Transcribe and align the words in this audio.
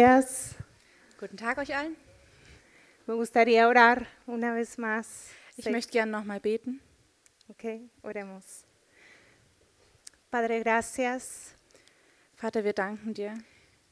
días. 0.00 0.54
Guten 1.20 1.36
Tag 1.36 1.58
euch 1.58 1.74
allen. 1.76 1.94
Me 3.06 3.14
gustaría 3.14 3.68
orar 3.68 4.06
una 4.26 4.54
vez 4.54 4.78
más. 4.78 5.28
Ich 5.58 5.64
Sí, 5.66 5.70
möchte 5.70 5.92
gerne 5.92 6.12
nochmal 6.12 6.40
beten. 6.40 6.80
ok, 7.48 7.64
oremos. 8.02 8.64
Padre, 10.30 10.60
gracias. 10.60 11.54
Vater, 12.40 12.64
wir 12.64 12.72
danken 12.72 13.12
dir. 13.12 13.32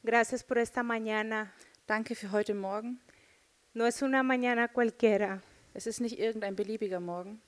Gracias 0.02 0.42
por 0.42 0.56
esta 0.56 0.82
mañana. 0.82 1.52
Danke 1.86 2.14
für 2.14 2.30
heute 2.30 2.54
Morgen. 2.54 3.00
No 3.74 3.86
es 3.86 4.00
una 4.00 4.22
mañana 4.22 4.68
cualquiera. 4.68 5.42
Es 5.74 5.86
ist 5.86 6.00
nicht 6.00 6.18
irgendein 6.18 6.56
beliebiger 6.56 7.00
Morgen. 7.00 7.42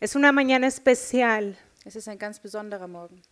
Es 0.00 0.16
una 0.16 0.32
mañana 0.32 0.66
especial 0.66 1.56
Es 1.84 1.94
ist 1.94 2.08
ein 2.08 2.18
ganz 2.18 2.40
besonderer 2.40 2.88
Morgen, 2.88 3.22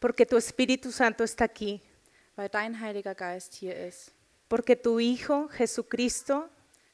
porque 0.00 0.24
tu 0.24 0.36
Espíritu 0.38 0.90
Santo 0.92 1.24
está 1.24 1.44
aquí. 1.44 1.82
Weil 2.38 2.48
dein 2.48 2.78
Heiliger 2.80 3.16
Geist 3.16 3.54
hier 3.54 3.74
ist. 3.76 4.12
Porque 4.48 4.76
tu 4.80 4.98
Hijo, 5.00 5.48
Jesucristo, 5.58 6.48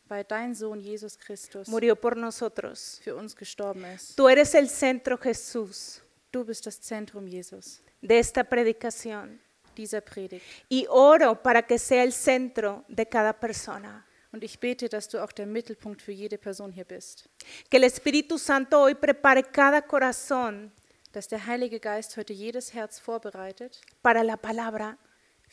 Weil 0.09 0.25
dein 0.25 0.55
Sohn 0.55 0.81
Jesus 0.81 1.19
Christus 1.19 1.69
murió 1.69 1.97
por 1.97 2.17
nosotros. 2.17 3.01
für 3.03 3.15
uns 3.15 3.35
gestorben 3.37 3.85
ist. 3.95 4.17
Tú 4.17 4.29
eres 4.29 4.55
el 4.55 4.69
centro, 4.69 5.19
Jesús, 5.19 6.01
Du 6.33 6.45
bist 6.45 6.67
das 6.67 6.81
Zentrum, 6.81 7.27
Jesus, 7.27 7.81
de 8.03 8.19
esta 8.19 8.43
predicación. 8.43 9.39
dieser 9.77 10.01
Predigt. 10.03 10.45
Y 10.69 10.87
oro 10.89 11.43
para 11.43 11.63
que 11.63 11.79
sea 11.79 12.03
el 12.05 12.13
centro 12.13 12.85
de 12.89 13.07
cada 13.07 13.33
persona. 13.33 14.05
Und 14.33 14.43
ich 14.45 14.59
bete, 14.59 14.89
dass 14.89 15.09
du 15.09 15.23
auch 15.23 15.33
der 15.33 15.47
Mittelpunkt 15.47 16.01
für 16.03 16.13
jede 16.13 16.39
Person 16.39 16.73
hier 16.73 16.85
bist. 16.85 17.29
Que 17.71 17.77
el 17.79 17.85
Espíritu 17.85 18.37
Santo 18.39 18.81
hoy 18.83 18.95
prepare 18.95 19.43
cada 19.45 19.83
corazón 19.83 20.73
Dass 21.13 21.29
der 21.29 21.47
Heilige 21.47 21.79
Geist 21.81 22.17
heute 22.17 22.33
jedes 22.33 22.73
Herz 22.75 22.99
vorbereitet 22.99 23.81
para 24.03 24.23
la 24.25 24.37
palabra. 24.37 24.97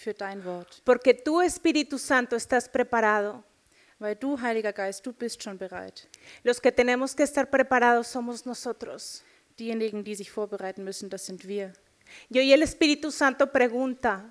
Für 0.02 0.14
dein 0.14 0.44
Wort. 0.44 0.82
Porque 0.84 1.14
tú, 1.14 1.42
Espíritu 1.42 1.98
Santo, 1.98 2.36
estás 2.36 2.68
preparado. 2.68 3.44
Weil 4.00 4.16
du, 4.16 4.40
Heiliger 4.40 4.74
Geist, 4.74 5.06
du 5.06 5.14
bist 5.14 5.44
schon 5.44 5.58
bereit. 5.58 6.08
Los 6.44 6.60
que 6.60 6.72
tenemos 6.72 7.16
que 7.16 7.24
estar 7.24 7.50
preparados 7.50 8.08
somos 8.08 8.46
nosotros. 8.46 9.24
Diejenigen, 9.60 10.04
die 10.04 10.16
sich 10.16 10.32
vorbereiten 10.32 10.84
müssen, 10.84 11.10
das 11.10 11.26
sind 11.26 11.48
wir. 11.48 11.74
Y 12.30 12.40
hoy 12.40 12.52
el 12.52 12.64
Espíritu 12.64 13.12
Santo 13.12 13.48
pregunta, 13.48 14.26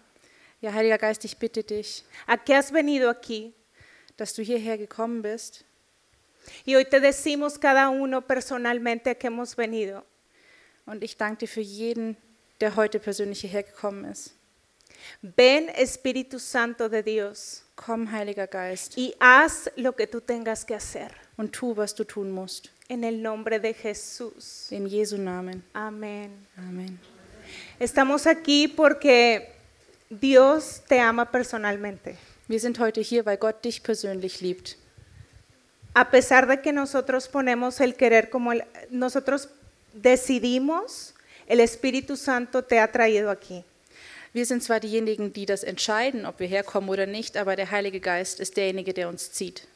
Ja, 0.60 0.74
Heiliger 0.74 0.98
Geist, 0.98 1.24
ich 1.24 1.38
bitte 1.38 1.62
dich, 1.62 2.04
¿a 2.26 2.36
qué 2.36 2.54
has 2.54 2.70
venido 2.70 3.08
aquí? 3.08 3.54
dass 4.20 4.34
du 4.34 4.42
hierher 4.42 4.76
gekommen 4.76 5.22
bist. 5.22 5.64
Y 6.66 6.74
hoy 6.74 6.84
te 6.84 7.00
decimos 7.00 7.58
cada 7.58 7.88
uno 7.88 8.26
personalmente 8.26 9.08
a 9.08 9.14
qué 9.14 9.28
hemos 9.28 9.56
venido. 9.56 10.04
Und 10.84 11.02
ich 11.02 11.16
danke 11.16 11.46
dir 11.46 11.48
für 11.48 11.62
jeden, 11.62 12.18
der 12.60 12.76
heute 12.76 13.00
persönlich 13.00 13.40
hierher 13.40 13.62
gekommen 13.62 14.04
ist. 14.04 14.34
Ven, 15.22 15.70
Espíritu 15.74 16.38
Santo 16.38 16.88
de 16.88 17.02
Dios, 17.02 17.62
Komm, 17.74 18.06
Heiliger 18.06 18.48
Geist, 18.50 18.96
y 18.96 19.14
haz 19.20 19.70
lo 19.76 19.94
que 19.94 20.06
tú 20.06 20.20
tengas 20.20 20.64
que 20.64 20.74
hacer. 20.74 21.12
und 21.40 21.50
tu, 21.52 21.72
was 21.72 21.94
du 21.94 22.04
tun 22.04 22.30
musst. 22.30 22.68
En 22.88 23.02
el 23.02 23.22
nombre 23.22 23.58
de 23.58 23.72
Jesús. 23.72 24.70
In 24.70 24.88
Jesu 24.88 25.16
Namen. 25.16 25.62
Amén. 25.72 26.46
Amen. 26.56 26.98
Estamos 27.78 28.26
aquí 28.26 28.68
porque 28.68 29.50
Dios 30.10 30.82
te 30.86 31.00
ama 31.00 31.30
personalmente. 31.30 32.18
Wir 32.46 32.60
sind 32.60 32.78
heute 32.78 33.00
hier, 33.00 33.24
weil 33.24 33.38
Gott 33.38 33.64
dich 33.64 33.82
persönlich 33.82 34.42
liebt. 34.42 34.76
A 35.94 36.10
pesar 36.10 36.46
de 36.46 36.60
que 36.60 36.72
nosotros 36.72 37.26
ponemos 37.26 37.80
el 37.80 37.94
querer 37.94 38.28
como 38.28 38.52
el, 38.52 38.64
nosotros 38.90 39.48
decidimos, 39.94 41.14
el 41.46 41.60
Espíritu 41.60 42.16
Santo 42.16 42.62
te 42.62 42.80
ha 42.80 42.92
traído 42.92 43.30
aquí. 43.30 43.64
Wir 44.32 44.46
sind 44.46 44.62
zwar 44.62 44.78
diejenigen, 44.78 45.32
die 45.32 45.44
das 45.44 45.64
entscheiden, 45.64 46.24
ob 46.24 46.38
wir 46.38 46.46
herkommen 46.46 46.88
oder 46.88 47.06
nicht, 47.06 47.36
aber 47.36 47.56
der 47.56 47.72
Heilige 47.72 47.98
Geist 47.98 48.38
ist 48.38 48.56
derjenige, 48.56 48.94
der 48.94 49.08
uns 49.08 49.32
zieht. 49.32 49.66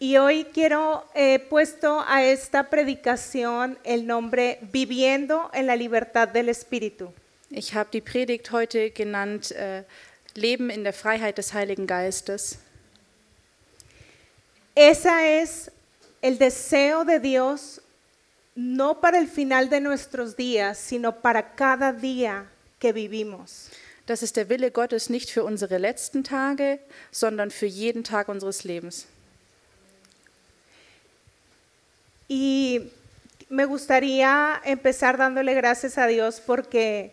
Y 0.00 0.18
hoy 0.18 0.44
quiero 0.52 1.04
he 1.14 1.38
puesto 1.38 2.00
a 2.00 2.24
esta 2.24 2.68
predicación 2.68 3.78
el 3.84 4.04
nombre 4.04 4.58
Viviendo 4.72 5.50
en 5.52 5.68
la 5.68 5.76
libertad 5.76 6.28
del 6.28 6.48
Espíritu. 6.48 7.12
Ich 7.48 7.74
habe 7.74 7.90
die 7.92 8.00
Predigt 8.00 8.50
heute 8.50 8.90
genannt 8.90 9.52
äh, 9.52 9.84
Leben 10.34 10.68
in 10.68 10.82
der 10.82 10.92
Freiheit 10.92 11.38
des 11.38 11.54
Heiligen 11.54 11.86
Geistes. 11.86 12.58
Esa 14.74 15.24
es 15.24 15.70
el 16.20 16.38
deseo 16.38 17.04
de 17.04 17.20
Dios 17.20 17.80
no 18.56 19.00
para 19.00 19.18
el 19.18 19.28
final 19.28 19.70
de 19.70 19.80
nuestros 19.80 20.34
días, 20.34 20.76
sino 20.76 21.20
para 21.20 21.54
cada 21.54 21.92
día 21.92 22.46
que 22.84 22.92
vivimos. 22.92 23.70
Das 24.04 24.22
ist 24.22 24.36
der 24.36 24.50
Wille 24.50 24.70
Gottes 24.70 25.08
nicht 25.08 25.30
für 25.30 25.42
unsere 25.42 25.78
letzten 25.78 26.22
Tage, 26.22 26.78
sondern 27.10 27.50
für 27.50 27.64
jeden 27.64 28.04
Tag 28.04 28.28
unseres 28.28 28.64
Lebens. 28.64 29.06
Y 32.28 32.90
me 33.48 33.64
gustaría 33.64 34.60
empezar 34.64 35.16
dándole 35.16 35.54
gracias 35.54 35.96
a 35.96 36.06
Dios 36.06 36.42
porque 36.44 37.12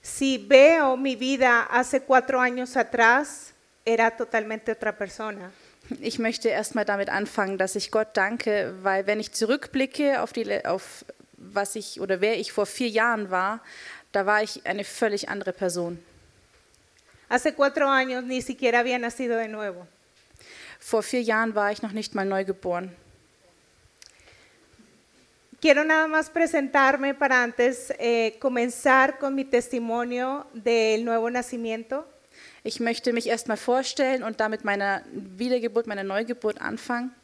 si 0.00 0.38
veo 0.38 0.96
mi 0.96 1.14
vida 1.14 1.64
hace 1.64 2.00
cuatro 2.00 2.40
años 2.40 2.74
atrás, 2.78 3.52
era 3.84 4.16
totalmente 4.16 4.72
otra 4.72 4.96
persona. 4.96 5.52
Ich 6.00 6.18
möchte 6.18 6.48
erstmal 6.48 6.86
damit 6.86 7.10
anfangen, 7.10 7.58
dass 7.58 7.76
ich 7.76 7.90
Gott 7.90 8.08
danke, 8.14 8.74
weil 8.82 9.06
wenn 9.06 9.20
ich 9.20 9.32
zurückblicke 9.32 10.22
auf, 10.22 10.32
die, 10.32 10.64
auf 10.64 11.04
was 11.36 11.76
ich 11.76 12.00
oder 12.00 12.22
wer 12.22 12.38
ich 12.38 12.52
vor 12.52 12.64
vier 12.64 12.88
Jahren 12.88 13.30
war, 13.30 13.60
da 14.12 14.26
war 14.26 14.42
ich 14.42 14.64
eine 14.66 14.84
völlig 14.84 15.28
andere 15.28 15.52
Person. 15.52 15.98
Hace 17.28 17.54
cuatro 17.54 17.88
años 17.88 18.24
ni 18.24 18.42
siquiera 18.42 18.80
había 18.80 18.98
nacido 18.98 19.38
de 19.38 19.48
nuevo. 19.48 19.86
Vor 20.78 21.02
vier 21.02 21.22
Jahren 21.22 21.54
war 21.54 21.72
ich 21.72 21.82
noch 21.82 21.92
nicht 21.92 22.14
mal 22.14 22.26
neu 22.26 22.44
geboren. 22.44 22.94
Quiero 25.60 25.84
nada 25.84 26.08
más 26.08 26.28
presentarme 26.28 27.14
para 27.14 27.42
antes 27.42 27.92
eh, 27.98 28.36
comenzar 28.40 29.18
con 29.18 29.34
mi 29.34 29.44
testimonio 29.44 30.44
del 30.52 31.04
nuevo 31.04 31.30
nacimiento. 31.30 32.04
Ich 32.64 32.80
möchte 32.80 33.12
mich 33.12 33.28
erstmal 33.28 33.56
vorstellen 33.56 34.24
und 34.24 34.40
damit 34.40 34.64
meiner 34.64 35.02
Wiedergeburt, 35.12 35.86
meiner 35.86 36.04
Neugeburt 36.04 36.60
anfangen. 36.60 37.14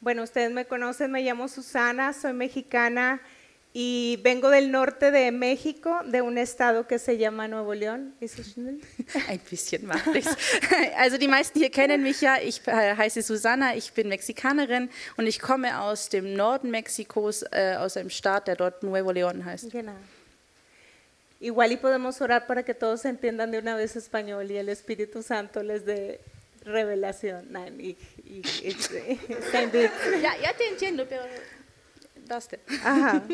Bueno, 0.00 0.22
ustedes 0.22 0.52
me 0.52 0.64
conocen, 0.66 1.10
me 1.10 1.22
llamo 1.22 1.48
Susana, 1.48 2.12
soy 2.12 2.32
mexicana 2.32 3.20
y 3.72 4.18
vengo 4.22 4.50
del 4.50 4.72
norte 4.72 5.12
de 5.12 5.30
México, 5.30 6.00
de 6.04 6.22
un 6.22 6.38
estado 6.38 6.88
que 6.88 6.98
se 6.98 7.18
llama 7.18 7.46
Nuevo 7.46 7.72
León. 7.72 8.14
Ein 9.28 9.40
bisschen 9.48 9.86
mache 9.86 10.18
ich's. 10.18 10.36
Also 10.96 11.18
die 11.18 11.28
meisten 11.28 11.58
hier 11.60 11.70
kennen 11.70 12.02
mich 12.02 12.20
ja. 12.20 12.38
Ich 12.42 12.66
äh, 12.66 12.96
heiße 12.96 13.22
Susanna, 13.22 13.76
ich 13.76 13.92
bin 13.92 14.08
Mexikanerin 14.08 14.90
und 15.16 15.26
ich 15.26 15.40
komme 15.40 15.80
aus 15.80 16.08
dem 16.08 16.34
Norden 16.34 16.70
Mexikos, 16.70 17.44
äh, 17.52 17.76
aus 17.78 17.96
einem 17.96 18.10
Staat, 18.10 18.48
der 18.48 18.56
dort 18.56 18.82
Nuevo 18.82 19.12
León 19.12 19.44
heißt. 19.44 19.70
Genau. 19.70 19.94
Igual 21.38 21.72
y 21.72 21.76
podemos 21.76 22.20
orar 22.20 22.46
para 22.46 22.62
que 22.62 22.74
todos 22.74 23.04
entiendan 23.04 23.50
de 23.50 23.58
una 23.58 23.74
vez 23.74 23.96
español 23.96 24.50
y 24.50 24.58
el 24.58 24.68
Espíritu 24.68 25.22
Santo 25.22 25.62
les 25.62 25.86
dé 25.86 26.20
revelación. 26.64 27.46
Nein, 27.50 27.80
ich, 27.80 27.96
ich, 28.26 28.64
ich, 28.66 28.88
ja, 30.20 30.52
te 30.52 30.68
entiendo, 30.68 31.06
denn. 32.48 32.60
Ajá. 32.84 33.22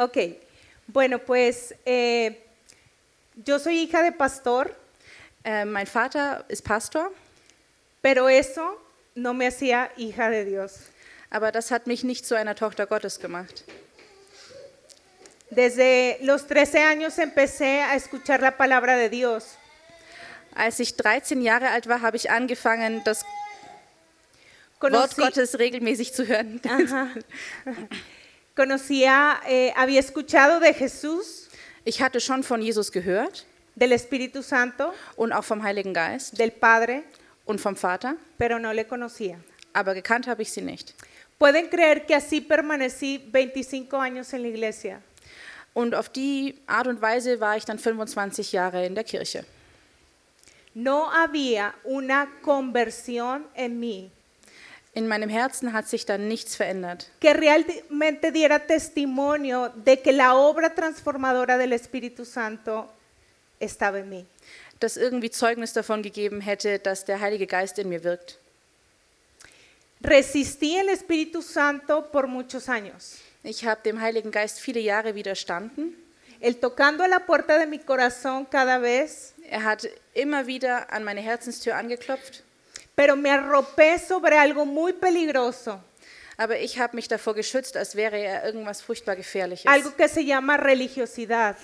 Ok. 0.00 0.16
Bueno, 0.86 1.18
pues 1.18 1.74
eh, 1.84 2.40
yo 3.44 3.58
soy 3.58 3.78
hija 3.80 4.02
de 4.02 4.12
pastor, 4.12 4.76
Äh, 5.44 5.64
mein 5.64 5.86
Vater 5.86 6.44
ist 6.48 6.64
Pastor, 6.64 7.10
pero 8.02 8.28
eso 8.28 8.76
no 9.14 9.32
me 9.32 9.46
hacía 9.46 9.90
hija 9.96 10.28
de 10.30 10.44
Dios. 10.44 10.80
aber 11.30 11.52
das 11.52 11.70
hat 11.70 11.86
mich 11.86 12.04
nicht 12.04 12.26
zu 12.26 12.34
einer 12.34 12.54
Tochter 12.54 12.86
Gottes 12.86 13.18
gemacht. 13.18 13.64
Desde 15.50 16.18
los 16.22 16.46
13 16.46 16.82
años 16.82 17.18
empecé 17.18 17.82
a 17.82 17.94
escuchar 17.94 18.40
la 18.40 18.56
palabra 18.56 18.96
de 18.96 19.08
Dios. 19.08 19.56
Als 20.54 20.80
ich 20.80 20.96
13 20.96 21.40
Jahre 21.42 21.70
alt 21.70 21.88
war, 21.88 22.02
habe 22.02 22.16
ich 22.16 22.30
angefangen, 22.30 23.02
das 23.04 23.24
Wort 24.80 25.16
Gottes 25.16 25.58
regelmäßig 25.58 26.12
zu 26.12 26.26
hören. 26.26 26.60
Ajá. 26.64 27.08
Conocía, 28.56 29.40
eh, 29.46 29.72
había 29.76 30.00
escuchado 30.00 30.60
de 30.60 30.74
Jesús, 30.74 31.48
Ich 31.84 32.02
hatte 32.02 32.20
schon 32.20 32.42
von 32.42 32.60
Jesus 32.60 32.90
gehört 32.92 33.46
del 33.76 33.92
Espíritu 33.92 34.42
Santo, 34.42 34.92
und 35.16 35.32
auch 35.32 35.44
vom 35.44 35.62
Heiligen 35.62 35.94
Geist 35.94 36.38
del 36.38 36.50
Padre, 36.50 37.02
und 37.44 37.60
vom 37.60 37.76
Vater, 37.76 38.16
pero 38.36 38.58
no 38.58 38.72
le 38.72 38.84
conocía. 38.84 39.36
aber 39.72 39.94
gekannt 39.94 40.26
habe 40.26 40.42
ich 40.42 40.52
sie 40.52 40.60
nicht. 40.62 40.94
Pueden 41.38 41.70
creer 41.70 42.04
que 42.04 42.14
así 42.14 42.40
permanecí 42.40 43.20
25 43.32 43.92
años 43.94 44.32
en 44.32 44.42
la 44.42 44.48
iglesia. 44.48 45.00
Und 45.72 45.94
auf 45.94 46.08
die 46.08 46.56
Art 46.66 46.88
und 46.88 47.00
Weise 47.00 47.38
war 47.38 47.56
ich 47.56 47.64
dann 47.64 47.78
25 47.78 48.50
Jahre 48.52 48.84
in 48.84 48.94
der 48.96 49.04
Kirche. 49.04 49.44
No 50.74 51.10
había 51.12 51.74
una 51.84 52.28
conversión 52.42 53.46
en 53.54 53.78
mí 53.78 54.10
In 54.98 55.06
meinem 55.06 55.28
Herzen 55.28 55.72
hat 55.72 55.86
sich 55.86 56.06
dann 56.06 56.26
nichts 56.26 56.56
verändert, 56.56 57.08
que 57.20 57.32
realmente 57.32 58.32
diera 58.32 58.58
testimonio 58.58 59.68
de 59.68 59.96
que 59.98 60.10
la 60.10 60.34
obra 60.34 60.74
transformadora 60.74 61.56
del 61.56 61.72
Espíritu 61.72 62.24
Santo 62.24 62.88
estaba 63.60 64.00
en 64.00 64.08
mí. 64.08 64.26
das 64.80 64.96
irgendwie 64.96 65.30
Zeugnis 65.30 65.72
davon 65.72 66.02
gegeben 66.02 66.40
hätte, 66.40 66.80
dass 66.80 67.04
der 67.04 67.20
Heilige 67.20 67.46
Geist 67.46 67.78
in 67.78 67.88
mir 67.88 68.02
wirkt. 68.02 68.38
Resistí 70.02 70.76
el 70.76 70.88
Espíritu 70.88 71.42
Santo 71.42 72.02
por 72.02 72.26
muchos 72.26 72.68
años. 72.68 73.18
Ich 73.44 73.64
habe 73.64 73.80
dem 73.84 74.00
Heiligen 74.00 74.32
Geist 74.32 74.58
viele 74.58 74.80
Jahre 74.80 75.14
widerstanden. 75.14 75.94
El 76.40 76.56
tocando 76.56 77.04
a 77.04 77.08
la 77.08 77.20
puerta 77.20 77.56
de 77.56 77.66
mi 77.68 77.78
corazón 77.78 78.46
cada 78.50 78.82
vez, 78.82 79.32
Er 79.50 79.64
hat 79.64 79.88
immer 80.12 80.46
wieder 80.46 80.92
an 80.92 81.04
meine 81.04 81.22
Herzenstür 81.22 81.76
angeklopft, 81.76 82.42
pero 82.98 83.14
me 83.14 83.30
arropé 83.30 83.96
sobre 83.96 84.36
algo 84.36 84.66
muy 84.66 84.92
peligroso, 84.92 85.80
aber 86.36 86.58
ich 86.58 86.80
habe 86.80 86.96
mich 86.96 87.06
davor 87.06 87.32
geschützt, 87.32 87.76
als 87.76 87.94
wäre 87.94 88.18
er 88.18 88.44
irgendwas 88.44 88.82
furchtbar 88.82 89.14
Gefährliches. 89.14 89.70
algo 89.70 89.94
que 89.96 90.08
se 90.08 90.24
llama 90.24 90.56
religiosidad. 90.56 91.56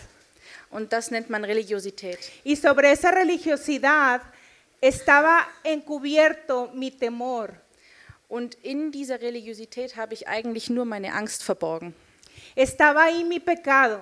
Und 0.71 0.93
das 0.93 1.11
nennt 1.11 1.31
man 1.31 1.45
Religiosität. 1.45 2.21
Y 2.45 2.55
sobre 2.55 2.93
esa 2.93 3.11
religiosidad 3.11 4.21
estaba 4.81 5.49
encubierto 5.65 6.71
mi 6.73 6.93
temor. 6.93 7.51
Und 8.29 8.55
in 8.63 8.93
dieser 8.93 9.21
Religiosität 9.21 9.97
habe 9.97 10.15
ich 10.15 10.29
eigentlich 10.29 10.71
nur 10.71 10.85
meine 10.85 11.15
Angst 11.15 11.43
verborgen. 11.43 11.97
Estaba 12.55 13.07
ahí 13.07 13.25
mi 13.25 13.41
pecado. 13.41 13.99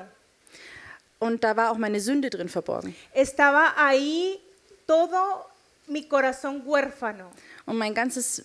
Und 1.18 1.42
da 1.44 1.56
war 1.56 1.70
auch 1.70 1.78
meine 1.78 2.00
Sünde 2.00 2.28
drin 2.28 2.50
verborgen. 2.50 2.94
Estaba 3.14 3.74
ahí 3.78 4.38
todo 4.86 5.51
mi 5.86 6.06
corazón 6.08 6.62
huérfano. 6.66 7.30
Und 7.66 7.76
mein 7.78 7.94
ganzes, 7.94 8.44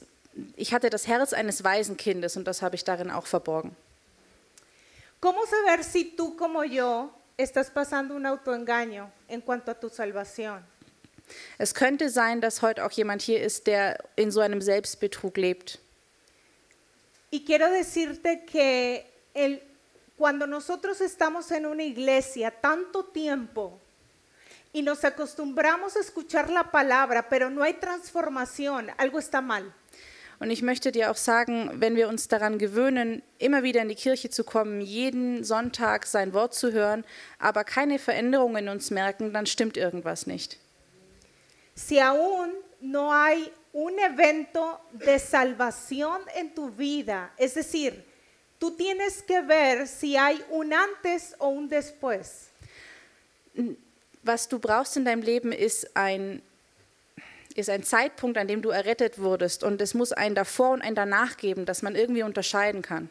ich 0.56 0.74
hatte 0.74 0.90
das 0.90 1.08
Herz 1.08 1.34
eines 1.34 1.64
Waisenkindes 1.64 2.36
und 2.38 2.46
das 2.46 2.62
habe 2.62 2.76
ich 2.76 2.84
darin 2.84 3.10
auch 3.12 3.26
verborgen. 3.28 3.76
¿Cómo 5.20 5.40
saber 5.48 5.84
si 5.84 6.16
tú 6.16 6.36
como 6.38 6.64
yo 6.64 7.12
estás 7.38 7.72
pasando 7.72 8.16
un 8.16 8.26
autoengaño 8.26 9.10
en 9.28 9.42
cuanto 9.42 9.72
a 9.72 9.74
tu 9.80 9.90
salvación? 9.90 10.64
Es 11.58 11.74
könnte 11.74 12.10
sein, 12.10 12.40
dass 12.40 12.62
heute 12.62 12.86
auch 12.86 12.92
jemand 12.92 13.22
hier 13.22 13.42
ist, 13.42 13.68
der 13.68 13.98
in 14.16 14.32
so 14.32 14.40
einem 14.42 14.62
Selbstbetrug 14.62 15.36
lebt. 15.38 15.80
Y 17.32 17.44
quiero 17.44 17.70
decirte 17.70 18.46
que 18.46 19.06
el- 19.34 19.62
cuando 20.18 20.48
nosotros 20.48 21.02
estamos 21.02 21.52
en 21.52 21.66
una 21.66 21.84
iglesia 21.84 22.50
tanto 22.52 23.04
tiempo 23.04 23.80
y 24.74 24.82
nos 24.82 25.04
acostumbramos 25.04 25.96
a 25.96 26.00
escuchar 26.00 26.50
la 26.50 26.72
palabra, 26.72 27.30
pero 27.30 27.50
no 27.50 27.64
hay 27.64 27.74
transformación, 27.74 28.90
algo 28.98 29.20
está 29.20 29.42
mal. 29.42 29.74
Und 30.40 30.52
ich 30.52 30.62
möchte 30.62 30.92
dir 30.92 31.10
auch 31.10 31.18
sagen, 31.18 31.72
wenn 31.82 31.96
wir 31.96 32.08
uns 32.08 32.28
daran 32.28 32.60
gewöhnen, 32.60 33.24
immer 33.40 33.64
wieder 33.64 33.82
in 33.82 33.90
die 33.90 33.96
Kirche 33.96 34.30
zu 34.30 34.44
kommen, 34.44 34.82
jeden 34.82 35.44
Sonntag 35.44 36.06
sein 36.06 36.32
Wort 36.34 36.54
zu 36.54 36.72
hören, 36.72 37.06
aber 37.40 37.64
keine 37.64 37.98
Veränderung 37.98 38.56
in 38.56 38.70
uns 38.70 38.92
merken, 38.92 39.34
dann 39.34 39.48
stimmt 39.48 39.78
irgendwas 39.78 40.28
nicht. 40.28 40.58
Si 41.74 42.00
aún 42.00 42.52
no 42.82 43.12
hay 43.12 43.52
un 43.74 43.98
evento 43.98 44.80
de 44.92 45.18
salvación 45.18 46.22
en 46.36 46.54
tu 46.54 46.70
vida, 46.70 47.32
es 47.38 47.56
decir, 47.56 48.04
tú 48.60 48.76
tienes 48.76 49.24
que 49.24 49.42
ver 49.42 49.88
si 49.88 50.18
hay 50.18 50.44
un 50.52 50.72
antes 50.72 51.36
o 51.40 51.50
un 51.50 51.68
después. 51.68 52.50
Was 54.28 54.50
du 54.50 54.60
brauchst 54.60 54.98
in 54.98 55.06
deinem 55.06 55.22
Leben 55.22 55.54
ist 55.54 55.96
ein, 55.96 56.42
ist 57.56 57.70
ein 57.70 57.84
Zeitpunkt, 57.84 58.38
an 58.38 58.50
dem 58.50 58.62
du 58.62 58.72
errettet 58.72 59.20
wurdest. 59.20 59.64
Und 59.64 59.82
es 59.82 59.94
muss 59.94 60.12
ein 60.12 60.36
davor 60.36 60.72
und 60.72 60.82
ein 60.82 60.96
danach 60.96 61.38
geben, 61.38 61.66
dass 61.66 61.82
man 61.82 61.96
irgendwie 61.96 62.24
unterscheiden 62.24 62.82
kann. 62.82 63.10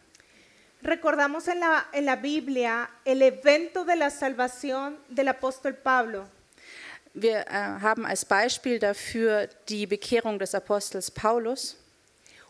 Recordamos 0.85 1.49
en 1.49 1.59
la, 1.59 1.85
en 1.93 2.05
la 2.05 2.17
Biblia 2.17 2.87
el 3.03 3.23
evento 3.23 3.83
de 3.87 3.97
la 3.97 4.11
salvación 4.11 4.99
del 5.09 5.29
apóstol 5.29 5.73
Pablo. 5.73 6.27
Wir 7.15 7.47
äh, 7.47 7.81
haben 7.81 8.05
als 8.05 8.27
Beispiel 8.27 8.79
dafür 8.79 9.49
die 9.71 9.87
Bekehrung 9.87 10.39
des 10.39 10.55
Apostels 10.55 11.11
Paulus. 11.11 11.79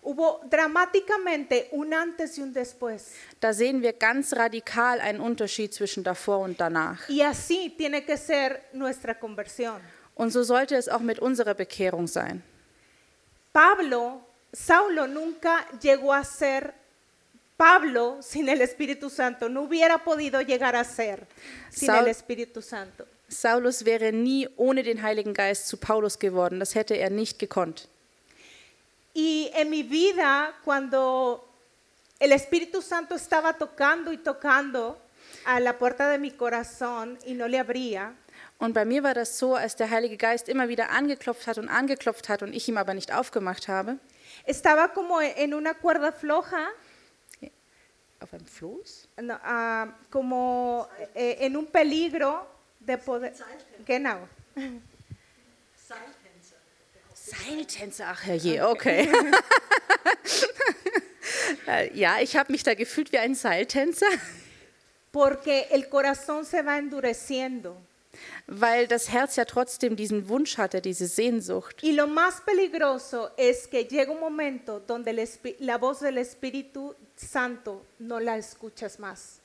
Hubo 0.08 0.40
dramáticamente 0.48 1.68
un 1.72 1.92
antes 1.92 2.38
y 2.38 2.42
un 2.42 2.52
después. 2.52 3.14
Da 3.40 3.52
sehen 3.52 3.82
wir 3.82 3.94
ganz 3.94 4.32
radikal 4.32 5.00
einen 5.00 5.20
Unterschied 5.20 5.74
zwischen 5.74 6.04
davor 6.04 6.38
und 6.38 6.60
danach. 6.60 7.08
Y 7.08 7.22
así 7.22 7.74
tiene 7.76 8.04
que 8.04 8.16
ser 8.16 8.62
nuestra 8.72 9.14
conversión. 9.18 9.80
Und 10.14 10.30
so 10.32 10.44
sollte 10.44 10.76
es 10.76 10.88
auch 10.88 11.00
mit 11.00 11.18
unserer 11.18 11.54
Bekehrung 11.54 12.06
sein. 12.06 12.42
Pablo, 13.52 14.20
Saulo 14.52 15.06
nunca 15.06 15.66
llegó 15.80 16.12
a 16.12 16.24
ser 16.24 16.72
Pablo 17.56 18.18
sin 18.22 18.48
el 18.48 18.60
Espíritu 18.60 19.08
Santo. 19.10 19.48
No 19.48 19.62
hubiera 19.62 19.98
podido 20.04 20.40
llegar 20.40 20.76
a 20.76 20.84
ser 20.84 21.26
sin 21.70 21.88
Saul- 21.88 22.04
el 22.04 22.08
Espíritu 22.08 22.62
Santo. 22.62 23.06
Saulus 23.28 23.84
wäre 23.84 24.12
nie 24.12 24.48
ohne 24.56 24.84
den 24.84 25.02
Heiligen 25.02 25.34
Geist 25.34 25.66
zu 25.66 25.76
Paulus 25.78 26.18
geworden. 26.18 26.60
Das 26.60 26.74
hätte 26.76 26.94
er 26.94 27.10
nicht 27.10 27.38
gekonnt. 27.40 27.88
Y 29.18 29.50
en 29.54 29.70
mi 29.70 29.82
vida, 29.82 30.52
cuando 30.62 31.42
el 32.20 32.32
Espíritu 32.32 32.82
Santo 32.82 33.14
estaba 33.14 33.54
tocando 33.54 34.12
y 34.12 34.18
tocando 34.18 35.00
a 35.46 35.58
la 35.58 35.78
puerta 35.78 36.10
de 36.10 36.18
mi 36.18 36.30
corazón 36.32 37.18
y 37.24 37.32
no 37.32 37.48
le 37.48 37.58
abría, 37.58 38.12
Und 38.58 38.74
bei 38.74 38.84
mir 38.84 39.02
war 39.02 39.14
das 39.14 39.38
so, 39.38 39.54
als 39.54 39.76
der 39.76 39.88
Heilige 39.90 40.18
Geist 40.18 40.50
immer 40.50 40.68
wieder 40.68 40.90
angeklopft 40.90 41.46
hat 41.46 41.56
und 41.56 41.70
angeklopft 41.70 42.28
hat 42.28 42.42
und 42.42 42.52
ich 42.54 42.68
ihm 42.68 42.76
aber 42.76 42.92
nicht 42.92 43.10
aufgemacht 43.10 43.68
habe. 43.68 43.98
estaba 44.44 44.88
como 44.88 45.20
en 45.22 45.54
una 45.54 45.72
cuerda 45.72 46.12
floja, 46.12 46.68
Auf 48.20 48.34
einem 48.34 48.46
Floß? 48.46 49.08
no, 49.22 49.34
ah, 49.42 49.88
como 50.10 50.88
eh, 51.14 51.36
en 51.46 51.56
un 51.56 51.66
peligro 51.66 52.46
de 52.80 52.98
poder. 52.98 53.32
Genau. 53.86 54.28
Seiltänzer, 57.30 58.06
ach 58.08 58.24
herrje, 58.24 58.68
okay. 58.68 59.08
Äh, 61.66 61.92
ja, 61.98 62.18
ich 62.20 62.36
habe 62.36 62.52
mich 62.52 62.62
da 62.62 62.74
gefühlt 62.74 63.10
wie 63.12 63.18
ein 63.18 63.34
Seiltänzer, 63.34 64.06
Porque 65.12 65.66
el 65.70 65.88
corazón 65.88 66.44
se 66.44 66.64
va 66.64 66.78
endureciendo. 66.78 67.76
weil 68.46 68.86
das 68.86 69.10
Herz 69.10 69.36
ja 69.36 69.44
trotzdem 69.44 69.96
diesen 69.96 70.28
Wunsch 70.28 70.56
hatte, 70.58 70.80
diese 70.80 71.06
Sehnsucht. 71.06 71.82
Y 71.82 71.92
lo 71.92 72.06
más 72.06 72.40
peligroso 72.42 73.30
es 73.36 73.66
que 73.68 73.84
llega 73.84 74.10
un 74.12 74.20
momento 74.20 74.80
donde 74.80 75.12
la 75.58 75.78
voz 75.78 76.00
del 76.00 76.18
Espíritu 76.18 76.94
Santo 77.16 77.84
no 77.98 78.20
la 78.20 78.36
escuchas 78.38 78.98
más. 78.98 79.40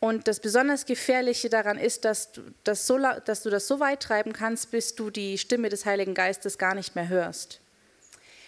Und 0.00 0.26
das 0.28 0.40
besonders 0.40 0.86
Gefährliche 0.86 1.50
daran 1.50 1.76
ist, 1.78 2.06
dass 2.06 2.32
du, 2.32 2.40
das 2.64 2.86
so, 2.86 2.96
dass 2.98 3.42
du 3.42 3.50
das 3.50 3.66
so 3.68 3.80
weit 3.80 4.00
treiben 4.02 4.32
kannst, 4.32 4.70
bis 4.70 4.94
du 4.94 5.10
die 5.10 5.36
Stimme 5.36 5.68
des 5.68 5.84
Heiligen 5.84 6.14
Geistes 6.14 6.56
gar 6.56 6.74
nicht 6.74 6.94
mehr 6.94 7.08
hörst. 7.08 7.60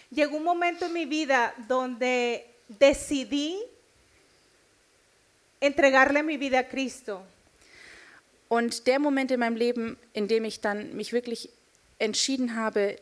Llegó 0.09 0.37
un 0.37 0.43
momento 0.43 0.85
en 0.85 0.93
mi 0.93 1.05
vida 1.09 1.53
donde 1.67 2.43
decidí 2.67 3.55
entregarle 5.61 6.23
mi 6.23 6.37
vida 6.37 6.59
a 6.59 6.63
Cristo. 6.63 7.21
Und 8.49 8.85
der 8.85 8.99
Moment 8.99 9.31
in 9.31 9.39
meinem 9.39 9.55
Leben, 9.55 9.97
in 10.13 10.27
dem 10.27 10.45
ich 10.45 10.59
dann 10.61 10.95
mich 10.95 11.13
wirklich 11.13 11.49
entschieden 11.99 12.55
habe, 12.55 12.97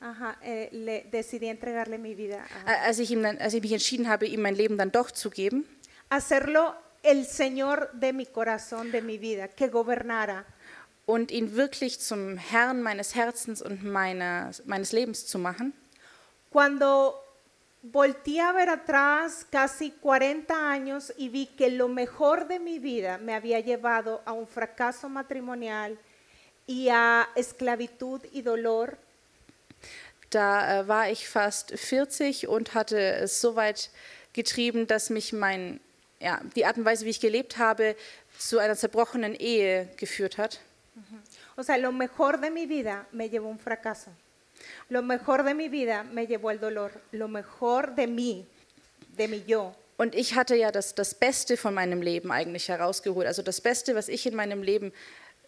Ajá, 0.00 0.36
eh, 0.42 0.68
le- 0.70 1.04
decidí 1.10 1.46
entregarle 1.46 1.98
mi 1.98 2.16
vida 2.16 2.38
a, 2.66 2.86
als 2.86 2.98
ich, 2.98 3.10
ihm 3.10 3.22
dann, 3.22 3.36
als 3.38 3.52
ich 3.54 3.62
mich 3.62 3.72
entschieden 3.72 4.08
habe, 4.08 4.26
ihm 4.26 4.40
mein 4.42 4.54
Leben 4.54 4.78
dann 4.78 4.92
doch 4.92 5.10
zu 5.10 5.28
geben 5.30 5.66
hacerlo 6.10 6.72
el 7.02 7.26
Señor 7.26 7.90
de 7.92 8.12
mi 8.12 8.26
corazón, 8.26 8.92
de 8.92 9.02
mi 9.02 9.18
vida, 9.18 9.48
que 9.48 9.68
gobernara. 9.68 10.44
und 11.04 11.30
ihn 11.30 11.56
wirklich 11.56 12.00
zum 12.00 12.36
Herrn 12.36 12.80
meines 12.80 13.14
Herzens 13.14 13.60
und 13.60 13.82
meines, 13.82 14.64
meines 14.66 14.92
Lebens 14.92 15.26
zu 15.26 15.38
machen. 15.38 15.72
Cuando 16.50 17.18
volteé 17.82 18.40
a 18.40 18.52
ver 18.52 18.68
atrás 18.68 19.44
casi 19.50 19.90
40 19.90 20.54
años 20.54 21.12
y 21.16 21.28
vi 21.28 21.46
que 21.46 21.70
lo 21.70 21.88
mejor 21.88 22.46
de 22.46 22.60
mi 22.60 22.78
vida 22.78 23.18
me 23.18 23.34
había 23.34 23.58
llevado 23.60 24.22
a 24.24 24.32
un 24.32 24.46
fracaso 24.46 25.08
matrimonial 25.08 25.98
y 26.66 26.88
a 26.90 27.28
esclavitud 27.34 28.20
y 28.32 28.42
dolor, 28.42 28.98
Da 30.30 30.80
äh, 30.80 30.88
war 30.88 31.10
ich 31.10 31.28
fast 31.28 31.76
40 31.76 32.48
und 32.48 32.72
hatte 32.72 32.96
es 32.98 33.42
so 33.42 33.54
weit 33.54 33.90
getrieben, 34.32 34.86
dass 34.86 35.10
mich 35.10 35.34
mein, 35.34 35.78
ja, 36.22 36.40
die 36.56 36.64
Art 36.64 36.76
und 36.78 36.84
Weise, 36.84 37.04
wie 37.04 37.10
ich 37.10 37.20
gelebt 37.20 37.58
habe, 37.58 37.96
zu 38.38 38.58
einer 38.58 38.76
zerbrochenen 38.76 39.34
Ehe 39.34 39.88
geführt 39.96 40.38
hat. 40.38 40.60
o 41.56 41.62
sea, 41.62 41.76
lo 41.76 41.92
mejor 41.92 42.40
de 42.40 42.50
mi 42.50 42.66
vida 42.66 43.06
me 43.12 43.28
llevó 43.28 43.48
a 43.48 43.50
un 43.50 43.58
fracaso. 43.58 44.10
Lo 44.88 45.02
mejor 45.02 45.42
de 45.44 45.54
mi 45.54 45.68
vida 45.68 46.04
me 46.04 46.26
llevó 46.26 46.48
al 46.50 46.58
dolor. 46.60 46.92
Lo 47.12 47.28
mejor 47.28 47.94
de 47.94 48.06
mí, 48.06 48.46
de 49.16 49.26
mi 49.28 49.42
yo, 49.46 49.74
Und 49.98 50.14
ich 50.14 50.34
hatte 50.34 50.56
ja 50.56 50.70
das, 50.72 50.94
das 50.94 51.14
Beste 51.14 51.56
von 51.56 51.74
meinem 51.74 52.00
Leben 52.02 52.32
eigentlich 52.32 52.68
herausgeholt. 52.68 53.26
Also 53.26 53.42
das 53.42 53.60
Beste, 53.60 53.94
was 53.94 54.08
ich 54.08 54.26
in 54.26 54.34
meinem 54.34 54.62
Leben 54.62 54.92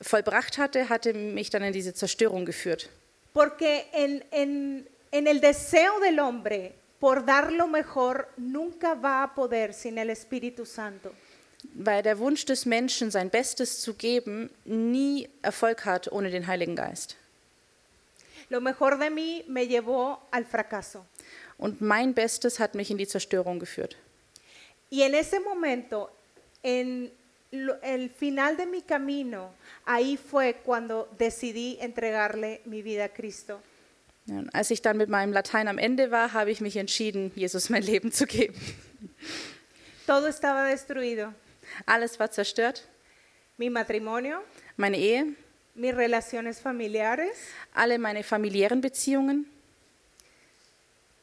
vollbracht 0.01 0.59
hatte, 0.59 0.89
hatte 0.89 1.13
mich 1.15 1.51
dann 1.51 1.63
in 1.65 1.73
diese 1.73 1.95
Zerstörung 1.95 2.45
geführt. 2.45 2.89
Porque 3.33 3.85
en, 3.93 4.23
en- 4.31 4.87
en 5.11 5.27
el 5.27 5.41
deseo 5.41 5.99
del 6.01 6.21
hombre 6.21 6.73
por 7.05 7.27
dar 7.27 7.53
lo 7.53 7.67
mejor 7.67 8.31
nunca 8.39 8.95
va 8.95 9.23
a 9.23 9.35
poder 9.35 9.75
sin 9.75 9.99
el 9.99 10.09
Espíritu 10.09 10.65
Santo. 10.65 11.13
weil 11.75 12.03
der 12.03 12.19
Wunsch 12.19 12.47
des 12.47 12.65
Menschen, 12.65 13.11
sein 13.11 13.29
Bestes 13.29 13.83
zu 13.83 13.93
geben, 13.93 14.49
nie 14.65 15.29
Erfolg 15.43 15.85
hat 15.85 16.11
ohne 16.11 16.31
den 16.31 16.47
Heiligen 16.47 16.77
Geist. 16.77 17.17
Lo 18.49 18.63
mejor 18.63 18.99
de 18.99 19.11
mí 19.11 19.45
me 19.49 19.67
llevó 19.67 20.19
al 20.31 20.47
fracaso. 20.47 21.05
Und 21.59 21.83
mein 21.83 22.15
Bestes 22.15 22.59
hat 22.59 22.75
mich 22.75 22.91
in 22.91 22.97
die 22.97 23.07
Zerstörung 23.07 23.59
geführt. 23.59 23.97
Y 24.89 25.03
en 25.03 25.13
ese 25.13 25.41
momento, 25.41 26.11
en 26.63 27.13
el 27.83 28.09
final 28.09 28.57
de 28.57 28.65
mi 28.65 28.81
camino, 28.81 29.51
ahí 29.85 30.17
fue 30.17 30.63
cuando 30.65 31.11
decidí 31.19 31.77
entregarle 31.83 32.63
mi 32.65 32.81
vida 32.81 33.05
a 33.05 33.09
Cristo. 33.11 33.61
Ja, 34.27 34.43
als 34.53 34.71
ich 34.71 34.81
dann 34.83 34.97
mit 34.97 35.09
meinem 35.11 35.33
Latein 35.33 35.69
am 35.69 35.77
Ende 35.79 36.11
war, 36.11 36.33
habe 36.33 36.51
ich 36.51 36.61
mich 36.61 36.77
entschieden, 36.77 37.31
Jesus 37.35 37.69
mein 37.69 37.83
Leben 37.83 38.11
zu 38.13 38.27
geben. 38.27 38.55
Todo 40.07 40.27
estaba 40.27 40.69
destruido. 40.69 41.33
Alles 41.87 42.19
war 42.19 42.31
zerstört. 42.31 42.87
Mi 43.57 43.71
matrimonio, 43.71 44.39
Meine 44.77 44.99
Ehe, 44.99 45.27
mis 45.77 45.95
relaciones 45.95 46.61
familiares 46.61 47.37
alle 47.73 47.99
meine 47.99 48.23
familiären 48.25 48.81
Beziehungen. 48.81 49.47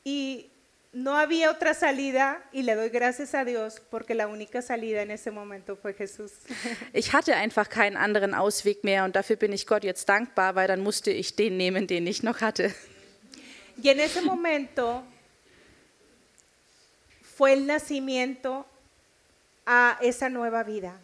y 0.03 0.48
no 0.93 1.15
había 1.17 1.51
otra 1.51 1.74
salida 1.74 2.38
y 2.51 2.63
le 2.63 2.75
doy 2.75 2.89
gracias 2.89 3.34
a 3.34 3.46
Dios 3.46 3.81
porque 3.91 4.13
la 4.15 4.27
única 4.27 4.62
salida 4.62 5.01
en 5.01 5.12
ese 5.12 5.31
momento 5.31 5.75
fue 5.75 5.93
Jesús. 5.93 6.31
Ich 6.93 7.13
hatte 7.13 7.36
einfach 7.36 7.70
keinen 7.70 7.98
anderen 7.98 8.34
Ausweg 8.34 8.84
mehr 8.84 9.05
und 9.05 9.15
dafür 9.15 9.36
bin 9.38 9.53
ich 9.53 9.67
Gott 9.67 9.84
jetzt 9.84 10.08
dankbar, 10.10 10.55
weil 10.55 10.67
dann 10.67 10.81
musste 10.81 11.12
ich 11.12 11.36
den 11.36 11.55
nehmen, 11.58 11.88
den 11.88 12.05
ich 12.08 12.24
noch 12.24 12.41
hatte. 12.41 12.74
Y 13.82 13.90
en 13.90 14.00
ese 14.00 14.22
momento 14.22 15.04
fue 17.36 17.54
el 17.54 17.66
nacimiento 17.66 18.66
a 19.66 19.98
esa 20.01 20.30
nueva 20.30 20.63
vida. 20.63 21.00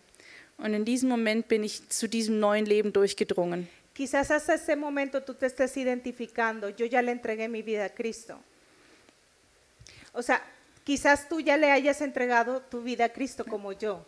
Und 0.57 0.73
in 0.73 0.85
diesem 0.85 1.09
Moment 1.09 1.47
bin 1.47 1.63
ich 1.63 1.87
zu 1.89 2.07
diesem 2.07 2.39
neuen 2.39 2.65
Leben 2.65 2.91
durchgedrungen. 2.91 3.69
Quizás 3.93 4.31
hasta 4.31 4.55
ese 4.55 4.75
momento 4.75 5.21
tú 5.23 5.33
te 5.33 5.45
estés 5.47 5.75
identificando, 5.77 6.69
yo 6.69 6.85
ya 6.85 7.01
le 7.01 7.11
entregué 7.11 7.47
mi 7.47 7.61
vida 7.61 7.85
a 7.85 7.89
Cristo. 7.89 8.39
O 10.13 10.21
sea, 10.21 10.41
quizás 10.83 11.27
tú 11.27 11.39
ya 11.39 11.57
le 11.57 11.71
hayas 11.71 12.01
entregado 12.01 12.61
tu 12.61 12.81
vida 12.81 13.05
a 13.05 13.09
Cristo 13.09 13.45
como 13.45 13.71
yo. 13.71 14.05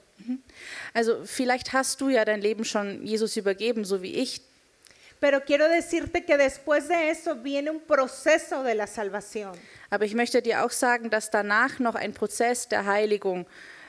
Also 0.93 1.25
vielleicht 1.25 1.73
hast 1.73 2.01
du 2.01 2.09
ja 2.09 2.25
dein 2.25 2.41
Leben 2.41 2.65
schon 2.65 3.05
Jesus 3.05 3.37
übergeben, 3.37 3.85
so 3.85 4.01
wie 4.01 4.15
ich. 4.15 4.41
Pero 5.19 5.41
quiero 5.43 5.67
decirte 5.67 6.23
que 6.23 6.37
después 6.37 6.87
de 6.87 7.09
eso 7.09 7.35
viene 7.35 7.69
un 7.71 7.81
proceso 7.81 8.63
de 8.63 8.73
la 8.75 8.87
salvación. 8.87 9.51
Aber 9.89 10.05
ich 10.05 10.15
möchte 10.15 10.41
dir 10.41 10.63
auch 10.63 10.71
sagen, 10.71 11.09
dass 11.09 11.29
danach 11.29 11.79
noch 11.79 11.95
ein 11.95 12.13
Prozess 12.13 12.67
der 12.69 12.85
Heiligung 12.85 13.45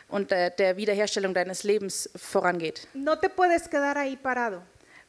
und 0.08 0.32
der, 0.32 0.50
der 0.50 0.76
Wiederherstellung 0.76 1.32
deines 1.32 1.62
Lebens 1.62 2.10
vorangeht. 2.16 2.88
No 2.94 3.16
te 3.16 3.28
puedes 3.28 3.68
quedar 3.68 3.96
ahí 3.96 4.16
parado. 4.16 4.62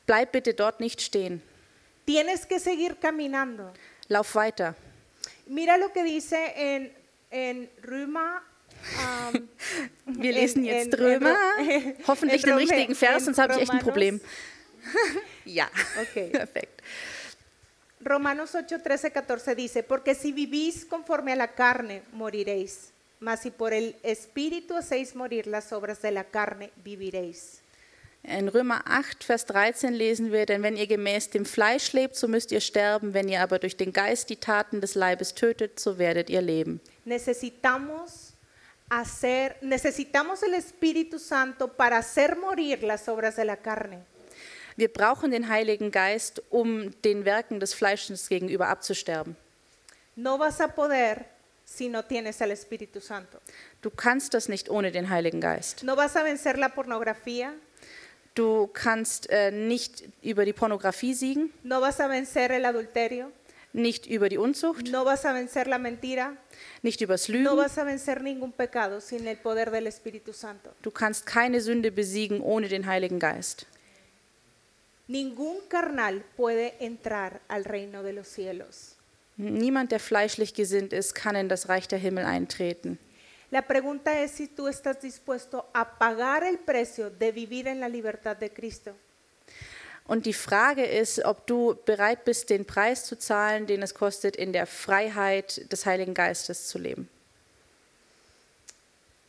Bleib 0.05 0.31
bitte 0.31 0.53
dort 0.53 0.79
nicht 0.79 1.01
stehen. 1.01 1.41
Tienes 2.05 2.45
que 2.47 2.59
seguir 2.59 2.95
caminando. 2.99 3.71
Lauf 4.07 4.35
weiter. 4.35 4.75
Mira 5.47 5.77
lo 5.77 5.91
que 5.91 6.03
dice 6.03 6.37
en, 6.55 6.91
en 7.31 7.69
Römer. 7.83 8.41
ähm, 9.33 9.47
Wir 10.05 10.31
en- 10.35 10.35
lesen 10.41 10.63
jetzt 10.65 10.93
Römer. 10.99 11.35
Hoffentlich 12.07 12.43
en 12.43 12.49
den 12.49 12.57
richtigen 12.59 12.95
Vers, 12.95 13.25
sonst 13.25 13.39
habe 13.39 13.53
ich 13.55 13.61
echt 13.61 13.71
ein 13.71 13.79
Problem. 13.79 14.21
Ja, 15.45 15.69
Okay. 16.01 16.29
perfekt. 16.31 16.81
Romanos 18.03 18.55
8, 18.55 18.79
13, 18.81 19.11
14 19.11 19.55
dice, 19.55 19.83
porque 19.83 20.15
si 20.15 20.31
vivís 20.31 20.85
conforme 20.85 21.33
a 21.33 21.35
la 21.35 21.49
carne, 21.49 22.01
moriréis, 22.13 22.91
mas 23.19 23.41
si 23.41 23.51
por 23.51 23.73
el 23.73 23.95
Espíritu 24.01 24.75
hacéis 24.75 25.15
morir 25.15 25.45
las 25.45 25.71
obras 25.71 26.01
de 26.01 26.11
la 26.11 26.23
carne, 26.23 26.71
viviréis. 26.83 27.61
In 28.23 28.49
Römer 28.49 28.81
8, 28.85 29.23
Vers 29.23 29.45
13 29.45 29.93
lesen 29.95 30.31
wir, 30.31 30.45
denn 30.45 30.61
wenn 30.61 30.77
ihr 30.77 30.85
gemäß 30.85 31.31
dem 31.31 31.43
Fleisch 31.45 31.91
lebt, 31.93 32.15
so 32.15 32.27
müsst 32.27 32.51
ihr 32.51 32.61
sterben, 32.61 33.15
wenn 33.15 33.27
ihr 33.27 33.41
aber 33.41 33.57
durch 33.57 33.77
den 33.77 33.91
Geist 33.93 34.29
die 34.29 34.35
Taten 34.35 34.79
des 34.79 34.93
Leibes 34.93 35.33
tötet, 35.33 35.79
so 35.79 35.97
werdet 35.97 36.29
ihr 36.29 36.41
leben. 36.41 36.79
Necesitamos 37.03 38.33
hacer, 38.89 39.55
necesitamos 39.61 40.43
el 40.43 40.53
Espíritu 40.53 41.17
Santo 41.17 41.67
para 41.67 41.97
hacer 41.97 42.37
morir 42.37 42.83
las 42.83 43.07
obras 43.09 43.37
de 43.37 43.45
la 43.45 43.57
carne. 43.57 44.03
Wir 44.77 44.87
brauchen 44.87 45.31
den 45.31 45.49
Heiligen 45.49 45.91
Geist, 45.91 46.41
um 46.49 46.91
den 47.01 47.25
Werken 47.25 47.59
des 47.59 47.73
Fleisches 47.73 48.29
gegenüber 48.29 48.67
abzusterben. 48.67 49.35
No 50.15 50.37
vas 50.39 50.59
a 50.59 50.67
poder 50.67 51.25
si 51.65 51.87
no 51.89 52.01
tienes 52.01 52.41
al 52.41 52.51
Espíritu 52.51 52.99
Santo. 52.99 53.37
Du 53.81 53.89
kannst 53.89 54.33
das 54.33 54.49
nicht 54.49 54.69
ohne 54.69 54.91
den 54.91 55.09
Heiligen 55.09 55.39
Geist. 55.41 55.83
No 55.83 55.95
vas 55.95 56.15
a 56.15 56.23
vencer 56.23 56.57
la 56.57 56.69
pornografía, 56.69 57.53
Du 58.33 58.67
kannst 58.67 59.29
äh, 59.29 59.51
nicht 59.51 60.03
über 60.21 60.45
die 60.45 60.53
Pornografie 60.53 61.13
siegen, 61.13 61.51
no 61.63 61.81
vas 61.81 61.99
a 61.99 62.07
vencer 62.09 62.49
el 62.49 62.63
adulterio, 62.63 63.25
nicht 63.73 64.05
über 64.07 64.29
die 64.29 64.37
Unzucht, 64.37 64.89
no 64.89 65.03
vas 65.03 65.25
a 65.25 65.33
vencer 65.33 65.65
la 65.65 65.77
mentira, 65.77 66.31
nicht 66.81 67.01
übers 67.01 67.27
no 67.27 67.35
Lügen. 67.35 67.57
vas 67.57 67.77
a 67.77 67.85
vencer 67.85 68.21
ningún 68.21 68.53
pecado 68.53 69.01
sin 69.01 69.27
el 69.27 69.35
poder 69.35 69.69
del 69.69 69.85
Espíritu 69.87 70.31
Santo. 70.31 70.69
Du 70.81 70.91
kannst 70.91 71.25
keine 71.25 71.59
Sünde 71.59 71.91
besiegen 71.91 72.39
ohne 72.39 72.69
den 72.69 72.85
Heiligen 72.85 73.19
Geist. 73.19 73.65
Ningún 75.11 75.57
carnal 75.67 76.23
puede 76.37 76.73
entrar 76.79 77.41
al 77.49 77.65
reino 77.65 78.01
de 78.01 78.13
los 78.13 78.29
cielos. 78.29 78.95
Niemand, 79.35 79.91
der 79.91 79.99
fleischlich 79.99 80.53
gesinnt 80.53 80.93
ist, 80.93 81.15
kann 81.15 81.35
in 81.35 81.49
das 81.49 81.67
Reich 81.67 81.89
der 81.89 81.99
Himmel 81.99 82.23
eintreten. 82.23 82.97
La 83.49 83.61
pregunta 83.61 84.17
es 84.17 84.31
si 84.31 84.47
tú 84.47 84.69
estás 84.69 85.01
dispuesto 85.01 85.65
a 85.73 85.97
pagar 85.97 86.45
el 86.45 86.59
precio 86.59 87.09
de 87.09 87.33
vivir 87.33 87.67
en 87.67 87.81
la 87.81 87.89
libertad 87.89 88.37
de 88.37 88.49
Cristo. 88.49 88.95
Und 90.07 90.25
die 90.25 90.33
Frage 90.33 90.85
ist, 90.85 91.25
ob 91.25 91.45
du 91.45 91.75
bereit 91.85 92.23
bist, 92.23 92.49
den 92.49 92.63
Preis 92.63 93.03
zu 93.03 93.17
zahlen, 93.17 93.67
den 93.67 93.81
es 93.81 93.93
kostet, 93.93 94.37
in 94.37 94.53
der 94.53 94.65
Freiheit 94.65 95.69
des 95.69 95.85
Heiligen 95.85 96.13
Geistes 96.13 96.69
zu 96.69 96.77
leben. 96.77 97.09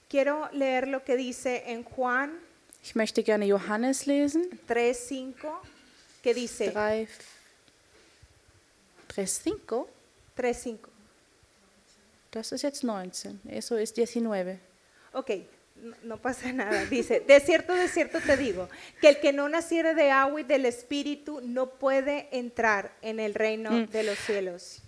Quiero 0.08 0.46
leer 0.52 0.86
lo 0.86 1.00
que 1.00 1.16
dice 1.16 1.64
en 1.66 1.84
Juan 1.84 2.30
Ich 2.82 2.94
möchte 2.94 3.22
gerne 3.22 3.46
Johannes 3.46 4.06
lesen. 4.06 4.58
3:5, 4.68 5.34
que 6.22 6.34
dice 6.34 6.70
3, 6.70 7.06
3, 9.08 9.26
5. 9.26 9.86
3:5. 10.36 10.78
Das 12.32 12.50
ist 12.50 12.62
jetzt 12.62 12.82
19. 12.82 13.40
Eso 13.48 13.76
ist 13.76 13.96
19. 13.96 14.58
Ok, 15.12 15.42
no, 16.02 16.16
pasa 16.16 16.52
nada. 16.52 16.84
Dice, 16.86 17.20
de 17.20 17.40
cierto, 17.40 17.74
de 17.74 17.88
cierto 17.88 18.18
te 18.20 18.36
digo, 18.36 18.68
que 19.00 19.08
el 19.08 19.20
que 19.20 19.32
no 19.32 19.48
naciere 19.48 19.94
de 19.94 20.10
agua 20.10 20.40
y 20.40 20.44
del 20.44 20.64
Espíritu 20.64 21.40
no 21.42 21.66
puede 21.66 22.28
entrar 22.32 22.90
en 23.02 23.20
el 23.20 23.34
reino 23.34 23.86
de 23.86 24.02
los 24.02 24.18
cielos. 24.18 24.80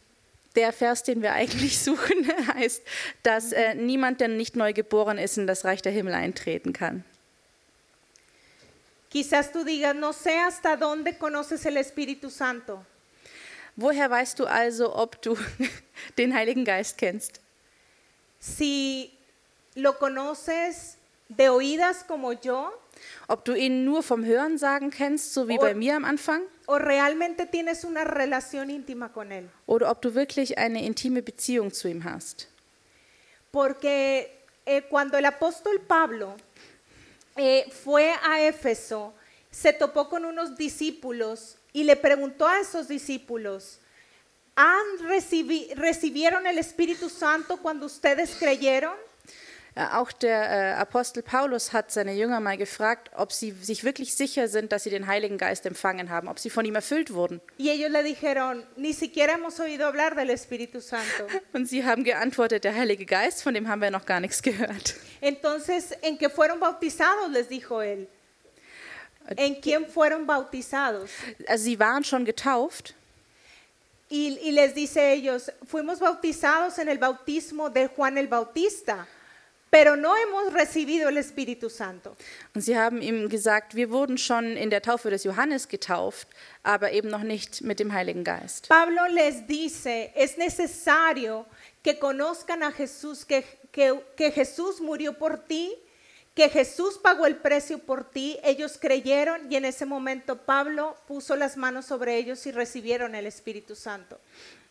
Der 0.55 0.73
Vers, 0.73 1.03
den 1.03 1.21
wir 1.21 1.33
eigentlich 1.33 1.79
suchen, 1.83 2.27
heißt, 2.55 2.83
dass 3.23 3.53
äh, 3.53 3.75
niemand, 3.75 4.21
der 4.21 4.29
nicht 4.29 4.57
neu 4.57 4.73
geboren 4.73 5.19
ist, 5.19 5.37
in 5.37 5.47
das 5.47 5.65
Reich 5.65 5.83
der 5.83 5.93
Himmel 5.93 6.15
eintreten 6.15 6.73
kann. 6.73 7.05
Quizás 9.15 9.53
tú 9.53 9.63
digas, 9.63 9.95
no 9.95 10.13
sé 10.13 10.41
hasta 10.41 10.77
dónde 10.77 11.17
conoces 11.17 11.65
el 11.67 11.77
Espíritu 11.77 12.31
Santo. 12.31 12.85
Woher 13.77 14.11
weißt 14.11 14.41
du 14.41 14.45
also, 14.47 14.93
ob 14.93 15.23
du 15.23 15.37
den 16.19 16.35
Heiligen 16.35 16.65
Geist 16.65 16.99
kennst? 16.99 17.41
Si 18.41 19.17
lo 19.77 19.97
conoces 20.01 20.97
de 21.29 21.49
oídas 21.49 22.03
como 22.03 22.33
yo, 22.33 22.73
Ob 23.29 23.45
du 23.45 23.55
ihn 23.55 23.85
nur 23.85 24.03
vom 24.03 24.25
Hören 24.25 24.59
sagen 24.59 24.91
kennst, 24.91 25.33
so 25.33 25.47
wie 25.47 25.59
Oh. 25.59 25.61
bei 25.61 25.75
mir 25.75 25.95
am 25.95 26.05
Anfang? 26.05 26.43
o 26.67 26.75
realmente 26.79 27.47
tienes 27.47 27.85
una 27.85 28.03
relación 28.03 28.69
íntima 28.69 29.13
con 29.13 29.31
Él. 29.31 29.49
Oder 29.67 29.93
ob 29.93 30.03
du 30.03 30.15
wirklich 30.17 30.59
eine 30.59 30.85
intime 30.85 31.23
Beziehung 31.23 31.73
zu 31.73 31.87
ihm 31.87 32.03
hast? 32.03 32.49
Porque 33.53 34.29
eh, 34.67 34.83
cuando 34.91 35.17
el 35.19 35.25
apóstol 35.27 35.79
Pablo 35.87 36.35
eh, 37.37 37.71
fue 37.71 38.15
a 38.23 38.41
Éfeso, 38.43 39.15
se 39.51 39.73
topó 39.73 40.09
con 40.09 40.25
unos 40.25 40.57
discípulos 40.57 41.57
y 41.73 41.85
le 41.85 41.97
preguntó 41.97 42.47
a 42.47 42.61
esos 42.61 42.89
discípulos, 42.89 43.81
¿han 44.57 44.85
recibi- 45.09 45.75
¿recibieron 45.75 46.47
el 46.47 46.59
Espíritu 46.59 47.09
Santo 47.09 47.57
cuando 47.59 47.87
ustedes 47.87 48.37
creyeron? 48.37 48.97
Äh, 49.75 49.87
Auch 49.93 50.13
der 50.13 50.51
äh, 50.51 50.73
Apostel 50.75 51.23
Paulus 51.23 51.73
hat 51.73 51.91
seine 51.91 52.15
Jünger 52.15 52.41
mal 52.41 52.57
gefragt, 52.57 53.11
ob 53.17 53.33
sie 53.33 53.53
sich 53.53 53.85
wirklich 53.85 54.15
sicher 54.15 54.49
sind, 54.49 54.73
dass 54.73 54.85
sie 54.85 54.91
den 54.91 55.07
Heiligen 55.07 55.39
Geist 55.39 55.67
empfangen 55.67 56.11
haben, 56.11 56.29
ob 56.29 56.39
sie 56.39 56.51
von 56.51 56.65
ihm 56.65 56.75
erfüllt 56.75 57.13
wurden. 57.13 57.41
Und 61.53 61.69
sie 61.69 61.85
haben 61.85 62.05
geantwortet, 62.05 62.65
der 62.65 62.75
Heilige 62.75 63.07
Geist, 63.07 63.43
von 63.43 63.55
dem 63.55 63.69
haben 63.69 63.81
wir 63.81 63.91
noch 63.91 64.07
gar 64.07 64.21
nichts 64.21 64.43
gehört. 64.43 64.95
Entonces, 65.21 65.93
¿en 66.03 66.19
qué 66.19 66.29
fueron 66.29 66.61
bautizados? 66.61 67.31
Les 67.31 67.49
dijo 67.49 67.81
él. 67.81 68.07
¿En 69.37 69.55
quién 69.55 69.87
fueron 69.87 70.27
bautizados? 70.27 71.11
Also 71.49 71.65
sie 71.65 71.79
waren 71.79 72.05
schon 72.05 72.27
getauft 72.27 72.93
Y, 74.11 74.39
y 74.43 74.53
les 74.53 74.75
dice 74.75 75.13
ellos, 75.13 75.51
fuimos 75.67 75.99
bautizados 75.99 76.79
en 76.79 76.89
el 76.89 76.99
bautismo 76.99 77.71
de 77.71 77.89
Juan 77.89 78.19
el 78.19 78.29
Bautista, 78.29 79.07
pero 79.75 79.97
no 79.97 80.15
hemos 80.17 80.53
recibido 80.53 81.09
el 81.09 81.17
Espíritu 81.17 81.69
Santo. 81.69 82.17
Und 82.55 82.63
sie 82.63 82.77
haben 82.79 83.03
ihm 83.03 83.29
gesagt, 83.29 83.75
wir 83.75 83.91
wurden 83.91 84.19
schon 84.19 84.57
in 84.57 84.71
der 84.71 84.83
Taufe 84.83 85.11
des 85.11 85.25
Johannes 85.25 85.67
getauft, 85.67 86.29
aber 86.63 86.93
eben 86.93 87.09
noch 87.09 87.25
nicht 87.25 87.61
mit 87.63 87.81
dem 87.81 87.93
Heiligen 87.93 88.23
Geist. 88.23 88.69
Pablo 88.69 89.01
les 89.11 89.45
dice, 89.49 90.13
es 90.15 90.37
necesario 90.37 91.47
que 91.83 91.99
conozcan 91.99 92.63
a 92.63 92.71
Jesús, 92.71 93.25
que, 93.27 93.43
que- 93.73 94.01
que 94.17 94.31
Jesús 94.31 94.81
murió 94.81 95.13
por 95.19 95.39
ti, 95.39 95.73
que 96.37 96.49
Jesús 96.49 96.97
pagó 97.03 97.27
el 97.27 97.35
precio 97.37 97.79
por 97.81 98.05
ti. 98.11 98.39
Ellos 98.45 98.79
creyeron 98.81 99.51
y 99.51 99.57
en 99.57 99.65
ese 99.65 99.87
momento 99.87 100.37
Pablo 100.37 100.97
puso 101.09 101.35
las 101.35 101.57
manos 101.57 101.87
sobre 101.87 102.17
ellos 102.17 102.47
y 102.47 102.53
recibieron 102.53 103.17
el 103.17 103.27
Espíritu 103.27 103.75
Santo. 103.75 104.21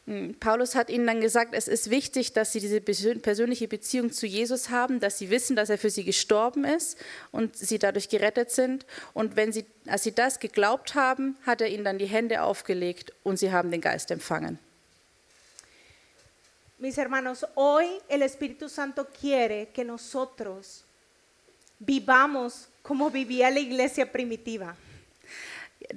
Mm, 0.05 0.31
Paulus 0.39 0.75
hat 0.75 0.89
ihnen 0.89 1.07
dann 1.07 1.21
gesagt, 1.21 1.53
es 1.53 1.67
ist 1.67 1.89
wichtig, 1.89 2.33
dass 2.33 2.51
sie 2.51 2.59
diese 2.59 2.77
persön- 2.77 3.21
persönliche 3.21 3.67
Beziehung 3.67 4.11
zu 4.11 4.25
Jesus 4.25 4.69
haben, 4.69 4.99
dass 4.99 5.17
sie 5.17 5.29
wissen, 5.29 5.55
dass 5.55 5.69
er 5.69 5.77
für 5.77 5.89
sie 5.89 6.03
gestorben 6.03 6.65
ist 6.65 6.97
und 7.31 7.55
sie 7.55 7.79
dadurch 7.79 8.09
gerettet 8.09 8.51
sind. 8.51 8.85
Und 9.13 9.35
wenn 9.35 9.53
sie, 9.53 9.65
als 9.87 10.03
sie 10.03 10.13
das 10.13 10.39
geglaubt 10.39 10.95
haben, 10.95 11.37
hat 11.45 11.61
er 11.61 11.67
ihnen 11.69 11.85
dann 11.85 11.99
die 11.99 12.05
Hände 12.05 12.41
aufgelegt 12.41 13.13
und 13.23 13.37
sie 13.37 13.51
haben 13.51 13.71
den 13.71 13.81
Geist 13.81 14.11
empfangen. 14.11 14.59
Mis 16.79 16.97
hermanos, 16.97 17.45
hoy 17.55 17.85
el 18.09 18.23
Espíritu 18.23 18.67
Santo 18.67 19.05
quiere 19.05 19.67
que 19.73 19.85
nosotros 19.85 20.83
vivamos 21.79 22.67
como 22.81 23.09
vivía 23.09 23.49
la 23.49 23.59
iglesia 23.59 24.05
primitiva. 24.05 24.75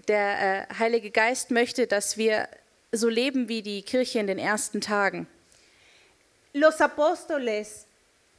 Der 0.07 0.69
äh, 0.69 0.75
Heilige 0.79 1.11
Geist 1.11 1.51
möchte, 1.51 1.89
dass 1.89 2.17
wir 2.17 2.49
so 2.97 3.09
leben 3.09 3.49
wie 3.49 3.63
die 3.63 3.83
Kirche 3.83 4.19
in 4.19 4.27
den 4.27 4.39
ersten 4.39 4.81
Tagen. 4.81 5.27
Los 6.53 6.81
apóstoles 6.81 7.85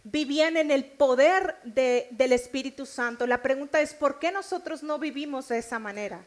vivían 0.03 0.55
en 0.55 0.71
el 0.71 0.83
poder 0.85 1.55
de- 1.63 2.07
del 2.11 2.31
Espíritu 2.31 2.85
Santo. 2.85 3.27
La 3.27 3.41
pregunta 3.41 3.79
es, 3.81 3.93
¿por 3.93 4.19
qué 4.19 4.31
nosotros 4.31 4.81
no 4.81 4.97
vivimos 4.97 5.49
de 5.49 5.57
esa 5.59 5.77
manera? 5.79 6.19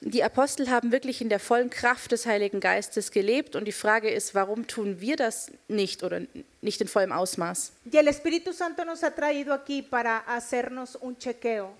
Die 0.00 0.22
Apostel 0.22 0.68
haben 0.68 0.90
wirklich 0.92 1.22
in 1.22 1.28
der 1.30 1.40
vollen 1.40 1.70
Kraft 1.70 2.12
des 2.12 2.26
Heiligen 2.26 2.60
Geistes 2.60 3.10
gelebt 3.10 3.56
und 3.56 3.64
die 3.64 3.72
Frage 3.72 4.10
ist, 4.10 4.34
warum 4.34 4.66
tun 4.66 5.00
wir 5.00 5.16
das 5.16 5.50
nicht 5.68 6.02
oder 6.02 6.20
nicht 6.60 6.80
in 6.82 6.88
vollem 6.88 7.10
Ausmaß? 7.12 7.72
Y 7.90 7.96
el 7.96 8.08
Espíritu 8.08 8.52
Santo 8.52 8.84
nos 8.84 9.02
ha 9.02 9.10
traído 9.14 9.54
aquí 9.54 9.80
para 9.82 10.18
hacernos 10.18 10.96
un 11.00 11.16
chequeo, 11.16 11.72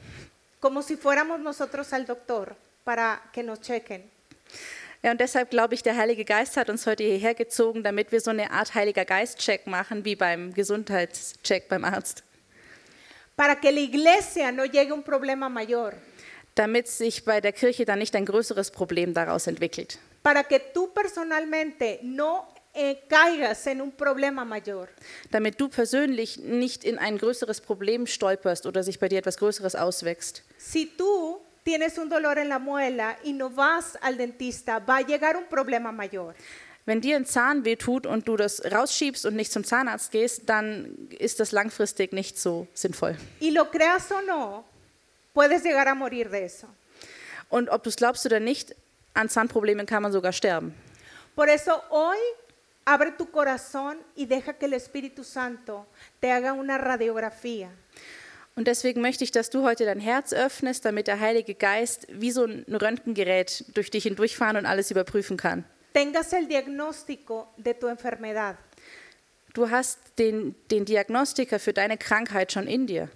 como 0.60 0.82
si 0.82 0.96
fuéramos 0.96 1.38
nosotros 1.40 1.92
al 1.92 2.06
doctor 2.06 2.56
para 2.82 3.20
que 3.32 3.42
nos 3.42 3.60
chequen. 3.60 4.02
Ja, 5.04 5.10
und 5.10 5.20
deshalb 5.20 5.50
glaube 5.50 5.74
ich, 5.74 5.82
der 5.82 5.98
Heilige 5.98 6.24
Geist 6.24 6.56
hat 6.56 6.70
uns 6.70 6.86
heute 6.86 7.04
hierher 7.04 7.34
gezogen, 7.34 7.82
damit 7.82 8.10
wir 8.10 8.22
so 8.22 8.30
eine 8.30 8.50
Art 8.50 8.74
Heiliger 8.74 9.04
Geist-Check 9.04 9.66
machen, 9.66 10.06
wie 10.06 10.16
beim 10.16 10.54
Gesundheitscheck 10.54 11.68
beim 11.68 11.84
Arzt. 11.84 12.24
Para 13.36 13.54
que 13.54 13.70
la 13.70 13.80
iglesia 13.80 14.50
no 14.50 14.64
llegue 14.64 14.94
un 14.94 15.02
problema 15.02 15.50
mayor. 15.50 15.92
Damit 16.54 16.88
sich 16.88 17.22
bei 17.22 17.42
der 17.42 17.52
Kirche 17.52 17.84
dann 17.84 17.98
nicht 17.98 18.16
ein 18.16 18.24
größeres 18.24 18.70
Problem 18.70 19.12
daraus 19.12 19.46
entwickelt. 19.46 19.98
Para 20.22 20.42
que 20.42 20.58
tú 20.72 20.90
personalmente 20.94 21.98
no 22.02 22.48
eh, 22.72 23.00
caigas 23.06 23.66
en 23.66 23.82
un 23.82 23.92
problema 23.92 24.46
mayor. 24.46 24.88
Damit 25.30 25.60
du 25.60 25.68
persönlich 25.68 26.38
nicht 26.38 26.82
in 26.82 26.98
ein 26.98 27.18
größeres 27.18 27.60
Problem 27.60 28.06
stolperst 28.06 28.64
oder 28.64 28.82
sich 28.82 28.98
bei 28.98 29.10
dir 29.10 29.18
etwas 29.18 29.36
Größeres 29.36 29.74
auswächst. 29.74 30.44
Si 30.56 30.86
tú 30.96 31.43
tienes 31.64 31.98
un 31.98 32.08
dolor 32.08 32.38
en 32.38 32.48
la 32.48 32.58
muela 32.58 33.18
y 33.24 33.32
no 33.32 33.50
vas 33.50 33.98
al 34.00 34.16
dentista, 34.16 34.78
va 34.78 34.98
a 34.98 35.00
llegar 35.00 35.36
un 35.36 35.46
problema 35.46 35.90
mayor. 35.90 36.34
Wenn 36.86 37.00
dir 37.00 37.16
ein 37.16 37.24
Zahn 37.24 37.64
weh 37.64 37.76
tut 37.76 38.06
und 38.06 38.28
du 38.28 38.36
das 38.36 38.62
rausschiebst 38.70 39.24
und 39.24 39.34
nicht 39.34 39.50
zum 39.50 39.64
Zahnarzt 39.64 40.12
gehst, 40.12 40.42
dann 40.50 41.08
ist 41.18 41.40
das 41.40 41.50
langfristig 41.50 42.12
nicht 42.12 42.38
so 42.38 42.68
sinnvoll. 42.74 43.16
Y 43.40 43.52
lo 43.52 43.70
creas 43.70 44.12
o 44.12 44.20
no, 44.20 44.64
puedes 45.32 45.64
llegar 45.64 45.88
a 45.88 45.94
morir 45.94 46.28
de 46.28 46.44
eso. 46.44 46.68
Und 47.48 47.70
ob 47.70 47.82
du 47.82 47.88
es 47.88 47.96
glaubst 47.96 48.26
oder 48.26 48.38
nicht, 48.38 48.74
an 49.14 49.30
Zahnproblemen 49.30 49.86
kann 49.86 50.02
man 50.02 50.12
sogar 50.12 50.34
sterben. 50.34 50.74
Por 51.34 51.48
eso 51.48 51.82
hoy 51.88 52.18
abre 52.84 53.12
tu 53.12 53.30
corazón 53.30 53.96
y 54.14 54.26
deja 54.26 54.52
que 54.52 54.66
el 54.66 54.74
Espíritu 54.74 55.24
Santo 55.24 55.86
te 56.20 56.30
haga 56.30 56.52
una 56.52 56.76
radiografía. 56.76 57.70
Und 58.56 58.68
deswegen 58.68 59.00
möchte 59.00 59.24
ich, 59.24 59.32
dass 59.32 59.50
du 59.50 59.62
heute 59.64 59.84
dein 59.84 59.98
Herz 59.98 60.32
öffnest, 60.32 60.84
damit 60.84 61.08
der 61.08 61.18
Heilige 61.18 61.54
Geist 61.54 62.06
wie 62.10 62.30
so 62.30 62.44
ein 62.44 62.64
Röntgengerät 62.68 63.64
durch 63.74 63.90
dich 63.90 64.04
hindurchfahren 64.04 64.56
und 64.56 64.66
alles 64.66 64.90
überprüfen 64.90 65.36
kann. 65.36 65.64
Tengas 65.92 66.32
el 66.32 66.46
diagnóstico 66.46 67.48
de 67.56 67.74
tu 67.74 67.86
enfermedad. 67.86 68.56
Du 69.54 69.70
hast 69.70 69.98
den, 70.18 70.54
den 70.70 70.84
Diagnostiker 70.84 71.58
für 71.58 71.72
deine 71.72 71.96
Krankheit 71.96 72.52
schon 72.52 72.66
in 72.66 72.86
dir. 72.86 73.08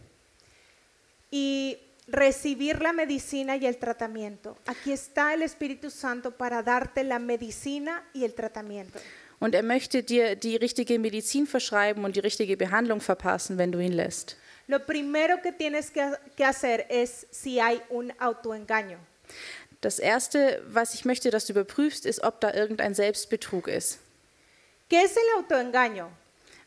y 1.31 1.79
recibir 2.07 2.81
la 2.81 2.93
medicina 2.93 3.57
y 3.57 3.67
el 3.67 3.77
tratamiento. 3.77 4.57
Aquí 4.67 4.93
está 4.93 5.35
el 5.35 5.43
Espíritu 5.43 5.91
Santo 5.91 6.31
para 6.31 6.63
darte 6.63 7.05
la 7.05 7.19
medicina 7.19 8.03
y 8.15 8.25
el 8.25 8.35
tratamiento. 8.35 8.99
Und 9.41 9.55
er 9.55 9.63
möchte 9.63 10.03
dir 10.03 10.35
die 10.35 10.57
richtige 10.57 10.99
Medizin 10.99 11.47
verschreiben 11.47 12.05
und 12.05 12.17
die 12.17 12.21
richtige 12.21 12.57
Behandlung 12.57 13.01
verpassen, 13.01 13.57
wenn 13.57 13.71
du 13.71 13.79
ihn 13.79 13.93
lässt. 13.93 14.37
Lo 14.69 14.85
primero 14.85 15.41
que 15.43 15.51
tienes 15.51 15.91
que, 15.91 16.13
que 16.37 16.45
hacer 16.45 16.87
es 16.91 17.27
si 17.31 17.59
hay 17.59 17.83
un 17.89 18.13
autoengaño. 18.19 18.99
Das 19.81 19.99
Erste, 19.99 20.63
was 20.67 20.95
ich 20.95 21.05
möchte, 21.05 21.31
dass 21.31 21.47
du 21.47 21.53
überprüfst, 21.53 22.05
ist, 22.05 22.23
ob 22.23 22.41
da 22.41 22.53
irgendein 22.53 22.95
Selbstbetrug 22.95 23.67
ist. 23.67 23.99
¿Qué 24.91 25.03
es 25.03 25.17
el 25.17 25.23
autoengaño? 25.37 26.09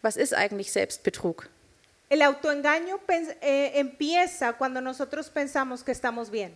Was 0.01 0.17
ist 0.17 0.33
eigentlich 0.33 0.71
Selbstbetrug? 0.71 1.47
El 2.09 2.23
autoengaño 2.23 2.99
eh, 3.41 3.71
empieza 3.75 4.53
cuando 4.53 4.81
nosotros 4.81 5.29
pensamos 5.29 5.83
que 5.83 5.91
estamos 5.91 6.29
bien. 6.29 6.53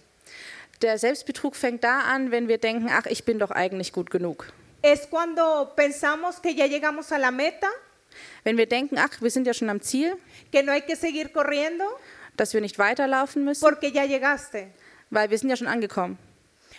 Der 0.82 0.98
Selbstbetrug 0.98 1.56
fängt 1.56 1.84
da 1.84 2.02
an, 2.02 2.32
wenn 2.32 2.48
wir 2.48 2.58
denken, 2.58 2.90
ach, 2.90 3.06
ich 3.06 3.24
bin 3.24 3.40
doch 3.40 3.52
eigentlich 3.52 3.94
gut 3.94 4.10
genug. 4.10 4.52
Es 4.82 5.08
cuando 5.10 5.74
pensamos 5.76 6.40
que 6.40 6.56
ya 6.56 6.66
llegamos 6.66 7.12
a 7.12 7.18
la 7.18 7.32
meta, 7.32 7.70
Wenn 8.44 8.58
wir 8.58 8.66
denken, 8.66 8.98
ach, 8.98 9.22
wir 9.22 9.30
sind 9.32 9.48
ja 9.48 9.54
schon 9.54 9.70
am 9.70 9.82
Ziel, 9.82 10.16
que 10.52 10.62
no 10.64 10.72
hay 10.72 10.82
que 10.82 10.96
seguir 10.96 11.30
corriendo 11.30 11.84
dass 12.38 12.54
wir 12.54 12.60
nicht 12.62 12.78
weiterlaufen 12.78 13.44
müssen, 13.46 13.62
porque 13.62 13.88
ya 13.90 14.04
llegaste. 14.04 14.68
weil 15.10 15.30
wir 15.30 15.38
sind 15.38 15.50
ja 15.50 15.56
schon 15.56 15.68
angekommen. 15.68 16.18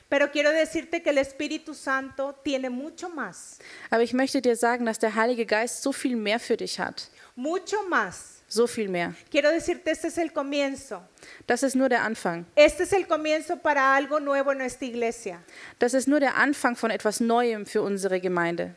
Pero 0.09 0.31
quiero 0.31 0.51
decirte 0.53 1.03
que 1.03 1.11
el 1.11 1.19
Espíritu 1.19 1.75
Santo 1.75 2.33
tiene 2.45 2.71
mucho 2.71 3.09
más, 3.09 3.59
Aber 3.91 4.03
ich 4.03 4.13
möchte 4.13 4.41
dir 4.41 4.55
sagen, 4.55 4.85
dass 4.87 4.99
der 4.99 5.15
Heilige 5.15 5.47
Geist 5.47 5.83
so 5.83 5.93
viel 5.93 6.15
mehr 6.17 6.39
für 6.39 6.57
dich 6.57 6.79
hat. 6.79 7.09
mucho 7.35 7.77
más. 7.89 8.35
So 8.49 8.69
viel 8.69 8.89
mehr. 8.89 9.13
Quiero 9.31 9.51
decirte, 9.51 9.91
este 9.91 10.07
es 10.07 10.19
el 10.19 10.33
comienzo. 10.33 11.03
Das 11.49 11.65
ist 11.65 11.75
nur 11.75 11.89
der 11.89 12.03
Anfang. 12.05 12.47
Este 12.55 12.85
es 12.85 12.93
el 12.93 13.05
comienzo 13.09 13.57
para 13.57 13.97
algo 13.97 14.21
nuevo 14.21 14.53
en 14.53 14.59
nuestra 14.59 14.87
iglesia. 14.87 15.43
Das 15.81 15.95
ist 15.95 16.07
nur 16.07 16.21
der 16.21 16.37
Anfang 16.37 16.77
von 16.77 16.91
etwas 16.93 17.19
Neuem 17.19 17.67
für 17.67 17.83
unsere 17.83 18.21
Gemeinde. 18.21 18.77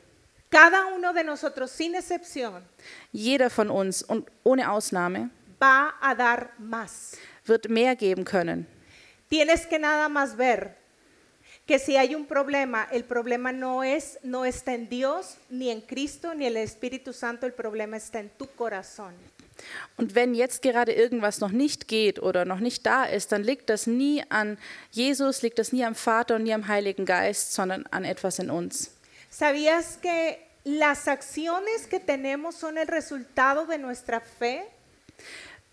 Cada 0.49 0.87
uno 0.95 1.13
de 1.13 1.23
nosotros, 1.23 1.69
sin 1.71 1.93
excepción, 1.95 2.63
Jeder 3.11 3.49
von 3.49 3.69
uns 3.69 4.01
und 4.01 4.27
ohne 4.43 4.69
Ausnahme 4.69 5.29
va 5.61 5.93
a 6.01 6.15
dar 6.15 6.51
más. 6.57 7.17
wird 7.45 7.69
mehr 7.69 7.95
geben 7.95 8.25
können. 8.25 8.65
Tienes 9.29 9.67
que 9.67 9.77
nada 9.77 10.09
más 10.09 10.35
ver 10.35 10.75
que 11.67 11.77
si 11.77 11.97
hay 11.97 12.15
un 12.15 12.25
problema, 12.25 12.87
el 12.91 13.03
problema 13.03 13.51
no 13.51 13.83
es 13.83 14.17
no 14.23 14.43
está 14.43 14.73
en 14.73 14.89
Dios, 14.89 15.37
ni 15.51 15.69
en 15.69 15.81
Cristo, 15.81 16.33
ni 16.33 16.47
en 16.47 16.57
el 16.57 16.63
Espíritu 16.63 17.13
Santo, 17.13 17.45
el 17.45 17.53
problema 17.53 17.97
está 17.97 18.19
en 18.19 18.31
tu 18.37 18.47
corazón. 18.47 19.13
Und 19.97 20.15
wenn 20.15 20.33
jetzt 20.33 20.61
gerade 20.63 20.93
irgendwas 20.93 21.41
noch 21.41 21.51
nicht 21.51 21.87
geht 21.87 22.19
oder 22.19 22.45
noch 22.45 22.59
nicht 22.59 22.85
da 22.85 23.03
ist, 23.03 23.31
dann 23.31 23.43
liegt 23.43 23.69
das 23.69 23.85
nie 23.87 24.23
an 24.29 24.57
Jesus, 24.89 25.41
liegt 25.43 25.59
das 25.59 25.73
nie 25.73 25.83
am 25.85 25.95
Vater 25.95 26.37
und 26.37 26.43
nie 26.43 26.53
am 26.53 26.67
Heiligen 26.67 27.05
Geist, 27.05 27.53
sondern 27.53 27.85
an 27.91 28.03
etwas 28.05 28.39
in 28.39 28.49
uns. 28.49 28.91
¿Sabías 29.39 29.95
que 30.01 30.45
las 30.65 31.07
acciones 31.07 31.87
que 31.87 32.01
tenemos 32.01 32.55
son 32.55 32.77
el 32.77 32.87
resultado 32.89 33.65
de 33.65 33.77
nuestra 33.77 34.19
fe? 34.19 34.67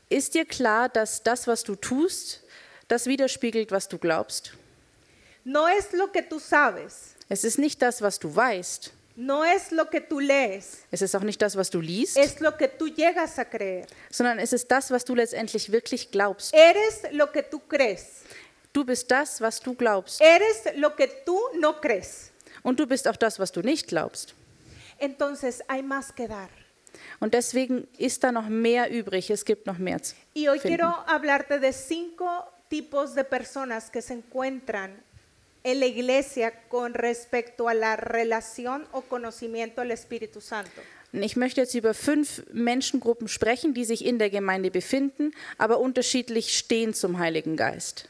Ist 0.09 0.35
dir 0.35 0.46
klar, 0.46 0.88
dass 0.88 1.20
das, 1.24 1.48
was 1.48 1.64
du 1.64 1.74
tust, 1.74 2.42
das 2.87 3.07
widerspiegelt, 3.09 3.72
was 3.72 3.88
du 3.88 3.98
glaubst? 3.98 4.52
No 5.42 5.66
es 5.66 5.92
lo 5.92 6.12
que 6.12 6.22
tú 6.22 6.38
sabes, 6.38 7.16
Es 7.29 7.42
ist 7.42 7.59
nicht 7.59 7.83
das, 7.83 8.00
was 8.00 8.20
du 8.20 8.29
weißt. 8.37 8.92
no 9.16 9.44
es 9.44 9.72
lo 9.72 9.90
que 9.90 10.00
tú 10.00 10.20
lees, 10.20 10.79
Es 10.92 11.02
ist 11.02 11.16
auch 11.16 11.24
nicht 11.24 11.42
das, 11.42 11.57
was 11.57 11.68
du 11.68 11.81
liest, 11.81 12.16
es 12.16 12.38
lo 12.38 12.57
que 12.57 12.68
tú 12.68 12.87
llegas 12.87 13.37
a 13.40 13.44
creer. 13.44 13.87
sondern 14.12 14.38
es 14.38 14.52
ist 14.52 14.70
das, 14.70 14.92
was 14.92 15.05
du 15.05 15.16
letztendlich 15.16 15.72
wirklich 15.72 16.12
glaubst. 16.12 16.55
Eres 16.55 17.02
lo 17.11 17.33
que 17.33 17.42
tú 17.42 17.59
crees, 17.68 18.22
Du 18.72 18.85
bist 18.85 19.11
das, 19.11 19.40
was 19.40 19.59
du 19.59 19.74
glaubst. 19.74 20.20
eres 20.20 20.62
lo 20.76 20.94
que 20.94 21.09
tú 21.24 21.37
no 21.59 21.81
crees. 21.81 22.31
Und 22.62 22.79
du 22.81 22.87
bist 22.87 23.07
auch 23.09 23.16
das, 23.16 23.38
was 23.38 23.53
du 23.53 23.61
nicht 23.61 23.87
glaubst. 23.88 24.35
Entonces 24.99 25.62
hay 25.69 25.83
más 25.83 26.14
que 26.14 26.27
dar. 26.29 26.49
Und 27.21 27.35
deswegen 27.35 27.87
ist 27.99 28.25
da 28.25 28.33
noch 28.33 28.49
mehr 28.49 28.90
übrig. 28.90 29.31
Es 29.31 29.45
gibt 29.45 29.66
noch 29.66 29.79
mehr. 29.79 30.03
zu 30.03 30.14
Y 30.35 30.49
hoy 30.49 30.59
finden. 30.59 30.77
quiero 30.79 30.95
hablarte 31.07 31.59
de 31.61 31.73
cinco 31.73 32.27
tipos 32.69 33.14
de 33.14 33.25
personas 33.25 33.90
que 33.90 34.01
se 34.03 34.14
encuentran 34.14 34.97
en 35.62 35.81
la 35.81 35.87
iglesia 35.87 36.53
con 36.69 36.95
respecto 36.95 37.69
a 37.69 37.75
la 37.75 37.97
relación 37.97 38.87
o 38.92 39.03
conocimiento 39.03 39.81
del 39.81 39.90
Espíritu 39.90 40.40
Santo. 40.40 40.81
Ich 41.12 41.37
möchte 41.37 41.61
jetzt 41.61 41.75
über 41.75 41.95
fünf 41.95 42.42
Menschengruppen 42.53 43.29
sprechen, 43.29 43.73
die 43.75 43.85
sich 43.85 44.05
in 44.05 44.19
der 44.19 44.29
Gemeinde 44.29 44.71
befinden, 44.71 45.33
aber 45.57 45.79
unterschiedlich 45.79 46.57
stehen 46.59 46.95
zum 46.95 47.19
Heiligen 47.19 47.57
Geist. 47.57 48.09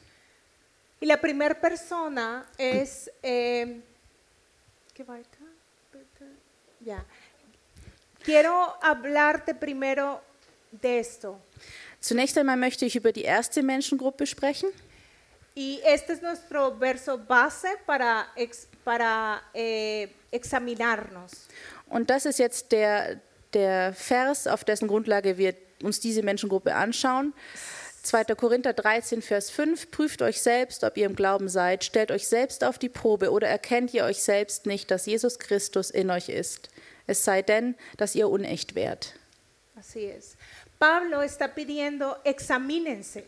Y 1.00 1.06
la 1.06 1.16
primera 1.18 1.54
persona 1.54 2.46
es... 2.58 3.10
eh, 3.22 3.80
¿Qué 4.96 5.02
weiter? 5.02 5.46
Bitte. 5.92 6.24
Ya. 6.80 7.04
Quiero 8.24 8.74
hablarte 8.82 9.54
primero 9.54 10.22
de 10.72 10.98
esto. 11.00 11.38
Zunächst 12.00 12.38
einmal 12.38 12.56
möchte 12.56 12.86
ich 12.86 12.96
über 12.96 13.12
die 13.12 13.24
erste 13.24 13.62
Menschengruppe 13.62 14.26
sprechen. 14.26 14.70
Y 15.54 15.80
este 15.84 16.14
es 16.14 16.22
nuestro 16.22 16.78
verso 16.78 17.18
base 17.18 17.68
para, 17.86 18.26
ex- 18.36 18.68
para 18.84 19.42
eh, 19.54 20.08
examinarnos. 20.30 21.46
Und 21.88 22.08
das 22.08 22.24
ist 22.24 22.38
jetzt 22.38 22.72
der, 22.72 23.20
der 23.52 23.92
Vers, 23.92 24.46
auf 24.46 24.64
dessen 24.64 24.88
Grundlage 24.88 25.36
wir 25.36 25.54
uns 25.82 26.00
diese 26.00 26.22
Menschengruppe 26.22 26.74
anschauen. 26.74 27.34
2. 28.06 28.36
Korinther 28.36 28.72
13, 28.72 29.22
Vers 29.22 29.50
5. 29.50 29.90
Prüft 29.90 30.22
euch 30.22 30.40
selbst, 30.40 30.84
ob 30.84 30.96
ihr 30.96 31.06
im 31.06 31.16
Glauben 31.16 31.48
seid. 31.48 31.84
Stellt 31.84 32.10
euch 32.10 32.28
selbst 32.28 32.64
auf 32.64 32.78
die 32.78 32.88
Probe 32.88 33.30
oder 33.30 33.48
erkennt 33.48 33.92
ihr 33.92 34.04
euch 34.04 34.22
selbst 34.22 34.66
nicht, 34.66 34.90
dass 34.90 35.06
Jesus 35.06 35.38
Christus 35.38 35.90
in 35.90 36.10
euch 36.10 36.28
ist. 36.28 36.68
Es 37.06 37.24
sei 37.24 37.42
denn, 37.42 37.74
dass 37.96 38.14
ihr 38.14 38.28
unecht 38.28 38.74
wärt. 38.74 39.14
Así 39.78 40.06
es. 40.06 40.36
Pablo 40.78 41.22
está 41.22 41.48
pidiendo, 41.48 42.16
examínense. 42.24 43.24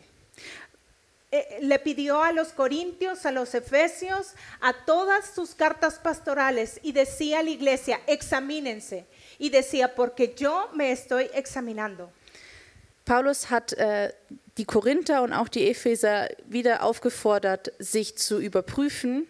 Eh, 1.31 1.59
le 1.61 1.79
pidió 1.79 2.23
a 2.23 2.33
los 2.33 2.49
corintios, 2.49 3.27
a 3.27 3.33
los 3.33 3.55
efesios, 3.55 4.33
a 4.61 4.73
todas 4.87 5.35
sus 5.35 5.55
cartas 5.55 5.99
pastorales 5.99 6.81
y 6.83 6.93
decía 6.93 7.41
a 7.41 7.43
la 7.43 7.51
iglesia, 7.51 8.01
examínense. 8.07 9.05
Y 9.39 9.51
decía, 9.51 9.95
porque 9.95 10.35
yo 10.35 10.71
me 10.75 10.91
estoy 10.91 11.31
examinando. 11.35 12.11
Paulus 13.05 13.51
hat 13.51 13.73
äh, 13.73 14.13
die 14.59 14.65
Korinther 14.65 15.23
und 15.23 15.33
auch 15.33 15.49
die 15.49 15.69
Epheser 15.71 16.29
wieder 16.47 16.83
aufgefordert, 16.83 17.73
sich 17.79 18.17
zu 18.19 18.41
überprüfen 18.41 19.27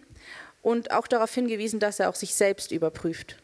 und 0.61 0.91
auch 0.91 1.07
darauf 1.07 1.33
hingewiesen, 1.33 1.79
dass 1.79 1.99
er 1.99 2.09
auch 2.09 2.15
sich 2.15 2.35
selbst 2.35 2.71
überprüft. 2.71 3.37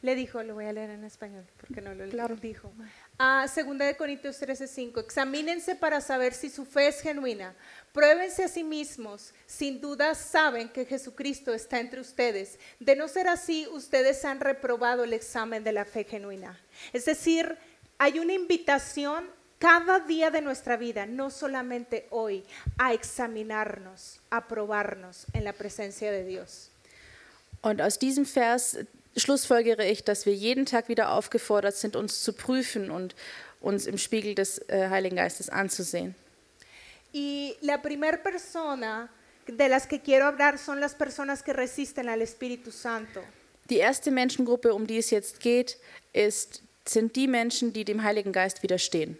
Le 0.00 0.14
dijo, 0.14 0.40
lo 0.42 0.54
voy 0.54 0.64
a 0.64 0.70
leer 0.72 0.90
en 0.90 1.02
español, 1.02 1.42
porque 1.58 1.80
no 1.82 1.92
lo 1.92 2.08
Claro. 2.08 2.36
dijo. 2.36 2.70
Ah, 3.18 3.48
segunda 3.48 3.84
de 3.84 3.96
Corintios 3.96 4.38
13:5. 4.40 5.00
Examínense 5.00 5.74
para 5.74 6.00
saber 6.00 6.32
si 6.34 6.50
su 6.50 6.64
fe 6.64 6.86
es 6.86 7.00
genuina. 7.00 7.52
Pruébense 7.92 8.44
a 8.44 8.48
sí 8.48 8.62
mismos. 8.62 9.32
Sin 9.46 9.80
duda 9.80 10.14
saben 10.14 10.68
que 10.68 10.84
Jesucristo 10.86 11.52
está 11.52 11.80
entre 11.80 12.00
ustedes. 12.00 12.60
De 12.78 12.94
no 12.94 13.08
ser 13.08 13.26
así, 13.26 13.66
ustedes 13.72 14.24
han 14.24 14.38
reprobado 14.38 15.02
el 15.02 15.12
examen 15.12 15.64
de 15.64 15.72
la 15.72 15.84
fe 15.84 16.04
genuina. 16.04 16.56
Es 16.92 17.04
decir, 17.04 17.56
hay 17.98 18.20
una 18.20 18.34
invitación 18.34 19.24
cada 19.58 20.00
día 20.00 20.30
de 20.30 20.40
nuestra 20.40 20.76
vida, 20.76 21.06
no 21.06 21.30
solamente 21.30 22.06
hoy, 22.10 22.44
a 22.78 22.92
examinarnos, 22.92 24.20
a 24.30 24.46
probarnos 24.46 25.26
en 25.32 25.44
la 25.44 25.52
presencia 25.52 26.10
de 26.10 26.24
Dios. 26.24 26.70
Und 27.60 27.82
aus 27.82 27.98
diesem 27.98 28.24
Vers 28.24 28.78
schlussfolgere 29.16 29.84
ich, 29.84 30.04
dass 30.04 30.26
wir 30.26 30.34
jeden 30.34 30.64
Tag 30.64 30.88
wieder 30.88 31.10
aufgefordert 31.12 31.74
sind, 31.74 31.96
uns 31.96 32.22
zu 32.22 32.32
prüfen 32.32 32.90
und 32.90 33.16
uns 33.60 33.86
im 33.86 33.98
Spiegel 33.98 34.34
des 34.34 34.58
äh, 34.68 34.88
Heiligen 34.90 35.16
Geistes 35.16 35.48
anzusehen. 35.48 36.14
Y 37.12 37.56
la 37.62 37.80
primera 37.80 38.18
persona 38.18 39.08
de 39.46 39.68
las 39.68 39.86
que 39.86 40.00
quiero 40.00 40.26
hablar 40.26 40.58
son 40.58 40.78
las 40.78 40.94
personas 40.94 41.42
que 41.42 41.52
resisten 41.52 42.08
al 42.08 42.22
Espíritu 42.22 42.70
Santo. 42.70 43.22
Die 43.70 43.78
erste 43.78 44.10
Menschengruppe, 44.10 44.72
um 44.72 44.86
die 44.86 44.98
es 44.98 45.10
jetzt 45.10 45.40
geht, 45.40 45.78
ist, 46.12 46.62
sind 46.86 47.16
die 47.16 47.26
Menschen, 47.26 47.72
die 47.72 47.84
dem 47.84 48.02
Heiligen 48.02 48.32
Geist 48.32 48.62
widerstehen. 48.62 49.18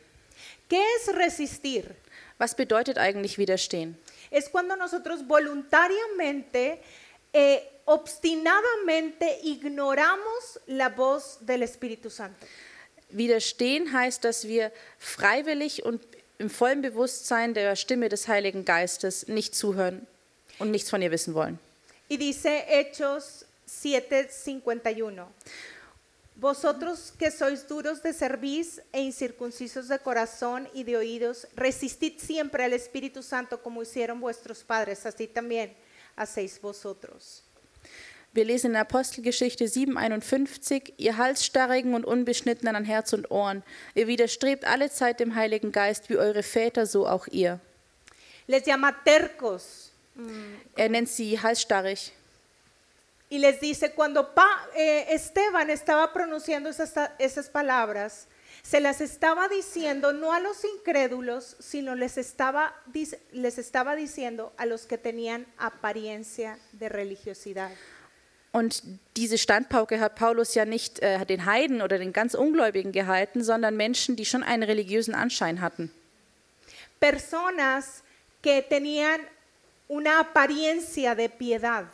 ¿Qué 0.68 0.80
es 1.00 1.14
resistir? 1.14 1.96
Was 2.38 2.54
bedeutet 2.54 2.98
eigentlich 2.98 3.38
widerstehen? 3.38 3.96
Es 4.30 4.48
cuando 4.48 4.76
nosotros 4.76 5.26
voluntariamente, 5.26 6.80
eh, 7.32 7.62
obstinadamente 7.86 9.40
ignoramos 9.44 10.60
la 10.66 10.90
voz 10.90 11.38
del 11.40 11.62
Espíritu 11.62 12.10
Santo. 12.10 12.46
Widerstehen 13.10 13.92
heißt, 13.92 14.22
dass 14.22 14.46
wir 14.46 14.70
freiwillig 14.98 15.84
und 15.84 16.02
im 16.38 16.50
vollen 16.50 16.82
Bewusstsein 16.82 17.54
der 17.54 17.74
Stimme 17.74 18.10
des 18.10 18.28
Heiligen 18.28 18.64
Geistes 18.64 19.26
nicht 19.28 19.54
zuhören 19.54 20.06
und 20.58 20.70
nichts 20.70 20.90
von 20.90 21.00
ihr 21.00 21.10
wissen 21.10 21.34
wollen. 21.34 21.58
Y 22.10 22.18
dice 22.18 22.62
Hechos 22.66 23.46
7:51. 23.66 25.26
Vosotros 26.38 27.12
que 27.18 27.32
sois 27.32 27.66
duros 27.66 28.00
de 28.00 28.12
cerviz 28.12 28.80
e 28.92 29.00
incircuncisos 29.00 29.88
de 29.88 29.98
corazón 29.98 30.68
y 30.72 30.84
de 30.84 30.96
oídos, 30.96 31.48
resistid 31.56 32.12
siempre 32.18 32.62
al 32.62 32.72
Espíritu 32.72 33.24
Santo 33.24 33.60
como 33.60 33.82
hicieron 33.82 34.20
vuestros 34.20 34.62
padres, 34.62 35.04
así 35.04 35.26
también 35.26 35.74
hacéis 36.14 36.60
vosotros. 36.60 37.42
Wir 38.32 38.46
lesen 38.46 38.72
in 38.72 38.76
Apostelgeschichte 38.76 39.64
7,51, 39.64 40.92
ihr 40.96 41.16
Halsstarrigen 41.16 41.94
und 41.94 42.04
Unbeschnittenen 42.04 42.76
an 42.76 42.84
Herz 42.84 43.12
und 43.12 43.28
Ohren, 43.32 43.64
ihr 43.96 44.06
widerstrebt 44.06 44.64
alle 44.64 44.90
Zeit 44.90 45.18
dem 45.18 45.34
Heiligen 45.34 45.72
Geist, 45.72 46.08
wie 46.08 46.18
eure 46.18 46.44
Väter, 46.44 46.86
so 46.86 47.08
auch 47.08 47.26
ihr. 47.26 47.58
Les 48.46 48.64
llama 48.64 48.92
tercos 49.04 49.90
Er 50.76 50.88
nennt 50.88 51.08
sie 51.08 51.40
halsstarrig. 51.40 52.12
Y 53.30 53.38
les 53.38 53.60
dice, 53.60 53.92
cuando 53.92 54.34
Pa- 54.34 54.66
eh, 54.74 55.06
Esteban 55.10 55.70
estaba 55.70 56.12
pronunciando 56.12 56.68
esas, 56.68 56.92
esas 57.18 57.48
palabras, 57.48 58.26
se 58.62 58.80
las 58.80 59.00
estaba 59.00 59.48
diciendo 59.48 60.12
no 60.12 60.32
a 60.32 60.40
los 60.40 60.64
incrédulos, 60.64 61.56
sino 61.60 61.94
les 61.94 62.18
estaba, 62.18 62.74
les 63.32 63.58
estaba 63.58 63.94
diciendo 63.96 64.52
a 64.56 64.66
los 64.66 64.86
que 64.86 64.98
tenían 64.98 65.46
apariencia 65.58 66.58
de 66.72 66.88
religiosidad. 66.88 67.70
Und 68.50 68.82
diese 69.14 69.36
Standpauke 69.36 70.00
hat 70.00 70.16
Paulus 70.16 70.54
ja 70.54 70.64
nicht 70.64 71.00
äh, 71.00 71.24
den 71.26 71.44
Heiden 71.44 71.82
oder 71.82 71.98
den 71.98 72.14
ganz 72.14 72.34
Ungläubigen 72.34 72.92
gehalten, 72.92 73.44
sondern 73.44 73.76
Menschen, 73.76 74.16
die 74.16 74.24
schon 74.24 74.42
einen 74.42 74.62
religiösen 74.62 75.14
Anschein 75.14 75.60
hatten. 75.60 75.92
Personas 76.98 78.02
que 78.42 78.62
tenían 78.62 79.20
una 79.86 80.20
apariencia 80.20 81.14
de 81.14 81.28
piedad. 81.28 81.84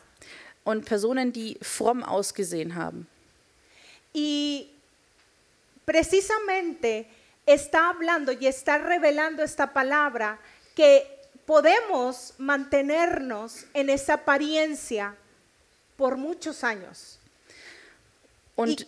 Und 0.65 0.87
Personen, 0.87 1.33
die 1.33 1.59
fromm 1.61 2.03
ausgesehen 2.03 2.75
haben. 2.75 3.07
Y 4.15 4.71
precisamente 5.85 7.07
está 7.47 7.91
hablando 7.91 8.33
y 8.33 8.47
está 8.47 8.79
revelando 8.79 9.43
esta 9.43 9.73
palabra 9.73 10.39
que 10.75 11.07
podemos 11.47 12.35
mantenernos 12.39 13.67
en 13.75 13.91
esa 13.91 14.15
apariencia 14.15 15.15
por 15.97 16.17
muchos 16.17 16.65
años. 16.65 17.19
Und 18.57 18.87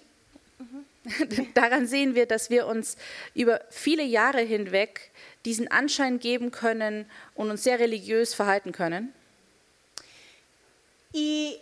daran 1.55 1.87
sehen 1.87 2.15
wir, 2.15 2.27
dass 2.27 2.51
wir 2.51 2.67
uns 2.67 2.97
über 3.35 3.61
viele 3.71 4.03
Jahre 4.03 4.41
hinweg 4.41 5.11
diesen 5.45 5.69
Anschein 5.71 6.19
geben 6.19 6.51
können 6.51 7.09
und 7.35 7.51
uns 7.51 7.63
sehr 7.63 7.79
religiös 7.79 8.35
verhalten 8.35 8.73
können. 8.73 9.13
Y 11.13 11.61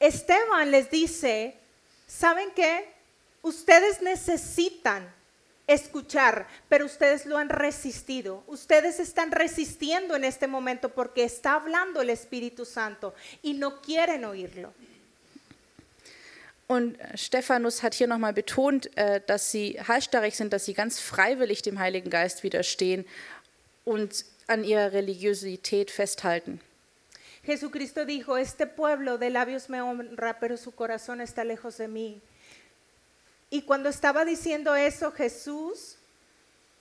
Esteban 0.00 0.70
les 0.70 0.90
dice, 0.90 1.54
¿saben 2.06 2.50
qué? 2.54 2.88
Ustedes 3.42 4.02
necesitan 4.02 5.10
escuchar, 5.66 6.46
pero 6.68 6.86
ustedes 6.86 7.26
lo 7.26 7.38
han 7.38 7.48
resistido. 7.48 8.42
Ustedes 8.46 9.00
están 9.00 9.32
resistiendo 9.32 10.14
en 10.14 10.24
este 10.24 10.46
momento 10.46 10.90
porque 10.90 11.24
está 11.24 11.54
hablando 11.54 12.00
el 12.00 12.10
Espíritu 12.10 12.64
Santo 12.64 13.14
y 13.42 13.54
no 13.54 13.80
quieren 13.80 14.24
oírlo. 14.24 14.72
Und 16.68 16.98
Stephanus 17.14 17.84
hat 17.84 17.94
hier 17.94 18.08
nochmal 18.08 18.32
betont, 18.32 18.90
äh, 18.96 19.20
dass 19.24 19.52
sie 19.52 19.78
halsstarrig 19.86 20.36
sind, 20.36 20.52
dass 20.52 20.64
sie 20.64 20.74
ganz 20.74 20.98
freiwillig 20.98 21.62
dem 21.62 21.78
Heiligen 21.78 22.10
Geist 22.10 22.42
widerstehen 22.42 23.06
und 23.84 24.24
an 24.48 24.64
ihrer 24.64 24.92
Religiosität 24.92 25.92
festhalten. 25.92 26.60
Jesucristo 27.46 28.04
dijo, 28.04 28.36
este 28.36 28.66
pueblo 28.66 29.18
de 29.18 29.30
labios 29.30 29.70
me 29.70 29.80
honra, 29.80 30.40
pero 30.40 30.56
su 30.56 30.72
corazón 30.72 31.20
está 31.20 31.44
lejos 31.44 31.78
de 31.78 31.86
mí. 31.86 32.20
Y 33.50 33.62
cuando 33.62 33.88
estaba 33.88 34.24
diciendo 34.24 34.74
eso, 34.74 35.12
Jesús 35.12 35.96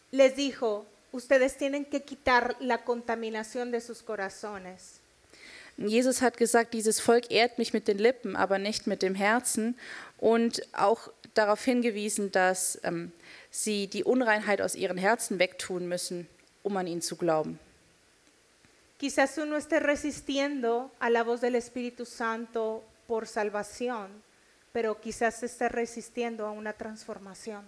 les 0.10 0.36
dijo, 0.36 0.88
ustedes 1.12 1.58
tienen 1.58 1.86
que 1.86 2.01
quitar 2.01 2.56
la 2.60 2.84
contaminación 2.84 3.69
de 3.69 3.80
sus 3.80 4.01
corazones. 4.01 4.99
Jesus 5.78 6.21
hat 6.21 6.38
gesagt, 6.38 6.73
dieses 6.73 6.99
Volk 6.99 7.30
ehrt 7.30 7.60
mich 7.60 7.73
mit 7.73 7.88
den 7.88 7.99
Lippen, 7.99 8.36
aber 8.36 8.58
nicht 8.58 8.88
mit 8.88 9.04
dem 9.04 9.13
Herzen 9.13 9.78
und 10.17 10.62
auch 10.73 11.12
darauf 11.36 11.63
hingewiesen, 11.63 12.32
dass 12.32 12.80
ähm, 12.84 13.12
sie 13.51 13.88
die 13.88 14.04
Unreinheit 14.04 14.62
aus 14.62 14.73
ihren 14.73 14.97
Herzen 14.97 15.38
wegtun 15.38 15.88
müssen, 15.88 16.28
um 16.63 16.75
an 16.78 16.88
ihn 16.88 17.01
zu 17.01 17.17
glauben. 17.17 17.60
Quizás 19.06 19.36
tú 19.36 19.46
no 19.46 19.56
estés 19.56 19.84
resistiendo 19.84 20.91
a 20.98 21.12
la 21.12 21.22
voz 21.22 21.39
del 21.39 21.54
Espíritu 21.54 22.08
Santo 22.08 22.84
por 23.06 23.28
salvación, 23.28 24.10
pero 24.74 25.00
quizás 25.00 25.41
te 25.41 25.46
estés 25.46 25.72
resistiendo 25.72 26.48
a 26.48 26.52
una 26.52 26.74
transformación. 26.74 27.65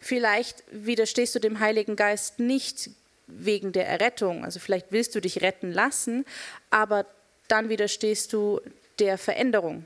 Vielleicht 0.00 0.62
widerstehst 0.72 1.34
du 1.34 1.38
dem 1.38 1.60
Heiligen 1.60 1.96
Geist 1.96 2.38
nicht 2.38 2.88
wegen 3.26 3.72
der 3.72 3.88
Errettung, 3.88 4.42
also 4.42 4.58
vielleicht 4.58 4.90
willst 4.90 5.14
du 5.14 5.20
dich 5.20 5.42
retten 5.42 5.70
lassen, 5.70 6.24
aber 6.70 7.04
dann 7.46 7.68
widerstehst 7.68 8.32
du 8.32 8.62
der 8.98 9.18
Veränderung. 9.18 9.84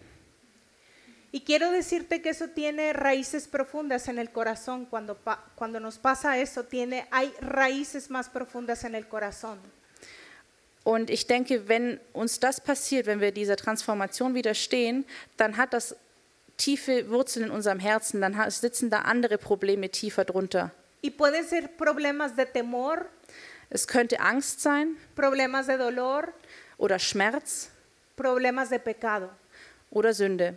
Y 1.33 1.41
quiero 1.41 1.73
decirte 1.73 2.23
que 2.23 2.29
eso 2.29 2.51
tiene 2.51 2.93
raíces 2.93 3.49
profundas 3.49 4.07
en 4.07 4.21
el 4.21 4.31
corazón. 4.31 4.87
Cuando, 4.87 5.19
cuando 5.57 5.81
nos 5.81 5.99
pasa 5.99 6.39
eso, 6.39 6.63
tiene, 6.63 7.09
hay 7.11 7.35
raíces 7.41 8.11
más 8.11 8.29
profundas 8.29 8.85
en 8.85 8.95
el 8.95 9.09
corazón. 9.09 9.59
Und 10.85 11.11
ich 11.11 11.27
denke, 11.27 11.67
wenn 11.67 11.99
uns 12.13 12.41
das 12.41 12.61
passiert, 12.61 13.07
wenn 13.07 13.21
wir 13.21 13.33
dieser 13.33 13.57
Transformation 13.57 14.35
widerstehen, 14.35 15.07
dann 15.37 15.57
hat 15.57 15.73
das 15.73 15.97
tiefe 16.57 17.11
Wurzeln 17.11 17.47
in 17.47 17.51
unserem 17.51 17.81
Herzen, 17.81 18.21
dann 18.21 18.51
sitzen 18.51 18.91
da 18.91 19.01
andere 19.01 19.39
Probleme 19.39 19.89
tiefer 19.89 20.25
drunter. 20.25 20.71
Y 21.03 21.11
pueden 21.11 21.45
ser 21.47 21.69
problemas 21.77 22.35
de 22.37 22.47
temor, 22.47 23.07
Es 23.71 23.87
könnte 23.87 24.21
Angst 24.21 24.61
sein 24.61 24.97
problemas 25.17 25.67
de 25.67 25.77
dolor, 25.77 26.29
oder 26.79 26.99
Schmerz 26.99 27.71
problemas 28.17 28.69
de 28.69 28.79
pecado. 28.79 29.31
oder 29.91 30.13
Sünde. 30.13 30.55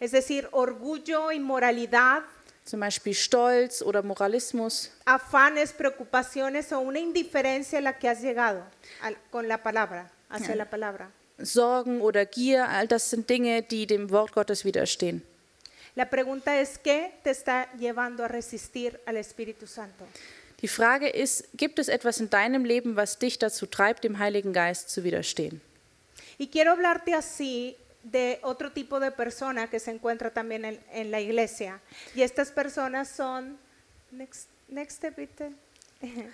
Es 0.00 0.10
decir, 0.12 0.48
orgullo, 0.52 1.30
inmoralidad, 1.30 2.24
Zum 2.64 2.80
Beispiel 2.80 3.12
Stolz 3.14 3.82
oder 3.82 4.02
Moralismus, 4.02 4.90
afanes, 5.04 5.72
preocupaciones 5.72 6.72
o 6.72 6.80
una 6.80 6.98
indiferencia 6.98 7.78
a 7.78 7.82
la 7.82 7.92
que 7.98 8.08
has 8.08 8.22
llegado 8.22 8.64
al- 9.02 9.16
con 9.30 9.46
la 9.46 9.58
palabra, 9.62 10.10
hacia 10.30 10.48
Ja. 10.54 10.56
la 10.56 10.64
palabra. 10.64 11.10
Sorgen 11.38 12.00
oder 12.00 12.24
Gier, 12.24 12.66
all 12.68 12.86
das 12.88 13.10
sind 13.10 13.28
Dinge, 13.28 13.62
die 13.62 13.86
dem 13.86 14.08
Wort 14.10 14.32
Gottes 14.32 14.64
widerstehen. 14.64 15.22
La 15.94 16.06
pregunta 16.06 16.56
es, 16.58 16.78
¿qué 16.82 17.12
te 17.22 17.30
está 17.30 17.68
llevando 17.78 18.24
a 18.24 18.28
resistir 18.28 18.98
al 19.04 19.16
Espíritu 19.16 19.66
Santo? 19.66 20.06
Die 20.62 20.68
Frage 20.68 21.08
ist, 21.08 21.44
gibt 21.56 21.78
es 21.78 21.88
etwas 21.88 22.18
in 22.18 22.30
deinem 22.30 22.64
Leben, 22.64 22.96
was 22.96 23.18
dich 23.18 23.38
dazu 23.38 23.66
treibt, 23.66 24.04
dem 24.04 24.18
Heiligen 24.18 24.52
Geist 24.54 24.88
zu 24.88 25.04
widerstehen? 25.04 25.60
Y 26.38 26.48
quiero 26.48 26.72
hablarte 26.72 27.14
así 27.14 27.76
de 28.04 28.38
otro 28.42 28.70
tipo 28.72 29.00
de 29.00 29.10
persona 29.10 29.68
que 29.68 29.80
se 29.80 29.90
encuentra 29.90 30.30
también 30.30 30.64
en, 30.64 30.80
en 30.92 31.10
la 31.10 31.20
iglesia. 31.20 31.80
Y 32.14 32.22
estas 32.22 32.52
personas 32.52 33.08
son, 33.08 33.58
next, 34.12 34.48
next 34.68 34.98
step, 34.98 35.16
bitte. 35.16 35.50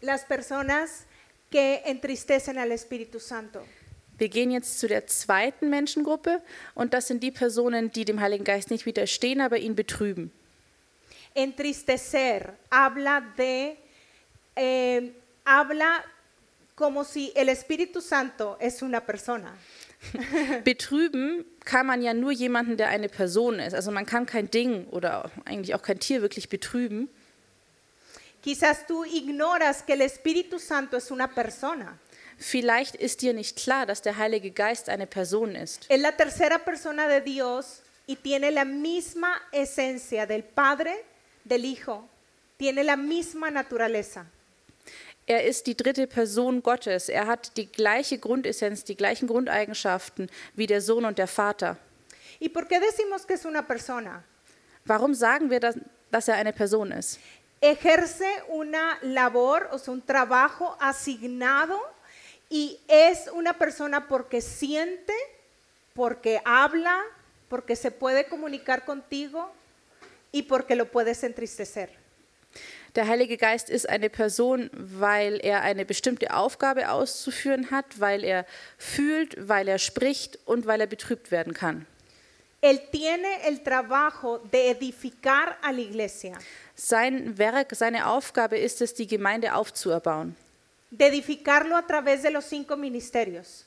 las 0.00 0.24
personas 0.24 1.06
que 1.50 1.82
entristecen 1.86 2.58
al 2.58 2.72
Espíritu 2.72 3.18
Santo. 3.20 3.64
Wir 4.16 4.28
gehen 4.28 4.52
jetzt 4.52 4.78
zu 4.78 4.86
der 4.86 5.06
zweiten 5.08 5.70
Menschengruppe 5.70 6.40
und 6.74 6.94
das 6.94 7.08
sind 7.08 7.22
die 7.22 7.32
Personen, 7.32 7.90
die 7.90 8.04
dem 8.04 8.20
Heiligen 8.20 8.44
Geist 8.44 8.70
nicht 8.70 8.86
widerstehen, 8.86 9.40
aber 9.40 9.58
ihn 9.58 9.74
betrüben. 9.74 10.30
Entristecer 11.34 12.54
habla 12.70 13.20
de, 13.36 13.76
eh, 14.54 15.10
habla 15.44 16.04
como 16.74 17.04
si 17.04 17.32
el 17.34 17.48
Espíritu 17.48 18.00
Santo 18.00 18.56
es 18.60 18.82
una 18.82 19.00
persona. 19.00 19.56
Betrüben 20.64 21.44
kann 21.64 21.86
man 21.86 22.02
ja 22.02 22.12
nur 22.12 22.32
jemanden, 22.32 22.76
der 22.76 22.88
eine 22.88 23.08
Person 23.08 23.58
ist. 23.58 23.74
Also 23.74 23.90
man 23.90 24.06
kann 24.06 24.26
kein 24.26 24.50
Ding 24.50 24.86
oder 24.90 25.30
eigentlich 25.44 25.74
auch 25.74 25.82
kein 25.82 25.98
Tier 25.98 26.20
wirklich 26.20 26.48
betrüben. 26.48 27.08
Quizás 28.42 28.86
tú 28.86 29.04
ignoras 29.04 29.82
que 29.86 29.94
el 29.94 30.02
Espíritu 30.02 30.58
Santo 30.58 30.98
es 30.98 31.10
una 31.10 31.28
persona. 31.28 31.98
Vielleicht 32.36 32.96
ist 32.96 33.22
dir 33.22 33.32
nicht 33.32 33.56
klar, 33.56 33.86
dass 33.86 34.02
der 34.02 34.18
Heilige 34.18 34.50
Geist 34.50 34.88
eine 34.88 35.06
Person 35.06 35.54
ist. 35.54 35.86
Es 35.88 36.00
la 36.00 36.12
tercera 36.12 36.58
persona 36.58 37.08
de 37.08 37.20
Dios 37.20 37.80
y 38.06 38.16
tiene 38.16 38.50
la 38.50 38.64
misma 38.64 39.40
esencia 39.52 40.26
del 40.26 40.42
Padre, 40.42 40.92
del 41.44 41.64
Hijo, 41.64 42.06
tiene 42.58 42.84
la 42.84 42.96
misma 42.96 43.50
naturaleza. 43.50 44.26
Er 45.26 45.44
ist 45.44 45.66
die 45.66 45.76
dritte 45.76 46.06
Person 46.06 46.62
Gottes. 46.62 47.08
Er 47.08 47.26
hat 47.26 47.56
die 47.56 47.66
gleiche 47.66 48.18
Grundessenz, 48.18 48.84
die 48.84 48.96
gleichen 48.96 49.26
Grundeigenschaften 49.26 50.30
wie 50.54 50.66
der 50.66 50.82
Sohn 50.82 51.04
und 51.04 51.18
der 51.18 51.28
Vater. 51.28 51.78
¿Y 52.40 52.48
por 52.50 52.68
qué 52.68 52.78
decimos 52.78 53.24
que 53.26 53.34
es 53.34 53.44
una 53.46 53.62
persona? 53.62 54.22
Warum 54.84 55.14
sagen 55.14 55.48
wir, 55.48 55.60
dass, 55.60 55.76
dass 56.10 56.28
er 56.28 56.34
eine 56.34 56.52
Person 56.52 56.92
ist? 56.92 57.18
Ejerce 57.60 58.26
una 58.48 58.98
labor, 59.00 59.68
o 59.72 59.78
sea, 59.78 59.94
un 59.94 60.02
trabajo 60.02 60.76
asignado 60.78 61.80
y 62.50 62.78
es 62.86 63.28
una 63.32 63.54
persona 63.54 64.06
porque 64.06 64.42
siente, 64.42 65.14
porque 65.94 66.42
habla, 66.44 67.00
porque 67.48 67.76
se 67.76 67.90
puede 67.90 68.26
comunicar 68.26 68.84
contigo 68.84 69.50
y 70.32 70.42
porque 70.42 70.76
lo 70.76 70.90
puedes 70.90 71.24
entristecer. 71.24 72.03
Der 72.94 73.08
Heilige 73.08 73.36
Geist 73.36 73.70
ist 73.70 73.88
eine 73.88 74.08
Person, 74.08 74.70
weil 74.72 75.40
er 75.42 75.62
eine 75.62 75.84
bestimmte 75.84 76.32
Aufgabe 76.34 76.90
auszuführen 76.90 77.72
hat, 77.72 77.86
weil 77.98 78.22
er 78.22 78.46
fühlt, 78.78 79.36
weil 79.48 79.66
er 79.66 79.78
spricht 79.78 80.38
und 80.44 80.66
weil 80.66 80.80
er 80.80 80.86
betrübt 80.86 81.30
werden 81.32 81.54
kann. 81.54 81.86
Él 82.62 82.80
tiene 82.90 83.28
el 83.46 83.58
trabajo 83.62 84.38
de 84.38 84.70
edificar 84.70 85.56
a 85.60 85.70
la 85.70 85.78
iglesia, 85.80 86.38
Sein 86.76 87.36
Werk, 87.36 87.74
seine 87.74 88.06
Aufgabe 88.08 88.56
ist 88.56 88.80
es, 88.80 88.94
die 88.94 89.06
Gemeinde 89.06 89.54
aufzuerbauen. 89.54 90.34
de 90.90 91.08
edificarlo 91.08 91.74
a 91.74 91.82
través 91.82 92.22
de 92.22 92.30
los 92.30 92.48
cinco 92.48 92.76
ministerios. 92.76 93.64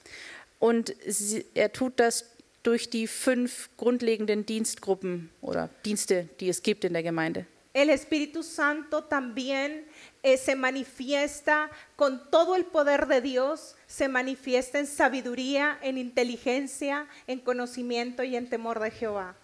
Und 0.60 0.96
sie, 1.06 1.46
er 1.54 1.72
tut 1.72 2.00
das 2.00 2.26
durch 2.64 2.90
die 2.90 3.08
fünf 3.08 3.70
grundlegenden 3.78 4.46
Dienstgruppen 4.46 5.30
oder 5.42 5.70
Dienste, 5.86 6.28
die 6.40 6.50
es 6.50 6.64
gibt 6.64 6.84
in 6.84 6.94
der 6.94 7.04
Gemeinde. 7.04 7.46
El 7.78 7.92
Espíritu 7.92 8.42
Santo 8.42 9.04
también 9.04 9.86
eh, 10.24 10.38
se 10.38 10.56
manifiesta 10.56 11.70
con 11.96 12.32
todo 12.32 12.56
el 12.56 12.66
poder 12.66 13.06
de 13.06 13.22
Dios, 13.22 13.76
se 13.86 14.08
manifiesta 14.08 14.80
en 14.80 14.88
sabiduría, 14.88 15.78
en 15.84 16.00
inteligencia, 16.00 17.06
en 17.28 17.40
conocimiento 17.40 18.24
y 18.24 18.36
en 18.36 18.50
temor 18.50 18.80
de 18.80 18.90
Jehová. 18.90 19.36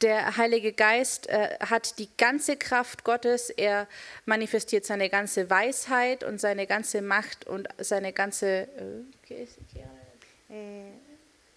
Der 0.00 0.38
Heilige 0.38 0.72
Geist 0.72 1.28
äh, 1.28 1.58
hat 1.60 1.98
die 1.98 2.08
ganze 2.16 2.56
Kraft 2.56 3.04
Gottes, 3.04 3.50
er 3.50 3.86
manifestiert 4.24 4.86
seine 4.86 5.10
ganze 5.10 5.50
Weisheit 5.50 6.24
und 6.24 6.40
seine 6.40 6.66
ganze 6.66 7.02
Macht 7.02 7.46
und 7.46 7.68
seine 7.76 8.14
ganze 8.14 8.68
äh. 9.28 9.46
Eh, 10.48 10.92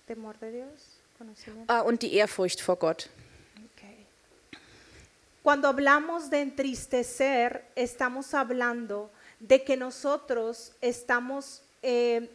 temor 0.05 0.33
de 0.41 0.51
Dios, 0.51 0.99
conocimiento. 1.17 1.73
ah, 1.73 1.79
und 1.79 2.01
die 2.01 2.13
Ehrfurcht 2.13 2.59
vor 2.59 2.75
Gott. 2.75 3.09
Cuando 5.43 5.67
hablamos 5.67 6.29
de 6.29 6.39
entristecer, 6.39 7.65
estamos 7.75 8.33
hablando 8.33 9.11
de 9.41 9.65
que 9.65 9.75
nosotros 9.75 10.71
estamos, 10.79 11.63
eh, 11.81 12.29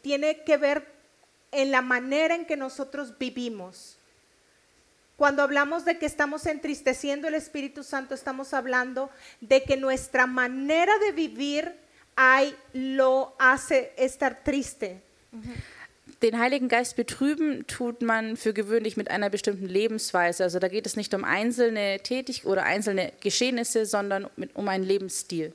tiene 0.00 0.44
que 0.44 0.56
ver 0.56 0.90
en 1.52 1.70
la 1.70 1.82
manera 1.82 2.34
en 2.34 2.46
que 2.46 2.56
nosotros 2.56 3.18
vivimos. 3.18 3.98
Cuando 5.18 5.42
hablamos 5.42 5.84
de 5.84 5.98
que 5.98 6.06
estamos 6.06 6.46
entristeciendo 6.46 7.28
el 7.28 7.34
Espíritu 7.34 7.84
Santo, 7.84 8.14
estamos 8.14 8.54
hablando 8.54 9.10
de 9.42 9.62
que 9.64 9.76
nuestra 9.76 10.26
manera 10.26 10.98
de 11.00 11.12
vivir 11.12 11.76
lo 12.72 13.36
hace 13.38 13.92
estar 13.98 14.42
triste. 14.42 15.02
Den 16.22 16.38
Heiligen 16.40 16.68
Geist 16.68 16.96
betrüben 16.96 17.64
tut 17.68 18.02
man 18.02 18.36
für 18.36 18.52
gewöhnlich 18.52 18.96
mit 18.96 19.08
einer 19.08 19.30
bestimmten 19.30 19.66
Lebensweise. 19.66 20.42
Also 20.42 20.58
da 20.58 20.66
geht 20.66 20.84
es 20.84 20.96
nicht 20.96 21.14
um 21.14 21.22
einzelne 21.22 22.00
Tätig 22.00 22.44
oder 22.44 22.64
einzelne 22.64 23.12
Geschehnisse, 23.20 23.86
sondern 23.86 24.28
um 24.54 24.68
einen 24.68 24.84
Lebensstil. 24.84 25.52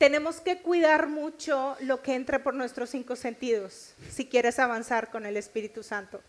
Tenemos 0.00 0.42
que 0.42 0.56
cuidar 0.56 1.06
mucho 1.06 1.76
lo 1.80 2.02
que 2.02 2.14
entra 2.14 2.38
por 2.38 2.54
nuestros 2.54 2.90
cinco 2.90 3.14
sentidos 3.14 3.92
si 4.10 4.24
quieres 4.24 4.58
avanzar 4.58 5.10
con 5.10 5.26
el 5.26 5.36
Espíritu 5.36 5.82
Santo. 5.82 6.20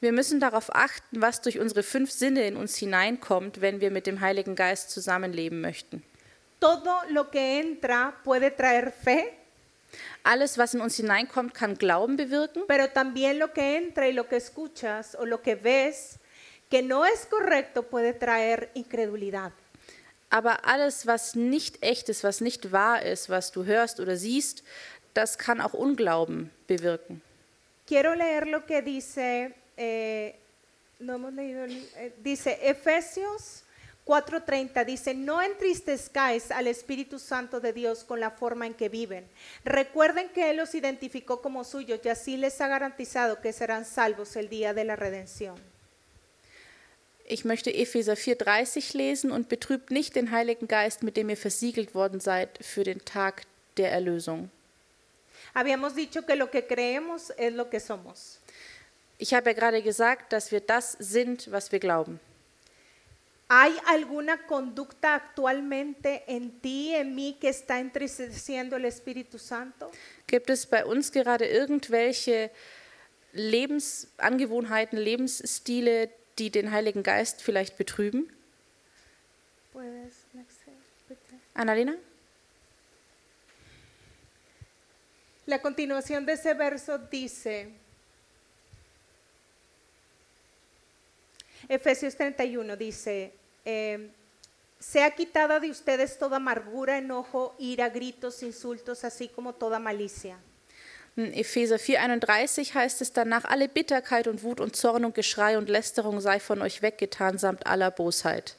Wir 0.00 0.12
müssen 0.12 0.40
darauf 0.40 0.74
achten, 0.74 1.20
was 1.20 1.40
durch 1.40 1.60
unsere 1.60 1.82
fünf 1.82 2.10
Sinne 2.10 2.46
in 2.46 2.56
uns 2.56 2.76
hineinkommt, 2.76 3.60
wenn 3.60 3.80
wir 3.80 3.90
mit 3.90 4.06
dem 4.06 4.20
Heiligen 4.20 4.56
Geist 4.56 4.90
zusammenleben 4.90 5.60
möchten. 5.60 6.02
Todo 6.58 6.90
lo 7.10 7.30
que 7.30 7.60
entra 7.60 8.14
puede 8.24 8.50
traer 8.56 8.90
fe, 8.90 9.32
Alles, 10.24 10.56
was 10.56 10.74
in 10.74 10.80
uns 10.80 10.96
hineinkommt, 10.96 11.52
kann 11.52 11.76
Glauben 11.76 12.16
bewirken, 12.16 12.62
pero 12.68 12.88
también 12.88 13.38
lo 13.38 13.52
que 13.52 13.76
entra 13.76 14.08
y 14.08 14.12
lo 14.12 14.28
que 14.28 14.36
escuchas 14.36 15.16
o 15.16 15.26
lo 15.26 15.42
que 15.42 15.56
ves 15.56 16.18
que 16.70 16.82
no 16.82 17.04
es 17.04 17.26
correcto 17.26 17.82
puede 17.82 18.14
traer 18.14 18.70
incredulidad. 18.74 19.52
aber 20.32 20.64
alles, 20.64 21.06
was 21.06 21.34
nicht 21.34 21.82
echt 21.82 22.08
ist, 22.08 22.24
was 22.24 22.40
nicht 22.40 22.72
wahr 22.72 23.02
ist, 23.02 23.28
was 23.28 23.52
du 23.52 23.66
hörst 23.66 24.00
oder 24.00 24.16
siehst, 24.16 24.64
das 25.12 25.36
kann 25.36 25.60
auch 25.60 25.74
Unglauben 25.74 26.50
bewirken. 26.66 27.20
Quiero 27.86 28.14
leer 28.14 28.46
lo 28.46 28.64
que 28.64 28.80
dice, 28.80 29.52
eh, 29.76 30.34
no 31.00 31.14
hemos 31.14 31.34
leído, 31.34 31.64
eh, 31.64 32.12
dice 32.16 32.58
Efesios 32.62 33.62
4:30 34.04 34.84
dice, 34.84 35.14
no 35.14 35.40
entristezcáis 35.40 36.50
al 36.50 36.66
Espíritu 36.66 37.18
Santo 37.18 37.60
de 37.60 37.72
Dios 37.72 38.02
con 38.02 38.18
la 38.18 38.30
forma 38.30 38.66
en 38.66 38.74
que 38.74 38.88
viven. 38.88 39.28
Recuerden 39.64 40.28
que 40.30 40.50
Él 40.50 40.56
los 40.56 40.74
identificó 40.74 41.40
como 41.40 41.62
suyos 41.64 42.00
y 42.04 42.08
así 42.08 42.36
les 42.36 42.60
ha 42.60 42.68
garantizado 42.68 43.40
que 43.40 43.52
serán 43.52 43.84
salvos 43.84 44.34
el 44.36 44.48
día 44.48 44.74
de 44.74 44.84
la 44.84 44.96
redención. 44.96 45.56
Ich 47.28 47.44
möchte 47.44 47.70
Epheser 47.80 48.16
4:30 48.16 48.94
lesen 48.94 49.30
und 49.30 49.48
betrübt 49.48 49.90
nicht 49.90 50.16
den 50.16 50.32
Heiligen 50.32 50.66
Geist, 50.66 51.02
mit 51.02 51.16
dem 51.16 51.30
ihr 51.30 51.36
versiegelt 51.36 51.94
worden 51.94 52.18
seid 52.18 52.58
für 52.60 52.82
den 52.82 53.04
Tag 53.04 53.44
der 53.76 53.92
Erlösung. 53.92 54.50
Habíamos 55.54 55.94
dicho 55.94 56.22
que 56.26 56.34
lo 56.34 56.50
que 56.50 56.66
creemos 56.66 57.32
es 57.36 57.52
lo 57.52 57.70
que 57.70 57.78
somos. 57.78 58.40
Ich 59.18 59.32
habe 59.34 59.50
ja 59.50 59.54
gerade 59.54 59.82
gesagt, 59.82 60.32
dass 60.32 60.50
wir 60.50 60.60
das 60.60 60.96
sind, 60.98 61.50
was 61.52 61.70
wir 61.70 61.78
glauben. 61.78 62.18
¿Hay 63.54 63.76
alguna 63.84 64.46
conducta 64.46 65.14
actualmente 65.14 66.24
en 66.26 66.58
ti, 66.62 66.94
en 66.94 67.14
mí, 67.14 67.36
que 67.38 67.50
está 67.50 67.80
entristeciendo 67.80 68.76
el 68.76 68.86
Espíritu 68.86 69.38
Santo? 69.38 69.90
Gibt 70.26 70.48
es 70.48 70.64
bei 70.64 70.82
uns 70.86 71.12
gerade 71.12 71.44
irgendwelche 71.44 72.50
Lebensangewohnheiten, 73.34 74.98
Lebensstile, 74.98 76.08
die 76.38 76.48
den 76.48 76.70
Heiligen 76.70 77.02
Geist 77.02 77.42
vielleicht 77.42 77.76
betrüben? 77.76 78.34
Puedes, 79.74 80.14
bitte. 81.06 81.20
Annalena? 81.52 81.94
La 85.44 85.60
continuación 85.60 86.24
de 86.24 86.32
ese 86.32 86.54
verso 86.54 86.96
dice, 86.96 87.68
Efesios 91.68 92.16
31 92.16 92.78
dice, 92.78 93.41
eh, 93.64 94.10
sea 94.82 95.10
quitada 95.12 95.60
de 95.60 95.70
ustedes 95.70 96.18
toda 96.18 96.36
amargura, 96.36 96.98
enojo, 96.98 97.54
ira, 97.58 97.88
gritos, 97.88 98.42
insultos, 98.42 99.04
así 99.04 99.28
como 99.28 99.54
toda 99.54 99.78
malicia. 99.78 100.38
In 101.14 101.32
Epheser 101.34 101.78
4,31 101.78 102.74
heißt 102.74 103.02
es 103.02 103.12
danach: 103.12 103.44
Alle 103.44 103.68
Bitterkeit 103.68 104.26
und 104.26 104.42
Wut 104.42 104.60
und 104.60 104.74
Zorn 104.74 105.04
und 105.04 105.14
Geschrei 105.14 105.58
und 105.58 105.68
Lästerung 105.68 106.20
sei 106.20 106.40
von 106.40 106.62
euch 106.62 106.80
weggetan, 106.80 107.38
samt 107.38 107.66
aller 107.66 107.90
Bosheit. 107.90 108.56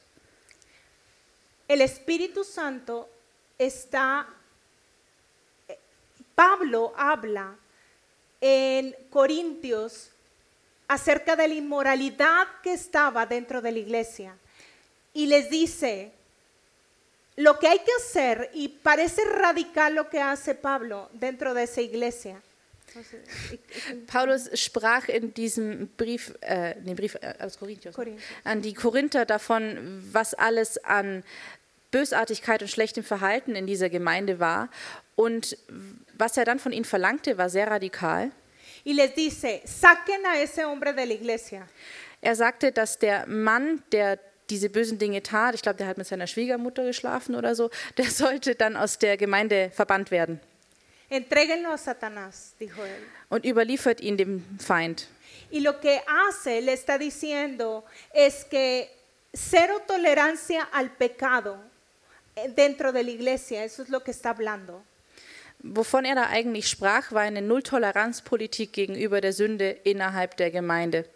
El 1.66 1.80
Espíritu 1.80 2.44
Santo 2.44 3.08
está, 3.58 4.26
eh, 5.66 5.76
Pablo 6.36 6.92
habla 6.96 7.56
en 8.40 8.94
Corintios 9.10 10.10
acerca 10.86 11.34
de 11.34 11.48
la 11.48 11.54
inmoralidad 11.54 12.46
que 12.62 12.74
estaba 12.74 13.26
dentro 13.26 13.60
de 13.62 13.72
la 13.72 13.78
iglesia 13.78 14.38
y 15.14 15.26
les 15.26 15.48
dice 15.48 16.12
lo 17.36 17.58
que 17.58 17.68
hay 17.68 17.78
que 17.78 17.92
hacer 17.98 18.50
y 18.52 18.68
parece 18.68 19.24
radical 19.24 19.94
lo 19.94 20.08
que 20.08 20.20
hace 20.20 20.54
Pablo 20.54 21.08
dentro 21.12 21.54
de 21.54 21.64
esa 21.64 21.80
iglesia. 21.80 22.40
Paulus 24.06 24.48
sprach 24.54 25.08
in 25.08 25.34
diesem 25.34 25.88
Brief, 25.96 26.32
äh, 26.42 26.74
den 26.76 26.94
Brief 26.94 27.16
äh, 27.16 27.34
aus 27.40 27.58
Korinthios, 27.58 27.96
Korinther. 27.96 28.22
an 28.44 28.62
die 28.62 28.74
Korinther 28.74 29.24
davon, 29.24 30.00
was 30.12 30.34
alles 30.34 30.78
an 30.84 31.24
Bösartigkeit 31.90 32.62
und 32.62 32.68
schlechtem 32.68 33.02
Verhalten 33.02 33.56
in 33.56 33.66
dieser 33.66 33.88
Gemeinde 33.88 34.38
war. 34.38 34.68
Und 35.16 35.56
was 36.16 36.36
er 36.36 36.44
dann 36.44 36.58
von 36.58 36.72
ihnen 36.72 36.84
verlangte, 36.84 37.36
war 37.38 37.48
sehr 37.48 37.68
radikal. 37.68 38.30
Y 38.84 38.92
les 38.92 39.14
dice, 39.14 39.62
saquen 39.64 40.26
a 40.26 40.38
ese 40.40 40.64
hombre 40.64 40.92
de 40.92 41.04
la 41.04 41.14
iglesia. 41.14 41.66
Er 42.20 42.36
sagte, 42.36 42.70
dass 42.70 42.98
der 42.98 43.26
Mann, 43.26 43.82
der 43.92 44.18
diese 44.50 44.68
bösen 44.68 44.98
Dinge 44.98 45.22
tat, 45.22 45.54
ich 45.54 45.62
glaube, 45.62 45.78
der 45.78 45.86
hat 45.86 45.98
mit 45.98 46.06
seiner 46.06 46.26
Schwiegermutter 46.26 46.84
geschlafen 46.84 47.34
oder 47.34 47.54
so, 47.54 47.70
der 47.96 48.10
sollte 48.10 48.54
dann 48.54 48.76
aus 48.76 48.98
der 48.98 49.16
Gemeinde 49.16 49.70
verbannt 49.72 50.10
werden 50.10 50.40
Entréguenlo 51.10 51.70
a 51.70 51.78
Satanás, 51.78 52.54
dijo 52.58 52.82
él. 52.82 53.02
und 53.28 53.44
überliefert 53.44 54.00
ihn 54.00 54.16
dem 54.16 54.44
Feind. 54.58 55.06
Y 55.50 55.60
lo 55.60 55.78
que 55.80 56.00
hace, 56.06 56.60
le 56.60 56.72
está 56.72 56.98
diciendo, 56.98 57.84
es 58.12 58.44
que 58.44 58.88
cero 59.32 59.82
tolerancia 59.86 60.62
al 60.72 60.90
pecado 60.90 61.58
eh, 62.34 62.48
dentro 62.48 62.92
de 62.92 63.04
la 63.04 63.10
iglesia. 63.10 63.64
Eso 63.64 63.82
es 63.82 63.90
lo 63.90 64.02
que 64.02 64.10
está 64.10 64.30
hablando. 64.30 64.82
Wovon 65.60 66.04
er 66.04 66.16
da 66.16 66.28
eigentlich 66.30 66.68
sprach, 66.68 67.12
war 67.12 67.22
eine 67.22 67.40
Nulltoleranzpolitik 67.40 68.72
gegenüber 68.72 69.20
der 69.20 69.32
Sünde 69.32 69.70
innerhalb 69.84 70.36
der 70.36 70.50
Gemeinde. 70.50 71.08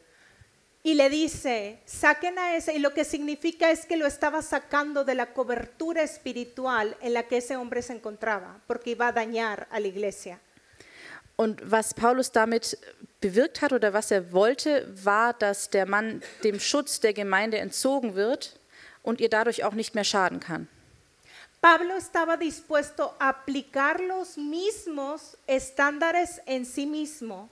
Y 0.82 0.94
le 0.94 1.10
dice, 1.10 1.80
saquen 1.84 2.38
a 2.38 2.56
ese, 2.56 2.74
y 2.74 2.78
lo 2.78 2.94
que 2.94 3.04
significa 3.04 3.70
es 3.70 3.84
que 3.84 3.96
lo 3.96 4.06
estaba 4.06 4.42
sacando 4.42 5.04
de 5.04 5.14
la 5.14 5.32
cobertura 5.32 6.02
espiritual 6.02 6.96
en 7.00 7.14
la 7.14 7.24
que 7.24 7.38
ese 7.38 7.56
hombre 7.56 7.82
se 7.82 7.94
encontraba, 7.94 8.60
porque 8.66 8.90
iba 8.90 9.08
a 9.08 9.12
dañar 9.12 9.66
a 9.70 9.80
la 9.80 9.88
iglesia. 9.88 10.40
Und 11.36 11.60
was 11.70 11.94
Paulus 11.94 12.32
damit 12.32 12.78
bewirkt 13.20 13.60
hat 13.60 13.72
oder 13.72 13.92
was 13.92 14.10
er 14.10 14.32
wollte, 14.32 14.88
war, 15.04 15.34
dass 15.34 15.70
der 15.70 15.86
Mann 15.86 16.22
dem 16.42 16.58
Schutz 16.58 17.00
der 17.00 17.12
Gemeinde 17.12 17.58
entzogen 17.58 18.14
wird 18.14 18.58
und 19.02 19.20
ihr 19.20 19.28
dadurch 19.28 19.62
auch 19.64 19.74
nicht 19.74 19.94
mehr 19.94 20.04
schaden 20.04 20.40
kann. 20.40 20.68
Pablo 21.60 21.96
estaba 21.96 22.36
dispuesto 22.36 23.14
a 23.18 23.30
aplicar 23.30 24.00
los 24.00 24.36
mismos 24.36 25.36
estándares 25.46 26.40
en 26.46 26.64
sí 26.64 26.86
mismo. 26.86 27.48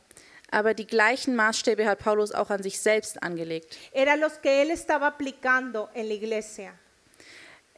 Aber 0.51 0.75
die 0.75 0.87
gleichen 0.87 1.35
Maßstäbe 1.35 1.87
hat 1.87 1.99
Paulus 1.99 2.33
auch 2.33 2.51
an 2.51 2.63
sich 2.63 2.81
selbst 2.81 3.23
angelegt. 3.23 3.77
Era 3.93 4.15
los 4.17 4.41
que 4.41 4.63
él 4.63 4.71
estaba 4.71 5.09
aplicando 5.09 5.89
en 5.95 6.09
la 6.09 6.15
iglesia. 6.15 6.73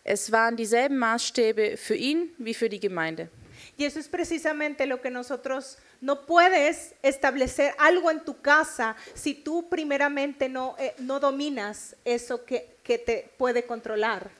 Es 0.04 0.30
waren 0.32 0.56
dieselben 0.56 0.98
Maßstäbe 0.98 1.76
für 1.76 1.94
ihn 1.94 2.30
wie 2.38 2.54
für 2.54 2.68
die 2.68 2.80
Gemeinde. 2.80 3.28
Y 3.76 3.84
eso 3.84 3.98
es 3.98 4.08
precisamente 4.08 4.86
lo 4.86 5.00
que 5.00 5.10
nosotros 5.10 5.78
no 6.00 6.26
puedes 6.26 6.94
establecer 7.02 7.74
algo 7.78 8.10
en 8.10 8.24
tu 8.24 8.40
casa 8.40 8.96
si 9.14 9.34
tú 9.34 9.68
primeramente 9.68 10.48
no, 10.48 10.74
eh, 10.78 10.94
no 10.98 11.20
dominas 11.20 11.96
eso 12.04 12.44
que, 12.44 12.76
que 12.82 12.98
te 12.98 13.30
puede 13.36 13.64
controlar. 13.66 14.30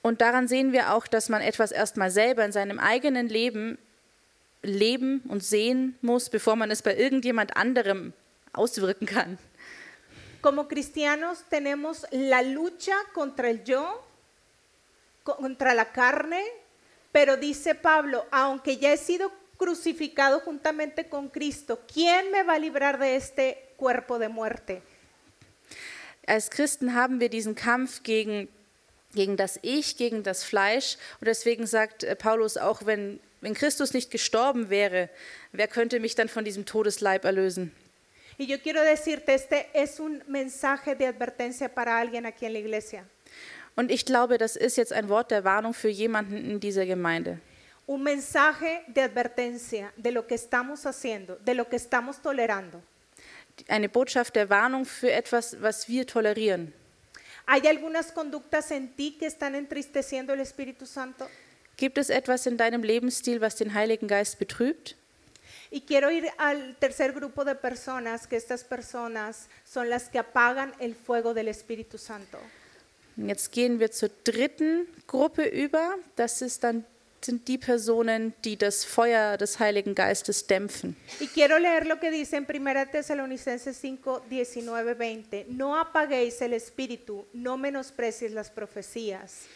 Und 0.00 0.20
daran 0.20 0.48
sehen 0.48 0.72
wir 0.72 0.94
auch, 0.94 1.06
dass 1.06 1.28
man 1.28 1.42
etwas 1.42 1.72
erstmal 1.72 2.10
selber 2.10 2.44
in 2.44 2.52
seinem 2.52 2.78
eigenen 2.78 3.28
Leben 3.28 3.78
leben 4.72 5.20
und 5.28 5.42
sehen 5.42 5.96
muss, 6.02 6.28
bevor 6.30 6.56
man 6.56 6.70
es 6.70 6.82
bei 6.82 6.96
irgendjemand 6.96 7.56
anderem 7.56 8.12
auswirken 8.52 9.06
kann. 9.06 9.38
Como 10.40 10.68
cristianos 10.68 11.44
tenemos 11.50 12.06
la 12.10 12.42
lucha 12.42 12.94
contra 13.12 13.50
el 13.50 13.64
yo, 13.64 13.84
co- 15.24 15.36
contra 15.36 15.74
la 15.74 15.86
carne, 15.92 16.40
pero 17.12 17.36
dice 17.36 17.74
Pablo, 17.74 18.24
aunque 18.30 18.76
ya 18.76 18.92
he 18.92 18.96
sido 18.96 19.32
crucificado 19.56 20.40
juntamente 20.40 21.08
con 21.08 21.28
Cristo, 21.28 21.80
¿quién 21.92 22.30
me 22.30 22.44
va 22.44 22.54
a 22.54 22.58
librar 22.60 22.98
de 23.00 23.16
este 23.16 23.58
cuerpo 23.76 24.18
de 24.20 24.28
muerte? 24.28 24.82
Als 26.26 26.50
Christen 26.50 26.94
haben 26.94 27.20
wir 27.20 27.30
diesen 27.30 27.54
Kampf 27.54 28.02
gegen, 28.04 28.48
gegen 29.14 29.36
das 29.36 29.58
Ich, 29.62 29.96
gegen 29.96 30.22
das 30.22 30.44
Fleisch. 30.44 30.98
Und 31.20 31.26
deswegen 31.26 31.66
sagt 31.66 32.04
äh, 32.04 32.14
Paulus 32.14 32.56
auch, 32.58 32.84
wenn, 32.84 33.18
wenn 33.40 33.54
Christus 33.54 33.92
nicht 33.94 34.10
gestorben 34.10 34.70
wäre, 34.70 35.08
wer 35.52 35.68
könnte 35.68 36.00
mich 36.00 36.14
dann 36.14 36.28
von 36.28 36.44
diesem 36.44 36.64
Todesleib 36.64 37.24
erlösen? 37.24 37.72
Y 38.40 38.46
yo 38.46 38.58
quiero 38.62 38.80
decirte, 38.82 39.34
este 39.34 39.66
es 39.72 39.98
un 39.98 40.22
mensaje 40.28 40.94
de 40.94 41.06
advertencia 41.06 41.68
para 41.68 41.98
alguien 41.98 42.24
aquí 42.24 42.46
en 42.46 42.52
la 42.52 42.60
iglesia. 42.60 43.04
Und 43.74 43.90
ich 43.90 44.04
glaube, 44.04 44.38
das 44.38 44.56
ist 44.56 44.76
jetzt 44.76 44.92
ein 44.92 45.08
Wort 45.08 45.30
der 45.30 45.44
Warnung 45.44 45.74
für 45.74 45.88
jemanden 45.88 46.36
in 46.36 46.60
dieser 46.60 46.86
Gemeinde. 46.86 47.40
Un 47.86 48.02
mensaje 48.02 48.82
de 48.86 49.02
advertencia 49.02 49.92
de 49.96 50.12
lo 50.12 50.26
que 50.26 50.36
estamos 50.36 50.84
haciendo, 50.86 51.36
de 51.36 51.54
lo 51.54 51.68
que 51.68 51.76
estamos 51.76 52.20
tolerando. 52.20 52.80
Eine 53.66 53.88
Botschaft 53.88 54.36
der 54.36 54.48
Warnung 54.50 54.84
für 54.84 55.10
etwas, 55.10 55.56
was 55.60 55.88
wir 55.88 56.06
tolerieren. 56.06 56.72
¿Hay 57.46 57.66
algunas 57.66 58.12
conductas 58.12 58.70
en 58.70 58.94
ti 58.94 59.16
que 59.18 59.26
están 59.26 59.54
entristeciendo 59.54 60.32
el 60.32 60.40
Espíritu 60.40 60.86
Santo? 60.86 61.28
Gibt 61.78 61.96
es 61.96 62.10
etwas 62.10 62.44
in 62.46 62.56
deinem 62.56 62.82
Lebensstil, 62.82 63.40
was 63.40 63.54
den 63.54 63.72
Heiligen 63.72 64.08
Geist 64.08 64.40
betrübt? 64.40 64.96
Y 65.70 65.82
quiero 65.82 66.10
ir 66.10 66.24
al 66.36 66.74
tercer 66.80 67.12
grupo 67.12 67.44
de 67.44 67.54
personas, 67.54 68.26
que 68.26 68.36
estas 68.36 68.64
personas 68.64 69.48
son 69.64 69.88
las 69.88 70.08
que 70.08 70.18
apagan 70.18 70.72
el 70.80 70.96
fuego 70.96 71.34
del 71.34 71.46
Espíritu 71.46 71.96
Santo. 71.96 72.38
Jetzt 73.16 73.52
gehen 73.52 73.78
wir 73.78 73.92
zur 73.92 74.10
dritten 74.24 74.88
Gruppe 75.06 75.44
über. 75.44 75.96
Das 76.16 76.42
ist 76.42 76.64
dann, 76.64 76.84
sind 77.20 77.46
die 77.46 77.58
Personen, 77.58 78.34
die 78.44 78.56
das 78.56 78.84
Feuer 78.84 79.36
des 79.36 79.60
Heiligen 79.60 79.94
Geistes 79.94 80.48
dämpfen. 80.48 80.96
Y 81.20 81.28
quiero 81.28 81.58
leer 81.58 81.84
lo 81.84 82.00
que 82.00 82.10
dice 82.10 82.38
en 82.38 82.46
1 82.48 82.90
Tesalonicenses 82.90 83.76
5, 83.76 84.22
19, 84.28 84.94
20. 84.96 85.46
No 85.50 85.76
apaguéis 85.76 86.40
el 86.40 86.54
espíritu, 86.54 87.24
no 87.32 87.56
menosprecies 87.56 88.32
las 88.32 88.50
profecías. 88.50 89.46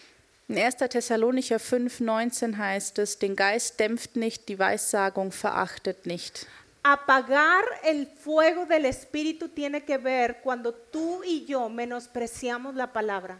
In 0.52 0.58
1. 0.58 0.76
Thessalonicher 0.76 1.58
5, 1.58 2.00
19 2.00 2.58
heißt 2.58 2.98
es, 2.98 3.18
den 3.18 3.36
Geist 3.36 3.80
dämpft 3.80 4.16
nicht, 4.16 4.50
die 4.50 4.58
Weissagung 4.58 5.32
verachtet 5.32 6.04
nicht. 6.04 6.46
Apagar 6.82 7.62
el 7.82 8.06
fuego 8.06 8.66
del 8.66 8.84
espíritu 8.84 9.48
tiene 9.48 9.80
que 9.80 9.96
ver 9.96 10.42
cuando 10.42 10.74
tú 10.74 11.22
y 11.24 11.46
yo 11.46 11.70
menospreciamos 11.70 12.74
la 12.74 12.92
palabra. 12.92 13.38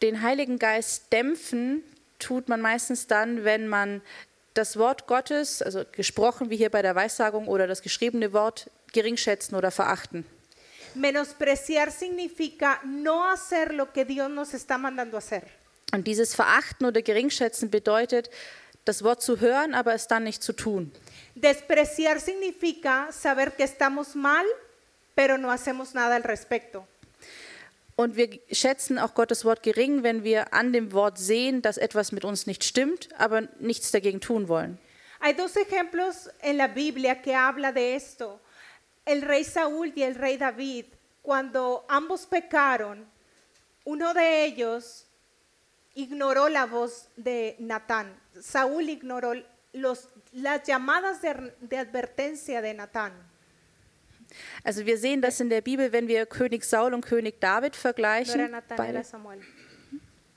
den 0.00 0.22
Heiligen 0.22 0.58
Geist 0.58 1.12
dämpfen 1.12 1.82
tut 2.18 2.48
man 2.48 2.62
meistens 2.62 3.06
dann, 3.06 3.44
wenn 3.44 3.68
man 3.68 4.00
das 4.54 4.78
Wort 4.78 5.06
Gottes, 5.06 5.60
also 5.60 5.84
gesprochen 5.92 6.48
wie 6.48 6.56
hier 6.56 6.70
bei 6.70 6.80
der 6.80 6.94
Weissagung 6.94 7.48
oder 7.48 7.66
das 7.66 7.82
geschriebene 7.82 8.32
Wort, 8.32 8.70
geringschätzen 8.94 9.54
oder 9.54 9.70
verachten. 9.70 10.24
Menospreciar 10.94 11.90
significa 11.90 12.80
no 12.82 13.30
hacer 13.30 13.74
lo 13.74 13.92
que 13.92 14.06
Dios 14.06 14.30
nos 14.30 14.54
está 14.54 14.78
mandando 14.78 15.18
hacer. 15.18 15.65
Und 15.92 16.06
dieses 16.06 16.34
Verachten 16.34 16.84
oder 16.84 17.02
Geringschätzen 17.02 17.70
bedeutet, 17.70 18.30
das 18.84 19.02
Wort 19.02 19.22
zu 19.22 19.40
hören, 19.40 19.74
aber 19.74 19.94
es 19.94 20.08
dann 20.08 20.24
nicht 20.24 20.42
zu 20.42 20.52
tun. 20.52 20.92
Despreciar 21.34 22.18
significa 22.18 23.12
saber 23.12 23.50
que 23.50 23.64
estamos 23.64 24.14
mal, 24.14 24.44
pero 25.14 25.36
no 25.36 25.50
hacemos 25.50 25.92
nada 25.94 26.14
al 26.14 26.22
respecto. 26.22 26.86
Und 27.96 28.16
wir 28.16 28.38
schätzen 28.52 28.98
auch 28.98 29.14
Gottes 29.14 29.44
Wort 29.44 29.62
gering, 29.62 30.02
wenn 30.02 30.22
wir 30.22 30.52
an 30.52 30.72
dem 30.72 30.92
Wort 30.92 31.18
sehen, 31.18 31.62
dass 31.62 31.78
etwas 31.78 32.12
mit 32.12 32.24
uns 32.24 32.46
nicht 32.46 32.62
stimmt, 32.62 33.08
aber 33.18 33.42
nichts 33.58 33.90
dagegen 33.90 34.20
tun 34.20 34.48
wollen. 34.48 34.78
Hay 35.20 35.32
dos 35.32 35.56
ejemplos 35.56 36.28
en 36.42 36.58
la 36.58 36.66
Biblia 36.66 37.14
que 37.22 37.34
habla 37.34 37.72
de 37.72 37.96
esto. 37.96 38.38
El 39.06 39.22
rey 39.22 39.44
Saúl 39.44 39.92
y 39.94 40.02
el 40.02 40.14
rey 40.14 40.36
David, 40.36 40.86
cuando 41.22 41.86
ambos 41.88 42.26
pecaron, 42.26 43.06
uno 43.84 44.12
de 44.12 44.44
ellos 44.44 45.05
ignoró 45.96 46.48
la 46.48 46.66
voz 46.66 47.08
de 47.16 47.56
Natán. 47.58 48.14
Saúl 48.40 48.88
ignoró 48.88 49.32
los, 49.72 50.08
las 50.32 50.62
llamadas 50.64 51.20
de, 51.22 51.52
de 51.60 51.78
advertencia 51.78 52.60
de 52.62 52.74
Natán. 52.74 53.12
Also 54.64 54.84
wir 54.84 54.98
sehen 54.98 55.20
das 55.22 55.40
in 55.40 55.48
der 55.48 55.62
Bibel, 55.62 55.90
wenn 55.92 56.06
wir 56.08 56.26
König 56.26 56.64
Saul 56.64 56.92
und 56.94 57.04
König 57.04 57.40
David 57.40 57.74
No 57.74 57.80
vergleichen. 57.80 58.50
Beide- 58.76 58.88
era 58.98 59.04
Samuel. 59.04 59.40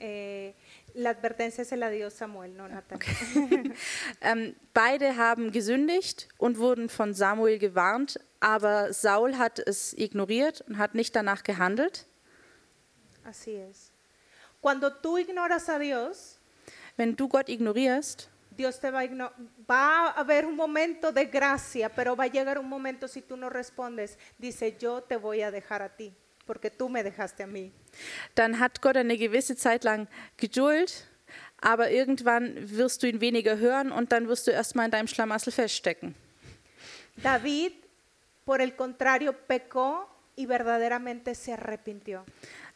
Eh, 0.02 0.54
la 0.94 1.10
advertencia 1.10 1.62
se 1.64 1.76
la 1.76 1.90
dio 1.90 2.08
Samuel, 2.08 2.52
no 2.56 2.66
Natán. 2.66 3.00
Ähm, 4.22 4.54
beide 4.72 5.16
haben 5.16 5.50
gesündigt 5.52 6.28
und 6.38 6.58
wurden 6.58 6.88
von 6.88 7.12
Samuel 7.14 7.58
gewarnt, 7.58 8.18
aber 8.40 8.92
Saul 8.94 9.36
hat 9.36 9.58
es 9.58 9.92
ignoriert 9.92 10.62
und 10.62 10.78
hat 10.78 10.94
nicht 10.94 11.14
danach 11.14 11.42
gehandelt. 11.42 12.06
Así 13.24 13.56
es. 13.56 13.89
Cuando 14.60 14.92
tú 14.92 15.18
ignoras 15.18 15.68
a 15.68 15.78
Dios, 15.78 16.36
Wenn 16.96 17.16
du 17.16 17.28
Gott 17.28 17.48
ignorierst, 17.48 18.28
Dios 18.50 18.78
te 18.78 18.90
va 18.90 19.00
a. 19.00 19.32
Va 19.66 20.08
a 20.08 20.20
haber 20.20 20.44
un 20.44 20.54
momento 20.54 21.12
de 21.12 21.24
gracia, 21.24 21.88
pero 21.88 22.14
va 22.14 22.24
a 22.24 22.26
llegar 22.26 22.58
un 22.58 22.68
momento 22.68 23.08
si 23.08 23.22
tú 23.22 23.36
no 23.36 23.48
respondes. 23.48 24.18
Dice, 24.38 24.76
yo 24.78 25.00
te 25.02 25.16
voy 25.16 25.40
a 25.40 25.50
dejar 25.50 25.80
a 25.80 25.88
ti, 25.88 26.12
porque 26.44 26.70
tú 26.70 26.90
me 26.90 27.02
dejaste 27.02 27.42
a 27.42 27.46
mí. 27.46 27.72
dann 28.34 28.60
hat 28.60 28.82
Gott 28.82 28.96
eine 28.96 29.16
gewisse 29.16 29.56
Zeit 29.56 29.82
lang 29.84 30.08
Geduld, 30.36 31.06
aber 31.62 31.90
irgendwann 31.90 32.56
wirst 32.76 33.02
du 33.02 33.06
ihn 33.06 33.22
weniger 33.22 33.56
hören 33.56 33.90
und 33.92 34.12
dann 34.12 34.28
wirst 34.28 34.46
du 34.46 34.50
erstmal 34.50 34.84
in 34.84 34.90
deinem 34.90 35.08
Schlamassel 35.08 35.52
feststecken. 35.52 36.14
David, 37.22 37.72
por 38.44 38.60
el 38.60 38.76
contrario, 38.76 39.32
pecó 39.32 40.06
y 40.36 40.44
verdaderamente 40.46 41.34
se 41.34 41.54
arrepintió. 41.54 42.24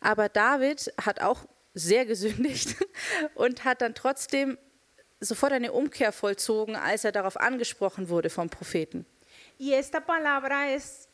Aber 0.01 0.29
David 0.29 0.81
hat 0.99 1.21
auch 1.21 1.47
sehr 1.75 2.07
gesündigt 2.07 2.77
und 3.35 3.65
hat 3.65 3.83
dann 3.83 3.95
trotzdem 3.95 4.57
sofort 5.21 5.53
eine 5.53 5.73
Umkehr 5.73 6.13
vollzogen, 6.13 6.77
als 6.77 7.05
er 7.05 7.13
darauf 7.13 7.37
angesprochen 7.37 8.09
wurde 8.09 8.31
vom 8.31 8.49
Propheten. 8.49 9.07
Y 9.59 9.75
esta 9.75 10.01
palabra 10.01 10.71
es, 10.71 11.09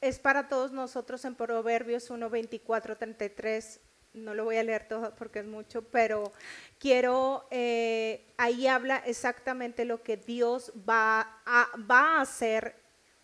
es 0.00 0.18
para 0.18 0.48
todos 0.48 0.72
nosotros 0.72 1.24
en 1.24 1.34
Proverbios 1.34 2.10
1, 2.10 2.30
24, 2.30 2.96
33. 2.96 3.80
No 4.14 4.34
lo 4.34 4.44
voy 4.44 4.56
a 4.56 4.62
leer 4.62 4.88
todo 4.88 5.14
porque 5.14 5.40
es 5.40 5.46
mucho, 5.46 5.82
pero 5.82 6.32
quiero, 6.78 7.46
eh, 7.50 8.32
ahí 8.38 8.66
habla 8.66 8.96
exactamente 9.06 9.84
lo 9.84 10.02
que 10.02 10.16
Dios 10.16 10.72
va 10.88 11.40
a, 11.44 11.68
va 11.90 12.16
a 12.16 12.20
hacer 12.22 12.74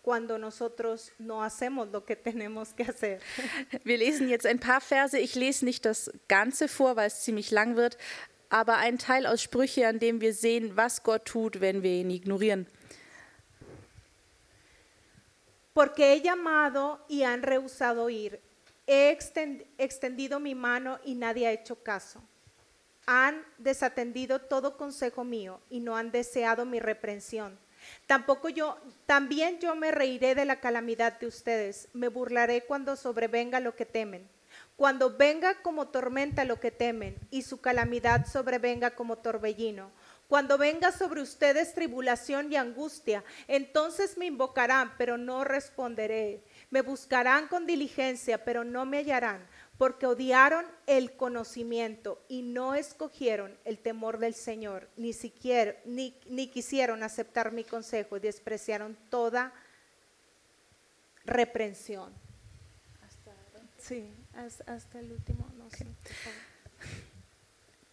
cuando 0.05 0.37
nosotros 0.37 1.11
no 1.17 1.41
hacemos 1.43 1.91
lo 1.91 2.05
que 2.05 2.15
tenemos 2.15 2.73
que 2.75 2.83
hacer. 2.83 3.19
Wir 3.83 3.97
lesen 3.97 4.29
jetzt 4.29 4.45
ein 4.45 4.59
paar 4.59 4.79
Verse. 4.79 5.17
Ich 5.17 5.33
lese 5.33 5.65
nicht 5.65 5.83
das 5.83 6.11
Ganze 6.27 6.67
vor, 6.67 6.95
weil 6.95 7.07
es 7.07 7.23
ziemlich 7.23 7.49
lang 7.49 7.75
wird, 7.75 7.97
aber 8.49 8.77
ein 8.77 8.99
Teil 8.99 9.25
aus 9.25 9.41
Sprüche, 9.41 9.87
an 9.87 9.97
dem 9.97 10.21
wir 10.21 10.33
sehen, 10.35 10.77
was 10.77 11.01
Gott 11.01 11.25
tut, 11.25 11.59
wenn 11.59 11.81
wir 11.81 11.89
ihn 11.89 12.11
ignorieren. 12.11 12.67
Porque 15.73 16.13
he 16.13 16.21
llamado 16.21 16.99
y 17.09 17.23
han 17.23 17.41
rehusado 17.41 18.07
ir. 18.09 18.39
He 18.87 19.09
exten- 19.11 19.65
extendido 19.79 20.39
mi 20.39 20.53
mano 20.53 20.99
y 21.03 21.15
nadie 21.15 21.47
ha 21.47 21.51
hecho 21.51 21.75
caso. 21.83 22.21
Han 23.07 23.43
desatendido 23.57 24.39
todo 24.39 24.77
consejo 24.77 25.23
mío 25.23 25.59
y 25.71 25.79
no 25.79 25.95
han 25.97 26.11
deseado 26.11 26.63
mi 26.65 26.79
reprensión. 26.79 27.57
Tampoco 28.07 28.49
yo, 28.49 28.77
también 29.05 29.59
yo 29.59 29.75
me 29.75 29.91
reiré 29.91 30.35
de 30.35 30.45
la 30.45 30.59
calamidad 30.59 31.19
de 31.19 31.27
ustedes. 31.27 31.89
Me 31.93 32.07
burlaré 32.07 32.61
cuando 32.61 32.95
sobrevenga 32.95 33.59
lo 33.59 33.75
que 33.75 33.85
temen. 33.85 34.27
Cuando 34.75 35.15
venga 35.15 35.61
como 35.61 35.87
tormenta 35.87 36.43
lo 36.43 36.59
que 36.59 36.71
temen 36.71 37.17
y 37.31 37.43
su 37.43 37.61
calamidad 37.61 38.25
sobrevenga 38.27 38.91
como 38.91 39.17
torbellino. 39.17 39.89
Cuando 40.27 40.57
venga 40.57 40.91
sobre 40.91 41.21
ustedes 41.21 41.75
tribulación 41.75 42.51
y 42.51 42.55
angustia, 42.55 43.23
entonces 43.47 44.17
me 44.17 44.25
invocarán, 44.25 44.93
pero 44.97 45.17
no 45.17 45.43
responderé. 45.43 46.43
Me 46.71 46.81
buscarán 46.81 47.47
con 47.47 47.67
diligencia, 47.67 48.43
pero 48.43 48.63
no 48.63 48.85
me 48.85 48.97
hallarán, 48.97 49.47
porque 49.77 50.05
odiaron 50.05 50.65
el 50.87 51.15
conocimiento 51.15 52.21
y 52.29 52.41
no 52.41 52.75
escogieron 52.75 53.57
el 53.65 53.77
temor 53.79 54.19
del 54.19 54.33
Señor, 54.33 54.87
ni 54.95 55.13
siquiera 55.13 55.75
ni, 55.85 56.15
ni 56.27 56.47
quisieron 56.47 57.03
aceptar 57.03 57.51
mi 57.51 57.63
consejo 57.63 58.17
y 58.17 58.21
despreciaron 58.21 58.97
toda 59.09 59.53
reprensión. 61.25 62.13
Sí, 63.77 64.09
hasta, 64.35 64.73
hasta 64.73 64.99
el 64.99 65.11
último, 65.11 65.45
no 65.57 65.69
sé. 65.69 65.85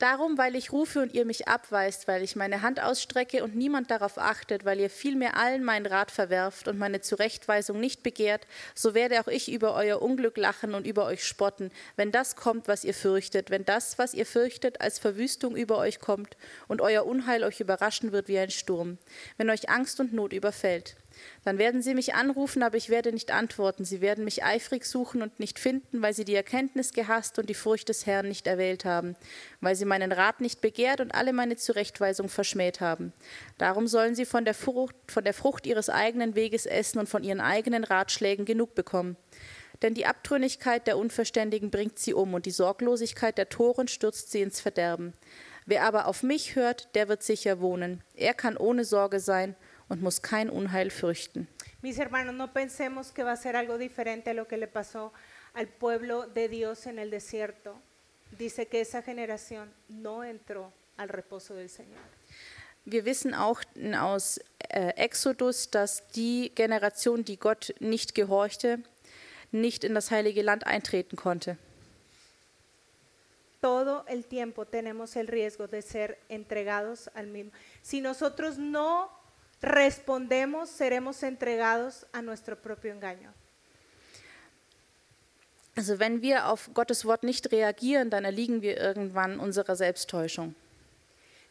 Darum, 0.02 0.36
weil 0.36 0.56
ich 0.56 0.72
rufe 0.72 1.00
und 1.00 1.14
ihr 1.14 1.24
mich 1.24 1.46
abweist, 1.46 2.08
weil 2.08 2.24
ich 2.24 2.34
meine 2.34 2.62
Hand 2.62 2.82
ausstrecke 2.82 3.44
und 3.44 3.54
niemand 3.54 3.88
darauf 3.92 4.18
achtet, 4.18 4.64
weil 4.64 4.80
ihr 4.80 4.90
vielmehr 4.90 5.36
allen 5.36 5.62
meinen 5.62 5.86
Rat 5.86 6.10
verwerft 6.10 6.66
und 6.66 6.76
meine 6.76 7.02
Zurechtweisung 7.02 7.78
nicht 7.78 8.02
begehrt, 8.02 8.48
so 8.74 8.94
werde 8.94 9.20
auch 9.20 9.28
ich 9.28 9.52
über 9.52 9.76
euer 9.76 10.02
Unglück 10.02 10.36
lachen 10.36 10.74
und 10.74 10.88
über 10.88 11.06
euch 11.06 11.24
spotten, 11.24 11.70
wenn 11.94 12.10
das 12.10 12.34
kommt, 12.34 12.66
was 12.66 12.82
ihr 12.82 12.94
fürchtet, 12.94 13.50
wenn 13.50 13.64
das, 13.64 13.96
was 13.96 14.12
ihr 14.12 14.26
fürchtet, 14.26 14.80
als 14.80 14.98
Verwüstung 14.98 15.54
über 15.54 15.78
euch 15.78 16.00
kommt 16.00 16.36
und 16.66 16.80
euer 16.80 17.06
Unheil 17.06 17.44
euch 17.44 17.60
überraschen 17.60 18.10
wird 18.10 18.26
wie 18.26 18.40
ein 18.40 18.50
Sturm, 18.50 18.98
wenn 19.36 19.50
euch 19.50 19.70
Angst 19.70 20.00
und 20.00 20.12
Not 20.12 20.32
überfällt. 20.32 20.96
Dann 21.44 21.58
werden 21.58 21.82
sie 21.82 21.94
mich 21.94 22.14
anrufen, 22.14 22.62
aber 22.62 22.76
ich 22.76 22.88
werde 22.88 23.12
nicht 23.12 23.30
antworten. 23.30 23.84
Sie 23.84 24.00
werden 24.00 24.24
mich 24.24 24.44
eifrig 24.44 24.84
suchen 24.84 25.22
und 25.22 25.40
nicht 25.40 25.58
finden, 25.58 26.02
weil 26.02 26.14
sie 26.14 26.24
die 26.24 26.34
Erkenntnis 26.34 26.92
gehasst 26.92 27.38
und 27.38 27.48
die 27.48 27.54
Furcht 27.54 27.88
des 27.88 28.06
Herrn 28.06 28.28
nicht 28.28 28.46
erwählt 28.46 28.84
haben, 28.84 29.16
weil 29.60 29.74
sie 29.74 29.84
meinen 29.84 30.12
Rat 30.12 30.40
nicht 30.40 30.60
begehrt 30.60 31.00
und 31.00 31.14
alle 31.14 31.32
meine 31.32 31.56
Zurechtweisung 31.56 32.28
verschmäht 32.28 32.80
haben. 32.80 33.12
Darum 33.58 33.86
sollen 33.86 34.14
sie 34.14 34.26
von 34.26 34.44
der 34.44 34.54
Frucht, 34.54 34.94
von 35.08 35.24
der 35.24 35.34
Frucht 35.34 35.66
ihres 35.66 35.88
eigenen 35.88 36.34
Weges 36.34 36.66
essen 36.66 36.98
und 36.98 37.08
von 37.08 37.24
ihren 37.24 37.40
eigenen 37.40 37.84
Ratschlägen 37.84 38.44
genug 38.44 38.74
bekommen. 38.74 39.16
Denn 39.82 39.94
die 39.94 40.06
Abtrünnigkeit 40.06 40.86
der 40.86 40.96
Unverständigen 40.96 41.70
bringt 41.70 41.98
sie 41.98 42.14
um 42.14 42.34
und 42.34 42.46
die 42.46 42.52
Sorglosigkeit 42.52 43.36
der 43.36 43.48
Toren 43.48 43.88
stürzt 43.88 44.30
sie 44.30 44.42
ins 44.42 44.60
Verderben. 44.60 45.12
Wer 45.66 45.84
aber 45.84 46.06
auf 46.06 46.22
mich 46.22 46.56
hört, 46.56 46.94
der 46.94 47.08
wird 47.08 47.22
sicher 47.22 47.60
wohnen. 47.60 48.02
Er 48.14 48.34
kann 48.34 48.56
ohne 48.56 48.84
Sorge 48.84 49.20
sein 49.20 49.56
und 49.92 50.02
muss 50.02 50.22
kein 50.22 50.48
Unheil 50.48 50.90
fürchten. 50.90 51.46
Mis 51.82 51.98
hermanos, 51.98 52.34
no 52.34 52.52
pensemos 52.52 53.12
que 53.12 53.24
va 53.24 53.32
a 53.32 53.36
ser 53.36 53.56
algo 53.56 53.76
diferente 53.76 54.30
a 54.30 54.34
lo 54.34 54.48
que 54.48 54.56
le 54.56 54.66
pasó 54.66 55.12
al 55.52 55.68
pueblo 55.68 56.26
de 56.26 56.48
Dios 56.48 56.86
en 56.86 56.98
el 56.98 57.10
desierto. 57.10 57.78
Dice 58.38 58.66
que 58.66 58.80
esa 58.80 59.02
generación 59.02 59.70
no 59.88 60.24
entró 60.24 60.72
al 60.96 61.10
reposo 61.10 61.54
del 61.54 61.68
Señor. 61.68 62.00
Wir 62.84 63.04
wissen 63.04 63.34
auch 63.34 63.60
aus 63.96 64.40
äh, 64.70 64.94
Exodus, 64.96 65.70
dass 65.70 66.08
die 66.16 66.50
Generation, 66.54 67.24
die 67.24 67.36
Gott 67.36 67.74
nicht 67.78 68.14
gehorchte, 68.14 68.80
nicht 69.52 69.84
in 69.84 69.94
das 69.94 70.10
heilige 70.10 70.42
Land 70.42 70.66
eintreten 70.66 71.16
konnte. 71.16 71.58
Todo 73.60 74.04
el 74.08 74.24
tiempo 74.24 74.64
tenemos 74.64 75.14
el 75.14 75.28
riesgo 75.28 75.68
de 75.68 75.82
ser 75.82 76.18
entregados 76.28 77.08
al 77.14 77.28
mismo. 77.28 77.52
Si 77.82 78.00
nosotros 78.00 78.58
no 78.58 79.21
respondemos, 79.62 80.68
seremos 80.68 81.22
entregados 81.22 82.04
a 82.12 82.20
nuestro 82.20 82.56
propio 82.56 82.92
engaño. 82.92 83.32
Also 85.74 85.98
wenn 85.98 86.20
wir 86.20 86.48
auf 86.48 86.68
Gottes 86.74 87.06
Wort 87.06 87.22
nicht 87.22 87.50
reagieren, 87.50 88.10
dann 88.10 88.24
erliegen 88.24 88.60
wir 88.60 88.76
irgendwann 88.76 89.40
unserer 89.40 89.74
Selbsttäuschung. 89.74 90.54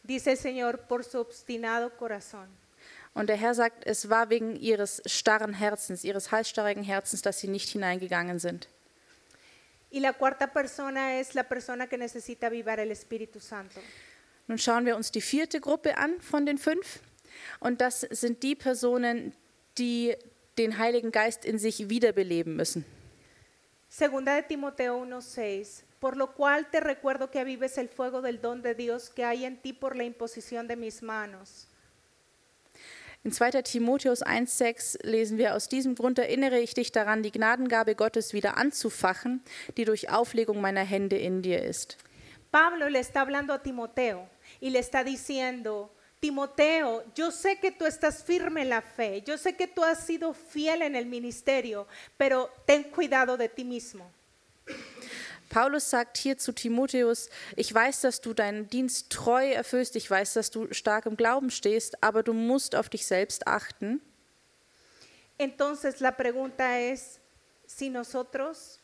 Dice 0.04 0.28
el 0.28 0.36
Señor, 0.36 0.78
por 0.78 1.02
su 1.02 1.18
obstinado 1.18 1.90
corazón. 1.96 2.48
Und 3.14 3.28
der 3.28 3.36
Herr 3.36 3.54
sagt, 3.54 3.84
es 3.86 4.08
war 4.08 4.30
wegen 4.30 4.56
ihres 4.56 5.02
starren 5.06 5.52
Herzens, 5.52 6.02
ihres 6.04 6.30
halsstarrigen 6.30 6.82
Herzens, 6.82 7.22
dass 7.22 7.40
sie 7.40 7.48
nicht 7.48 7.68
hineingegangen 7.68 8.38
sind. 8.38 8.68
Y 9.90 10.00
la 10.00 10.14
cuarta 10.14 10.46
persona 10.46 11.18
es 11.18 11.34
la 11.34 11.42
persona 11.42 11.86
que 11.86 11.98
necesita 11.98 12.46
avivar 12.46 12.80
el 12.80 12.90
Espíritu 12.90 13.40
Santo. 13.40 13.80
Nun 14.48 14.58
schauen 14.58 14.86
wir 14.86 14.96
uns 14.96 15.10
die 15.10 15.20
vierte 15.20 15.60
Gruppe 15.60 15.98
an 15.98 16.20
von 16.20 16.46
den 16.46 16.56
fünf. 16.56 17.00
Und 17.60 17.80
das 17.80 18.00
sind 18.00 18.42
die 18.42 18.54
Personen, 18.54 19.34
die 19.78 20.14
den 20.58 20.78
Heiligen 20.78 21.12
Geist 21.12 21.44
in 21.44 21.58
sich 21.58 21.88
wiederbeleben 21.88 22.56
müssen. 22.56 22.84
Segunda 23.88 24.36
de 24.36 24.44
Timoteo 24.44 25.02
1:6, 25.02 25.84
por 26.00 26.16
lo 26.16 26.32
cual 26.34 26.66
te 26.70 26.80
recuerdo 26.80 27.30
que 27.30 27.38
avives 27.38 27.76
el 27.76 27.88
fuego 27.88 28.22
del 28.22 28.40
don 28.40 28.62
de 28.62 28.74
Dios 28.74 29.10
que 29.10 29.24
hay 29.24 29.44
en 29.44 29.58
ti 29.58 29.72
por 29.72 29.96
la 29.96 30.04
imposición 30.04 30.66
de 30.66 30.76
mis 30.76 31.02
manos. 31.02 31.68
In 33.24 33.30
2. 33.30 33.62
Timotheus 33.62 34.22
1,6 34.22 34.98
lesen 35.04 35.38
wir: 35.38 35.54
Aus 35.54 35.68
diesem 35.68 35.94
Grund 35.94 36.18
erinnere 36.18 36.58
ich 36.58 36.74
dich 36.74 36.90
daran, 36.90 37.22
die 37.22 37.30
Gnadengabe 37.30 37.94
Gottes 37.94 38.32
wieder 38.32 38.56
anzufachen, 38.56 39.42
die 39.76 39.84
durch 39.84 40.10
Auflegung 40.10 40.60
meiner 40.60 40.84
Hände 40.84 41.18
in 41.18 41.40
dir 41.42 41.62
ist. 41.62 41.98
Pablo 42.50 42.88
le 42.88 42.98
está 42.98 43.20
hablando 43.20 43.52
a 43.54 43.62
Timoteo 43.62 44.28
y 44.60 44.70
le 44.70 44.80
está 44.80 45.04
diciendo, 45.04 45.90
Timoteo, 46.22 47.02
yo 47.16 47.32
sé 47.32 47.58
que 47.58 47.72
tú 47.72 47.84
estás 47.84 48.22
firme 48.22 48.62
en 48.62 48.68
la 48.68 48.80
fe, 48.80 49.22
yo 49.26 49.36
sé 49.36 49.56
que 49.56 49.66
tú 49.66 49.82
has 49.82 50.06
sido 50.06 50.32
fiel 50.32 50.82
en 50.82 50.94
el 50.94 51.06
ministerio, 51.06 51.88
pero 52.16 52.48
ten 52.64 52.84
cuidado 52.84 53.36
de 53.36 53.48
ti 53.48 53.64
mismo. 53.64 54.08
Paulus 55.48 55.82
sagt 55.82 56.16
hier 56.16 56.38
zu 56.38 56.52
Timotheus: 56.52 57.28
Ich 57.56 57.74
weiß, 57.74 58.02
dass 58.02 58.20
du 58.20 58.34
deinen 58.34 58.68
Dienst 58.68 59.10
treu 59.10 59.50
erfüllst, 59.50 59.96
ich 59.96 60.08
weiß, 60.08 60.34
dass 60.34 60.52
du 60.52 60.72
stark 60.72 61.06
im 61.06 61.16
Glauben 61.16 61.50
stehst, 61.50 62.00
aber 62.04 62.22
du 62.22 62.32
musst 62.32 62.76
auf 62.76 62.88
dich 62.88 63.04
selbst 63.04 63.48
achten. 63.48 64.00
Entonces 65.38 65.98
la 65.98 66.12
pregunta 66.12 66.78
es 66.78 67.18
si 67.66 67.90
nosotros 67.90 68.78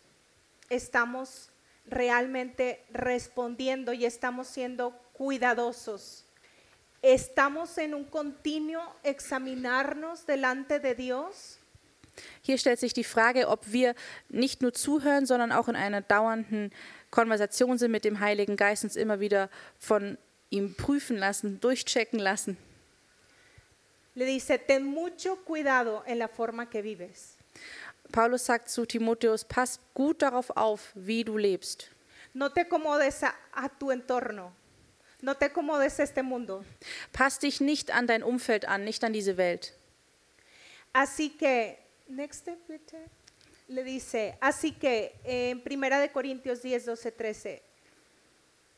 estamos 0.69 1.51
realmente 1.87 2.85
respondiendo 2.93 3.93
y 3.93 4.07
estamos 4.07 4.49
siendo 4.49 4.93
cuidadosos. 5.13 6.25
¿Estamos 7.01 7.79
en 7.79 7.95
un 7.95 8.05
continuo 8.05 8.83
examinarnos 9.05 10.27
delante 10.27 10.81
de 10.81 10.95
Dios? 10.95 11.59
Hier 12.43 12.59
stellt 12.59 12.81
sich 12.81 12.93
die 12.93 13.05
Frage, 13.05 13.49
ob 13.49 13.73
wir 13.73 13.95
nicht 14.29 14.63
nur 14.63 14.73
zuhören, 14.73 15.25
sondern 15.25 15.53
auch 15.53 15.69
in 15.69 15.77
einer 15.77 16.01
dauernden 16.01 16.73
Konversation 17.13 17.79
sind 17.79 17.93
mit 17.93 18.05
dem 18.05 18.19
Heiligen 18.19 18.57
Geist, 18.57 18.83
uns 18.83 18.97
immer 18.97 19.21
wieder 19.21 19.49
von 19.79 20.19
ihm 20.51 20.75
prüfen 20.75 21.17
lassen, 21.17 21.61
durchchecken 21.61 22.19
lassen. 22.19 22.57
Le 24.15 24.27
dice, 24.27 24.59
ten 24.59 24.85
mucho 24.85 25.37
cuidado 25.45 26.03
en 26.05 26.19
la 26.19 26.27
forma 26.27 26.67
que 26.67 26.83
vives. 26.83 27.37
Paulus 28.11 28.47
sagt 28.47 28.69
zu 28.69 28.85
Timotheus, 28.85 29.45
pass 29.45 29.79
gut 29.95 30.23
darauf 30.23 30.51
auf, 30.57 30.91
wie 30.95 31.23
du 31.23 31.37
lebst. 31.37 31.91
No 32.35 32.49
te 32.49 32.63
acomodes 32.63 33.23
a, 33.23 33.33
a 33.53 33.69
tu 33.69 33.91
entorno. 33.91 34.53
No 35.21 35.35
te 35.37 35.47
acomodes 35.47 35.99
a 35.99 36.05
este 36.05 36.23
mundo. 36.23 36.65
Pass 37.13 37.39
dich 37.39 37.61
nicht 37.61 37.91
an 37.91 38.07
dein 38.07 38.23
Umfeld 38.23 38.65
an, 38.67 38.85
nicht 38.85 39.03
an 39.03 39.13
diese 39.13 39.37
Welt. 39.37 39.73
Así 40.93 41.31
que, 41.31 41.77
next 42.09 42.41
step, 42.43 42.59
bitte. 42.69 42.97
le 43.69 43.85
dice, 43.85 44.37
así 44.41 44.73
que 44.73 45.13
en 45.25 45.61
Primera 45.63 46.01
de 46.01 46.09
Corintios 46.11 46.63
10, 46.63 46.85
12, 46.87 47.13
13, 47.13 47.63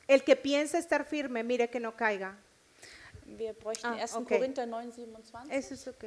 el 0.09 0.25
que 0.25 0.35
piensa 0.35 0.79
estar 0.79 1.05
firme, 1.07 1.45
mire 1.45 1.69
que 1.69 1.79
no 1.79 1.95
caiga. 1.97 2.37
Wir 3.39 3.53
bräuchten 3.55 3.87
Ah, 3.93 4.03
1. 4.03 4.15
okay. 4.17 4.39
Korinther 4.39 4.67
9, 4.67 4.91
27. 4.93 5.51
Eso 5.57 5.75
es 5.75 5.87
ok. 5.87 6.05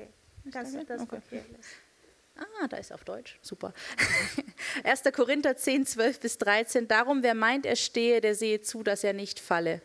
Kannst 0.52 0.76
du 0.76 0.84
das 0.84 1.02
Okay. 1.04 1.42
Ah, 2.36 2.68
da 2.68 2.78
ist 2.78 2.92
auf 2.92 3.04
Deutsch. 3.06 3.38
Super. 3.42 3.74
1. 4.84 5.04
Korinther 5.16 5.56
10, 5.56 5.86
12 5.86 6.20
bis 6.20 6.38
13. 6.40 6.88
Darum, 6.88 7.24
wer 7.24 7.36
meint, 7.36 7.66
er 7.66 7.78
stehe, 7.78 8.20
der 8.20 8.36
sehe 8.36 8.60
zu, 8.60 8.84
dass 8.84 9.04
er 9.06 9.14
nicht 9.14 9.40
falle. 9.40 9.82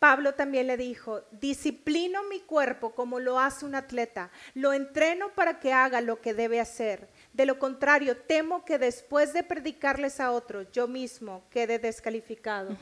Pablo 0.00 0.32
también 0.32 0.66
le 0.66 0.78
dijo, 0.78 1.22
disciplino 1.30 2.24
mi 2.24 2.40
cuerpo 2.40 2.94
como 2.94 3.20
lo 3.20 3.38
hace 3.38 3.66
un 3.66 3.74
atleta, 3.74 4.30
lo 4.54 4.72
entreno 4.72 5.28
para 5.34 5.60
que 5.60 5.74
haga 5.74 6.00
lo 6.00 6.22
que 6.22 6.32
debe 6.32 6.58
hacer. 6.58 7.06
De 7.34 7.44
lo 7.44 7.58
contrario, 7.58 8.16
temo 8.16 8.64
que 8.64 8.78
después 8.78 9.34
de 9.34 9.42
predicarles 9.42 10.18
a 10.18 10.32
otros, 10.32 10.66
yo 10.72 10.88
mismo 10.88 11.44
quede 11.50 11.78
descalificado. 11.78 12.74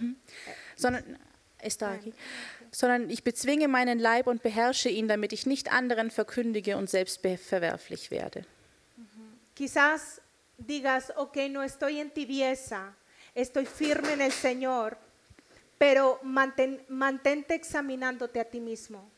Sondern, 0.76 1.18
ist 1.60 1.82
da 1.82 1.90
aquí. 1.90 2.14
Sondern 2.70 3.10
ich 3.10 3.24
bezwinge 3.24 3.66
meinen 3.66 3.98
Leib 3.98 4.28
und 4.28 4.44
beherrsche 4.44 4.88
ihn, 4.88 5.08
damit 5.08 5.32
ich 5.32 5.44
nicht 5.44 5.72
anderen 5.72 6.12
verkündige 6.12 6.76
und 6.76 6.88
selbst 6.88 7.20
verwerflich 7.20 8.12
werde. 8.12 8.44
Quizás 9.56 10.20
digas, 10.56 11.12
ok, 11.16 11.48
no 11.50 11.64
estoy 11.64 11.98
en 11.98 12.12
tibieza, 12.12 12.94
estoy 13.34 13.66
firme 13.66 14.12
en 14.12 14.20
el 14.20 14.30
Señor, 14.30 14.96
pero 15.78 16.18
mantén- 16.22 16.80
mantente 16.88 17.54
examinándote 17.54 18.40
a 18.40 18.44
ti 18.44 18.60
mismo. 18.60 19.10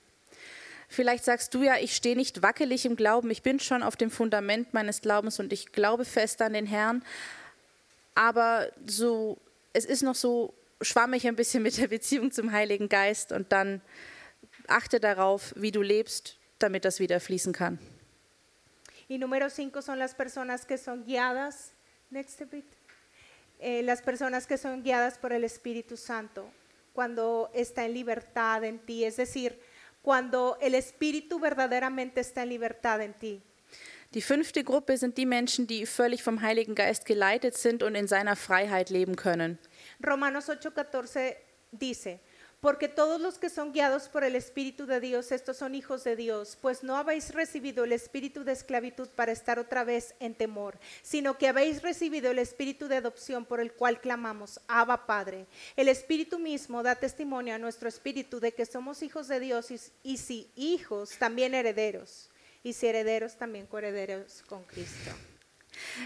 Vielleicht 0.89 1.25
sagst 1.25 1.55
du 1.55 1.63
ja, 1.63 1.77
ich 1.79 1.95
stehe 1.95 2.17
nicht 2.17 2.43
wackelig 2.43 2.85
im 2.85 2.97
Glauben, 2.97 3.31
ich 3.31 3.43
bin 3.43 3.61
schon 3.61 3.85
auf 3.85 3.97
dem 3.97 4.11
Fundament 4.11 4.75
meines 4.75 5.01
Glaubens 5.01 5.39
und 5.39 5.53
ich 5.53 5.71
glaube 5.71 6.05
fest 6.05 6.43
an 6.43 6.53
den 6.53 6.67
Herrn, 6.67 7.05
aber 8.17 8.73
so, 8.87 9.39
es 9.73 9.85
ist 9.85 10.03
noch 10.03 10.17
so 10.17 10.53
schwammig 10.83 11.29
ein 11.29 11.37
bisschen 11.37 11.63
mit 11.63 11.79
der 11.79 11.87
Beziehung 11.87 12.33
zum 12.33 12.51
Heiligen 12.51 12.89
Geist 12.89 13.31
und 13.31 13.53
dann 13.53 13.81
achte 14.67 14.99
darauf, 14.99 15.53
wie 15.57 15.71
du 15.71 15.81
lebst, 15.81 16.37
damit 16.59 16.85
das 16.85 16.99
wieder 16.99 17.21
fließen 17.21 17.53
kann. 17.53 17.79
Y 19.09 19.19
número 19.19 19.49
cinco 19.49 19.81
son 19.81 19.99
las 19.99 20.15
personas 20.15 20.67
que 20.67 20.77
son 20.77 21.05
guiadas, 21.05 21.71
next 22.11 22.39
bit, 22.51 22.65
Eh, 23.61 23.83
las 23.83 24.01
personas 24.01 24.47
que 24.47 24.57
son 24.57 24.83
guiadas 24.83 25.19
por 25.19 25.33
el 25.33 25.45
Espíritu 25.45 25.99
Santo, 25.99 26.51
cuando 26.95 27.51
está 27.53 27.85
en 27.85 27.93
libertad 27.93 28.65
en 28.65 28.79
ti, 28.79 29.05
es 29.05 29.17
decir, 29.17 29.61
cuando 30.01 30.57
el 30.63 30.75
Espíritu 30.75 31.39
verdaderamente 31.39 32.21
está 32.21 32.43
en 32.43 32.49
libertad 32.49 33.03
en 33.03 33.13
ti. 33.13 33.43
Die 34.13 34.23
fünfte 34.23 34.65
Gruppe 34.65 34.97
sind 34.97 35.17
die 35.17 35.27
Menschen, 35.27 35.67
die 35.67 35.87
völlig 35.87 36.23
vom 36.23 36.41
Heiligen 36.41 36.75
Geist 36.75 37.05
geleitet 37.05 37.57
sind 37.57 37.83
und 37.83 37.95
in 37.95 38.09
seiner 38.09 38.35
Freiheit 38.35 38.91
leben 38.91 39.15
können. 39.15 39.59
Romanos 40.05 40.49
8:14 40.49 41.37
dice, 41.71 42.19
porque 42.61 42.89
todos 42.89 43.21
los 43.21 43.39
que 43.39 43.49
son 43.49 43.73
guiados 43.73 44.09
por 44.09 44.23
el 44.23 44.37
Espíritu 44.37 44.85
de 44.85 45.01
Dios, 45.01 45.33
estos 45.33 45.57
son 45.57 45.75
hijos 45.75 46.05
de 46.05 46.15
Dios, 46.15 46.59
pues 46.61 46.83
no 46.83 46.97
habéis 46.97 47.33
recibido 47.35 47.85
el 47.85 47.93
espíritu 47.93 48.45
de 48.45 48.53
esclavitud 48.53 49.09
para 49.09 49.33
estar 49.33 49.59
otra 49.59 49.83
vez 49.83 50.15
en 50.21 50.35
temor, 50.35 50.79
sino 51.03 51.39
que 51.39 51.49
habéis 51.49 51.83
recibido 51.83 52.31
el 52.31 52.39
espíritu 52.39 52.87
de 52.87 52.97
adopción 52.97 53.47
por 53.47 53.61
el 53.61 53.73
cual 53.73 54.01
clamamos, 54.01 54.61
Abba 54.69 55.07
Padre. 55.07 55.47
El 55.77 55.89
Espíritu 55.89 56.39
mismo 56.39 56.83
da 56.83 56.97
testimonio 56.97 57.55
a 57.55 57.59
nuestro 57.59 57.89
espíritu 57.89 58.41
de 58.41 58.53
que 58.53 58.67
somos 58.67 59.03
hijos 59.03 59.27
de 59.29 59.41
Dios 59.41 59.71
y, 59.71 59.81
y 60.03 60.19
si 60.19 60.51
hijos, 60.55 61.17
también 61.19 61.55
herederos, 61.55 62.29
y 62.63 62.75
si 62.75 62.87
herederos, 62.87 63.37
también 63.37 63.67
coherederos 63.67 64.43
con 64.47 64.65
Cristo. 64.65 65.11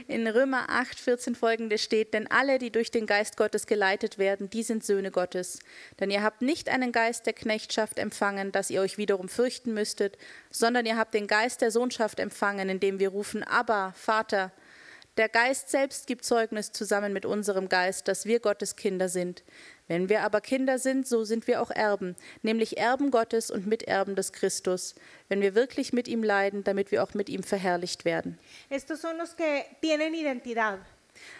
In 0.08 0.26
Römer 0.26 0.66
8, 0.68 0.98
14 0.98 1.34
folgende 1.34 1.78
steht, 1.78 2.14
denn 2.14 2.30
alle, 2.30 2.58
die 2.58 2.70
durch 2.70 2.90
den 2.90 3.06
Geist 3.06 3.36
Gottes 3.36 3.66
geleitet 3.66 4.18
werden, 4.18 4.50
die 4.50 4.62
sind 4.62 4.84
Söhne 4.84 5.10
Gottes. 5.10 5.58
Denn 6.00 6.10
ihr 6.10 6.22
habt 6.22 6.42
nicht 6.42 6.68
einen 6.68 6.92
Geist 6.92 7.26
der 7.26 7.32
Knechtschaft 7.32 7.98
empfangen, 7.98 8.52
dass 8.52 8.70
ihr 8.70 8.80
euch 8.80 8.98
wiederum 8.98 9.28
fürchten 9.28 9.74
müsstet, 9.74 10.18
sondern 10.50 10.86
ihr 10.86 10.96
habt 10.96 11.14
den 11.14 11.26
Geist 11.26 11.60
der 11.60 11.70
Sohnschaft 11.70 12.20
empfangen, 12.20 12.68
indem 12.68 12.98
wir 12.98 13.10
rufen, 13.10 13.42
Abba, 13.42 13.92
Vater. 13.96 14.52
Der 15.16 15.28
Geist 15.28 15.70
selbst 15.70 16.08
gibt 16.08 16.24
Zeugnis 16.24 16.72
zusammen 16.72 17.12
mit 17.12 17.24
unserem 17.24 17.68
Geist, 17.68 18.08
dass 18.08 18.26
wir 18.26 18.40
Gottes 18.40 18.74
Kinder 18.74 19.08
sind. 19.08 19.44
Wenn 19.86 20.08
wir 20.08 20.22
aber 20.22 20.40
Kinder 20.40 20.78
sind, 20.78 21.06
so 21.06 21.24
sind 21.24 21.46
wir 21.46 21.60
auch 21.60 21.70
Erben, 21.70 22.16
nämlich 22.42 22.78
Erben 22.78 23.10
Gottes 23.10 23.50
und 23.50 23.66
Miterben 23.66 24.16
des 24.16 24.32
Christus, 24.32 24.94
wenn 25.28 25.42
wir 25.42 25.54
wirklich 25.54 25.92
mit 25.92 26.08
ihm 26.08 26.22
leiden, 26.22 26.64
damit 26.64 26.90
wir 26.90 27.02
auch 27.02 27.12
mit 27.12 27.28
ihm 27.28 27.42
verherrlicht 27.42 28.06
werden. 28.06 28.38
Estos 28.70 29.02
son 29.02 29.18
los 29.18 29.36
que 29.36 29.66
tienen 29.82 30.14
identidad. 30.14 30.78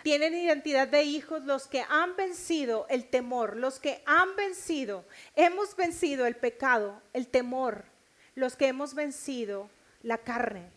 Tienen 0.04 0.34
identidad 0.34 0.88
de 0.88 1.02
hijos 1.02 1.44
los 1.44 1.66
que 1.66 1.80
han 1.80 2.16
vencido 2.16 2.86
el 2.88 3.06
temor, 3.06 3.56
los 3.56 3.80
que 3.80 3.98
han 4.06 4.36
vencido, 4.36 5.04
hemos 5.34 5.74
vencido 5.74 6.26
el 6.26 6.36
pecado, 6.36 7.00
el 7.12 7.26
temor, 7.26 7.84
los 8.36 8.54
que 8.56 8.68
hemos 8.68 8.94
vencido 8.94 9.68
la 10.02 10.18
carne. 10.18 10.73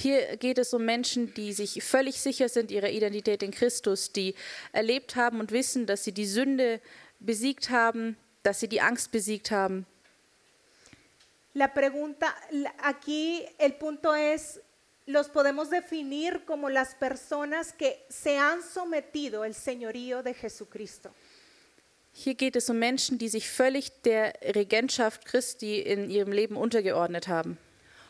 Hier 0.00 0.36
geht 0.36 0.58
es 0.58 0.72
um 0.72 0.84
Menschen, 0.84 1.34
die 1.34 1.52
sich 1.52 1.82
völlig 1.82 2.20
sicher 2.20 2.48
sind 2.48 2.70
ihrer 2.70 2.88
Identität 2.88 3.42
in 3.42 3.50
Christus, 3.50 4.12
die 4.12 4.36
erlebt 4.72 5.16
haben 5.16 5.40
und 5.40 5.50
wissen, 5.50 5.86
dass 5.86 6.04
sie 6.04 6.12
die 6.12 6.24
Sünde 6.24 6.80
besiegt 7.18 7.70
haben, 7.70 8.16
dass 8.44 8.60
sie 8.60 8.68
die 8.68 8.80
Angst 8.80 9.10
besiegt 9.10 9.50
haben. 9.50 9.86
La 11.52 11.66
pregunta, 11.66 12.32
aquí 12.80 13.44
el 13.58 13.72
punto 13.72 14.14
es, 14.14 14.60
los 15.06 15.28
podemos 15.28 15.68
definir 15.70 16.44
como 16.46 16.68
las 16.68 16.94
personas 16.94 17.72
que 17.72 17.98
se 18.08 18.38
han 18.38 18.62
sometido 18.62 19.42
el 19.42 19.54
señorío 19.54 20.22
de 20.22 20.32
Jesucristo. 20.32 21.10
Hier 22.12 22.36
geht 22.36 22.54
es 22.54 22.70
um 22.70 22.78
Menschen, 22.78 23.18
die 23.18 23.28
sich 23.28 23.50
völlig 23.50 23.90
der 24.02 24.34
Regentschaft 24.42 25.24
Christi 25.24 25.80
in 25.80 26.08
ihrem 26.08 26.30
Leben 26.30 26.56
untergeordnet 26.56 27.26
haben. 27.26 27.58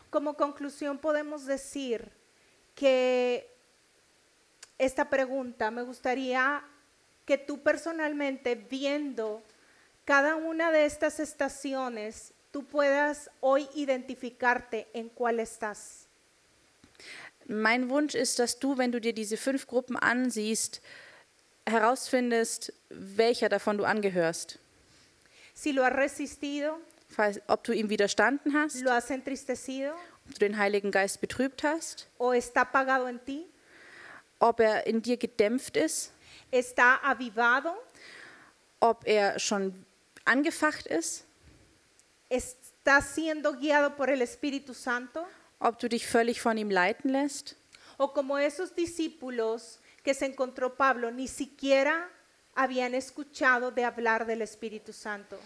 Como 0.09 0.35
conclusión 0.35 0.97
podemos 0.97 1.45
decir 1.45 2.09
que 2.75 3.49
esta 4.79 5.09
pregunta. 5.09 5.69
Me 5.69 5.83
gustaría 5.83 6.63
que 7.25 7.37
tú 7.37 7.61
personalmente, 7.61 8.55
viendo 8.55 9.43
cada 10.05 10.35
una 10.35 10.71
de 10.71 10.85
estas 10.85 11.19
estaciones, 11.19 12.33
tú 12.51 12.65
puedas 12.65 13.29
hoy 13.41 13.69
identificarte 13.75 14.87
en 14.93 15.09
cuál 15.09 15.39
estás. 15.39 16.07
Mein 17.45 17.89
Wunsch 17.89 18.15
ist, 18.15 18.39
dass 18.39 18.59
du, 18.59 18.77
wenn 18.77 18.91
du 18.91 18.99
dir 18.99 19.13
diese 19.13 19.35
fünf 19.35 19.67
Gruppen 19.67 19.97
ansiehst, 19.97 20.81
herausfindest, 21.65 22.73
welcher 22.89 23.49
davon 23.49 23.77
du 23.77 23.85
angehörst. 23.85 24.59
Si 25.53 25.73
lo 25.73 25.83
has 25.83 25.93
resistido, 25.93 26.79
Falls- 27.09 27.41
Ob 27.47 27.63
du 27.63 27.73
ihm 27.73 27.89
widerstanden 27.89 28.53
hast, 28.53 28.81
lo 28.81 28.91
has 28.91 29.09
entristecido? 29.09 29.93
ob 30.27 30.33
du 30.35 30.39
den 30.39 30.57
Heiligen 30.57 30.91
Geist 30.91 31.21
betrübt 31.21 31.63
hast, 31.63 32.07
o 32.19 32.33
está 32.33 32.61
apagado 32.61 33.07
en 33.07 33.19
ti, 33.25 33.45
ob 34.39 34.59
er 34.59 34.85
in 34.85 35.01
dir 35.01 35.17
gedämpft 35.17 35.75
ist, 35.75 36.11
está 36.51 36.97
avivado, 37.03 37.73
ob 38.79 39.05
er 39.07 39.39
schon 39.39 39.85
angefacht 40.25 40.85
ist, 40.85 41.25
estás 42.29 43.15
siendo 43.15 43.53
guiado 43.53 43.95
por 43.95 44.09
el 44.09 44.21
Espíritu 44.21 44.73
Santo? 44.73 45.25
ob 45.59 45.77
du 45.79 45.89
dich 45.89 46.07
völlig 46.07 46.41
von 46.41 46.57
ihm 46.57 46.69
leiten 46.69 47.09
lässt? 47.11 47.55
O 47.97 48.07
como 48.13 48.37
esos 48.37 48.73
discípulos 48.75 49.79
que 50.03 50.13
se 50.13 50.25
encontró 50.25 50.75
Pablo 50.75 51.11
ni 51.11 51.27
siquiera 51.27 52.07
habían 52.55 52.93
escuchado 52.93 53.71
de 53.71 53.83
hablar 53.83 54.25
del 54.25 54.41
Espíritu 54.41 54.93
Santo. 54.93 55.37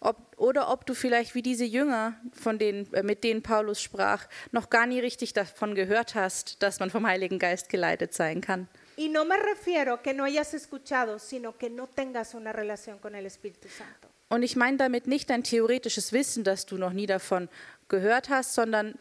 Ob, 0.00 0.16
oder 0.36 0.70
ob 0.70 0.86
du 0.86 0.94
vielleicht 0.94 1.34
wie 1.34 1.42
diese 1.42 1.64
Jünger, 1.64 2.14
von 2.32 2.58
denen, 2.58 2.92
äh, 2.94 3.02
mit 3.02 3.24
denen 3.24 3.42
Paulus 3.42 3.82
sprach, 3.82 4.26
noch 4.52 4.70
gar 4.70 4.86
nie 4.86 5.00
richtig 5.00 5.32
davon 5.32 5.74
gehört 5.74 6.14
hast, 6.14 6.62
dass 6.62 6.80
man 6.80 6.90
vom 6.90 7.06
Heiligen 7.06 7.38
Geist 7.38 7.68
geleitet 7.68 8.14
sein 8.14 8.40
kann. 8.40 8.68
Y 8.96 9.08
no 9.08 9.24
me 9.24 9.36
refiero 9.36 10.02
que 10.02 10.12
no 10.12 10.24
hayas 10.24 10.54
escuchado, 10.54 11.18
sino 11.18 11.56
que 11.56 11.70
no 11.70 11.86
tengas 11.86 12.34
una 12.34 12.52
relación 12.52 12.98
con 12.98 13.14
el 13.14 13.26
Espíritu 13.26 13.68
Santo. 13.68 14.08
Und 14.28 14.42
ich 14.42 14.56
meine 14.56 14.76
damit 14.76 15.06
nicht 15.06 15.30
dein 15.30 15.42
theoretisches 15.42 16.12
Wissen, 16.12 16.44
dass 16.44 16.66
du 16.66 16.76
noch 16.76 16.92
nie 16.92 17.06
davon 17.06 17.48
gehört 17.88 18.28
hast, 18.28 18.54
sondern 18.54 18.98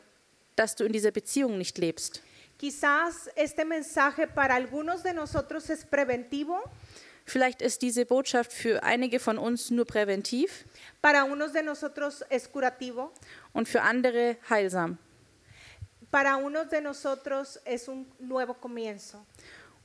dass 0.55 0.75
du 0.75 0.85
in 0.85 0.93
dieser 0.93 1.11
Beziehung 1.11 1.57
nicht 1.57 1.77
lebst. 1.77 2.21
Quizás 2.59 3.29
este 3.35 3.65
mensaje 3.65 4.27
para 4.27 4.55
algunos 4.55 5.03
de 5.03 5.13
nosotros 5.13 5.69
es 5.69 5.85
preventivo, 5.85 6.59
Vielleicht 7.29 7.61
ist 7.61 7.81
diese 7.81 8.05
Botschaft 8.05 8.53
für 8.53 8.83
einige 8.83 9.19
von 9.19 9.37
uns 9.37 9.69
nur 9.69 9.85
präventiv 9.85 10.65
para 11.01 11.25
unos 11.25 11.51
de 11.51 11.61
nosotros 11.61 12.23
es 12.29 12.49
curativo, 12.49 13.11
und 13.53 13.67
für 13.67 13.81
andere 13.81 14.37
heilsam. 14.49 14.97
para 16.09 16.37
unos 16.37 16.69
de 16.69 16.79
nosotros 16.79 17.59
es 17.65 17.87
un 17.89 18.07
nuevo 18.19 18.53
comienzo. 18.53 19.25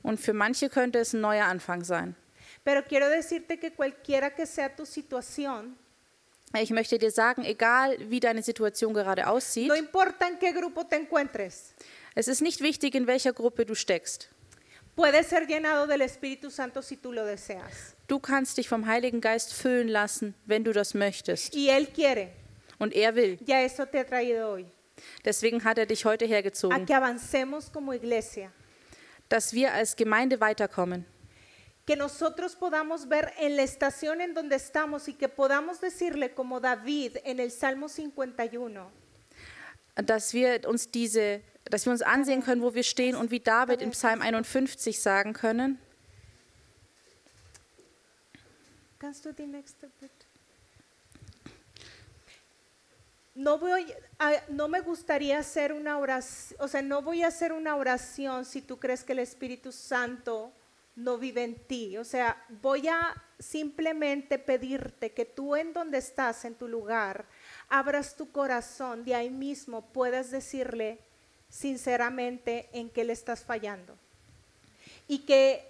Und 0.01 0.19
für 0.21 0.33
manche 0.33 0.69
könnte 0.69 0.99
es 0.99 1.13
ein 1.13 1.19
neuer 1.19 1.45
Anfang 1.45 1.83
sein. 1.83 2.15
Pero 2.63 2.81
quiero 2.83 3.09
decirte 3.09 3.57
que 3.59 3.71
cualquiera 3.71 4.29
que 4.33 4.45
sea 4.45 4.73
tu 4.73 4.85
situación, 4.85 5.75
Ich 6.55 6.69
möchte 6.69 6.99
dir 6.99 7.09
sagen, 7.11 7.43
egal 7.43 7.97
wie 8.09 8.19
deine 8.19 8.43
Situation 8.43 8.93
gerade 8.93 9.27
aussieht, 9.27 9.67
no 9.67 9.75
importa 9.75 10.27
en 10.27 10.37
qué 10.39 10.53
grupo 10.53 10.85
te 10.85 10.95
encuentres, 10.95 11.73
es 12.15 12.27
ist 12.27 12.41
nicht 12.41 12.61
wichtig, 12.61 12.95
in 12.95 13.05
welcher 13.05 13.33
Gruppe 13.33 13.65
du 13.65 13.75
steckst. 13.75 14.29
Puedes 14.95 15.27
ser 15.27 15.47
llenado 15.47 15.87
del 15.87 16.01
Espíritu 16.01 16.49
Santo 16.51 16.81
si 16.81 16.97
tú 16.97 17.11
lo 17.13 17.25
deseas. 17.25 17.95
Du 18.07 18.19
kannst 18.19 18.57
dich 18.57 18.67
vom 18.69 18.85
Heiligen 18.85 19.21
Geist 19.21 19.53
füllen 19.53 19.87
lassen, 19.89 20.35
wenn 20.45 20.63
du 20.63 20.71
das 20.73 20.93
möchtest. 20.93 21.53
Y 21.55 21.69
Él 21.69 21.87
quiere, 21.93 22.29
Und 22.79 22.93
er 22.93 23.15
will. 23.15 23.37
ya 23.45 23.61
eso 23.61 23.85
te 23.85 23.99
ha 23.99 24.05
traído 24.05 24.51
hoy, 24.51 24.65
Deswegen 25.25 25.63
hat 25.63 25.77
er 25.77 25.85
dich 25.85 26.05
heute 26.05 26.25
a 26.25 26.27
hergezogen, 26.27 26.85
que 26.85 26.93
avancemos 26.93 27.69
como 27.71 27.93
iglesia, 27.93 28.51
dass 29.29 29.53
wir 29.53 29.73
als 29.73 29.95
Gemeinde 29.95 30.39
weiterkommen. 30.39 31.05
que 31.85 31.95
nosotros 31.97 32.55
podamos 32.55 33.07
ver 33.09 33.33
en 33.39 33.57
la 33.57 33.63
estación 33.63 34.21
en 34.21 34.33
donde 34.33 34.55
estamos 34.55 35.09
y 35.09 35.13
que 35.15 35.27
podamos 35.27 35.81
decirle 35.81 36.33
como 36.33 36.59
David 36.61 37.17
en 37.25 37.39
el 37.41 37.51
Salmo 37.51 37.89
51, 37.89 38.89
Dass 39.95 40.33
wir 40.33 40.65
uns 40.67 40.89
diese, 40.89 41.41
dass 41.65 41.85
wir 41.85 41.91
uns 41.91 42.01
ansehen 42.01 42.43
können, 42.43 42.61
wo 42.61 42.73
wir 42.73 42.83
stehen 42.83 43.15
und 43.15 43.31
wie 43.31 43.39
David 43.39 43.81
im 43.81 43.91
Psalm 43.91 44.21
51 44.21 44.99
sagen 45.01 45.33
können. 45.33 45.79
Kannst 48.99 49.25
du 49.25 49.33
die 49.33 49.45
nächste 49.47 49.89
bitte? 49.99 50.13
No, 53.35 53.57
voy 53.59 53.83
a- 54.19 54.41
no 54.49 54.67
me 54.67 54.79
gustaría 54.81 55.39
hacer 55.39 55.73
una 55.73 55.97
oración, 55.97 56.59
o 56.61 56.67
sea, 56.67 56.81
no 56.83 57.01
voy 57.01 57.23
a 57.23 57.27
hacer 57.27 57.51
una 57.51 57.75
oración 57.75 58.45
si 58.45 58.61
tú 58.61 58.77
crees 58.79 59.03
que 59.03 59.13
el 59.13 59.19
Espíritu 59.19 59.71
Santo 59.71 60.53
no 60.95 61.17
vive 61.17 61.43
en 61.43 61.55
ti. 61.67 61.97
O 61.97 62.03
sea, 62.05 62.37
voy 62.61 62.87
a 62.87 63.11
simplemente 63.39 64.37
pedirte 64.37 65.13
que 65.13 65.25
tú 65.25 65.55
en 65.55 65.73
donde 65.73 65.97
estás, 65.97 66.45
en 66.45 66.53
tu 66.53 66.67
lugar, 66.67 67.25
abras 67.69 68.15
tu 68.15 68.31
corazón, 68.31 69.03
de 69.03 69.15
ahí 69.15 69.31
mismo 69.31 69.81
puedas 69.91 70.29
decirle 70.29 70.99
sinceramente 71.53 72.67
en 72.73 72.89
qué 72.89 73.03
le 73.03 73.13
estás 73.13 73.43
fallando. 73.43 73.95
Y 75.07 75.19
que 75.19 75.61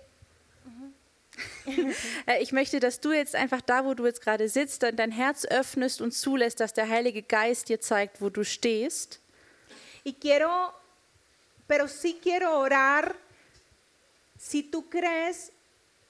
Äh, 2.28 2.42
Ich 2.42 2.52
möchte, 2.52 2.80
dass 2.80 3.00
du 3.00 3.12
jetzt 3.12 3.36
einfach 3.36 3.62
da, 3.62 3.86
wo 3.86 3.94
du 3.94 4.06
jetzt 4.06 4.22
gerade 4.22 4.48
sitzt, 4.48 4.84
dann 4.84 4.96
dein 4.96 5.12
Herz 5.12 5.46
öffnest 5.46 6.02
und 6.02 6.14
zulässt, 6.14 6.60
dass 6.60 6.74
der 6.74 6.88
Heilige 6.88 7.22
Geist 7.22 7.70
dir 7.70 7.82
zeigt, 7.82 8.22
wo 8.22 8.30
du 8.30 8.44
stehst. 8.44 9.20
Y 10.06 10.14
quiero, 10.14 10.74
pero 11.68 11.88
sí 11.88 12.20
quiero 12.22 12.60
orar 12.60 13.16
si 14.38 14.64
tú 14.64 14.90
crees 14.90 15.52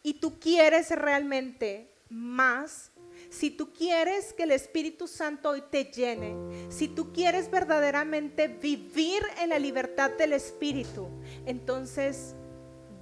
y 0.01 0.15
tú 0.15 0.39
quieres 0.39 0.89
realmente 0.89 1.87
más, 2.09 2.91
si 3.33 3.49
tú 3.49 3.73
quieres 3.73 4.31
que 4.33 4.43
el 4.43 4.51
Espíritu 4.51 5.07
Santo 5.07 5.49
hoy 5.49 5.63
te 5.69 5.85
llene, 5.85 6.35
si 6.69 6.87
tú 6.87 7.11
quieres 7.11 7.49
verdaderamente 7.49 8.47
vivir 8.47 9.23
en 9.41 9.49
la 9.49 9.57
libertad 9.57 10.11
del 10.11 10.33
Espíritu, 10.33 11.09
entonces 11.45 12.35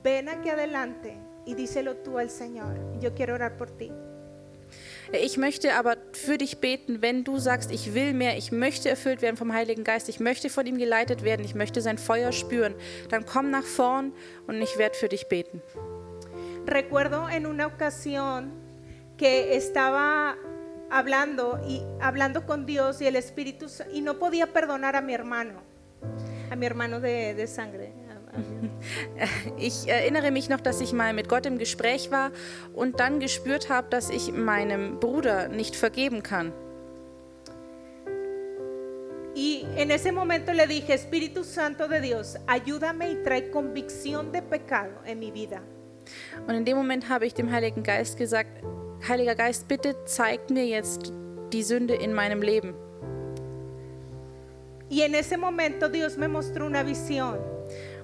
ven 0.03 0.29
aquí 0.29 0.49
adelante 0.49 1.17
y 1.45 1.53
díselo 1.55 1.97
tú 1.97 2.17
al 2.17 2.29
Señor. 2.29 2.79
Yo 3.01 3.13
quiero 3.13 3.33
orar 3.33 3.57
por 3.57 3.71
ti. 3.71 3.91
Ich 5.11 5.37
möchte 5.37 5.73
aber 5.73 5.97
für 6.13 6.37
dich 6.37 6.59
beten, 6.59 7.01
wenn 7.01 7.25
du 7.25 7.37
sagst, 7.37 7.69
ich 7.69 7.93
will 7.93 8.13
mehr, 8.13 8.37
ich 8.37 8.53
möchte 8.53 8.87
erfüllt 8.87 9.21
werden 9.21 9.35
vom 9.35 9.51
Heiligen 9.51 9.83
Geist, 9.83 10.07
ich 10.07 10.21
möchte 10.21 10.49
von 10.49 10.65
ihm 10.65 10.77
geleitet 10.77 11.23
werden, 11.23 11.43
ich 11.43 11.55
möchte 11.55 11.81
sein 11.81 11.97
Feuer 11.97 12.31
spüren, 12.31 12.73
dann 13.09 13.25
komm 13.25 13.51
nach 13.51 13.65
vorn 13.65 14.13
und 14.47 14.61
ich 14.61 14.77
werde 14.77 14.95
für 14.95 15.09
dich 15.09 15.27
beten. 15.27 15.61
Recuerdo 16.65 17.27
en 17.27 17.47
una 17.47 17.67
ocasión 17.67 18.60
que 19.21 19.55
estaba 19.55 20.35
hablando 20.89 21.59
y 21.67 21.83
hablando 22.01 22.47
con 22.47 22.65
Dios 22.65 23.01
y 23.01 23.05
el 23.05 23.15
Espíritu 23.15 23.67
y 23.93 24.01
no 24.01 24.17
podía 24.17 24.51
perdonar 24.51 24.95
a 24.95 25.01
mi 25.01 25.13
hermano, 25.13 25.61
a 26.49 26.55
mi 26.55 26.65
hermano 26.65 26.99
de, 26.99 27.35
de 27.35 27.45
sangre. 27.45 27.93
Ich 29.59 29.87
erinnere 29.87 30.31
mich 30.31 30.49
noch, 30.49 30.59
dass 30.59 30.81
ich 30.81 30.91
mal 30.91 31.13
mit 31.13 31.29
Gott 31.29 31.45
im 31.45 31.59
Gespräch 31.59 32.09
war 32.09 32.31
und 32.73 32.99
dann 32.99 33.19
gespürt 33.19 33.69
habe, 33.69 33.89
dass 33.91 34.09
ich 34.09 34.31
meinem 34.31 34.99
Bruder 34.99 35.49
nicht 35.49 35.75
vergeben 35.75 36.23
kann. 36.23 36.51
Y 39.35 39.67
en 39.77 39.91
ese 39.91 40.11
momento 40.11 40.51
le 40.51 40.65
dije, 40.65 40.93
Espíritu 40.93 41.43
Santo 41.43 41.87
de 41.87 42.01
Dios, 42.01 42.37
ayúdame 42.47 43.11
y 43.11 43.21
trae 43.23 43.51
convicción 43.51 44.31
de 44.31 44.41
pecado 44.41 44.93
en 45.05 45.19
mi 45.19 45.29
vida. 45.31 45.61
Und 46.47 46.55
in 46.55 46.65
dem 46.65 46.75
Moment 46.75 47.07
habe 47.07 47.27
ich 47.27 47.35
dem 47.35 47.51
Heiligen 47.51 47.83
Geist 47.83 48.17
gesagt, 48.17 48.63
Heiliger 49.07 49.35
Geist, 49.35 49.67
bitte 49.67 49.95
zeig 50.05 50.49
mir 50.49 50.65
jetzt 50.65 51.11
die 51.51 51.63
Sünde 51.63 51.95
in 51.95 52.13
meinem 52.13 52.41
Leben. 52.41 52.73
Y 54.89 55.01
en 55.01 55.15
ese 55.15 55.37
momento 55.37 55.89
Dios 55.89 56.17
me 56.17 56.27
mostró 56.27 56.65
una 56.65 56.83
visión 56.83 57.39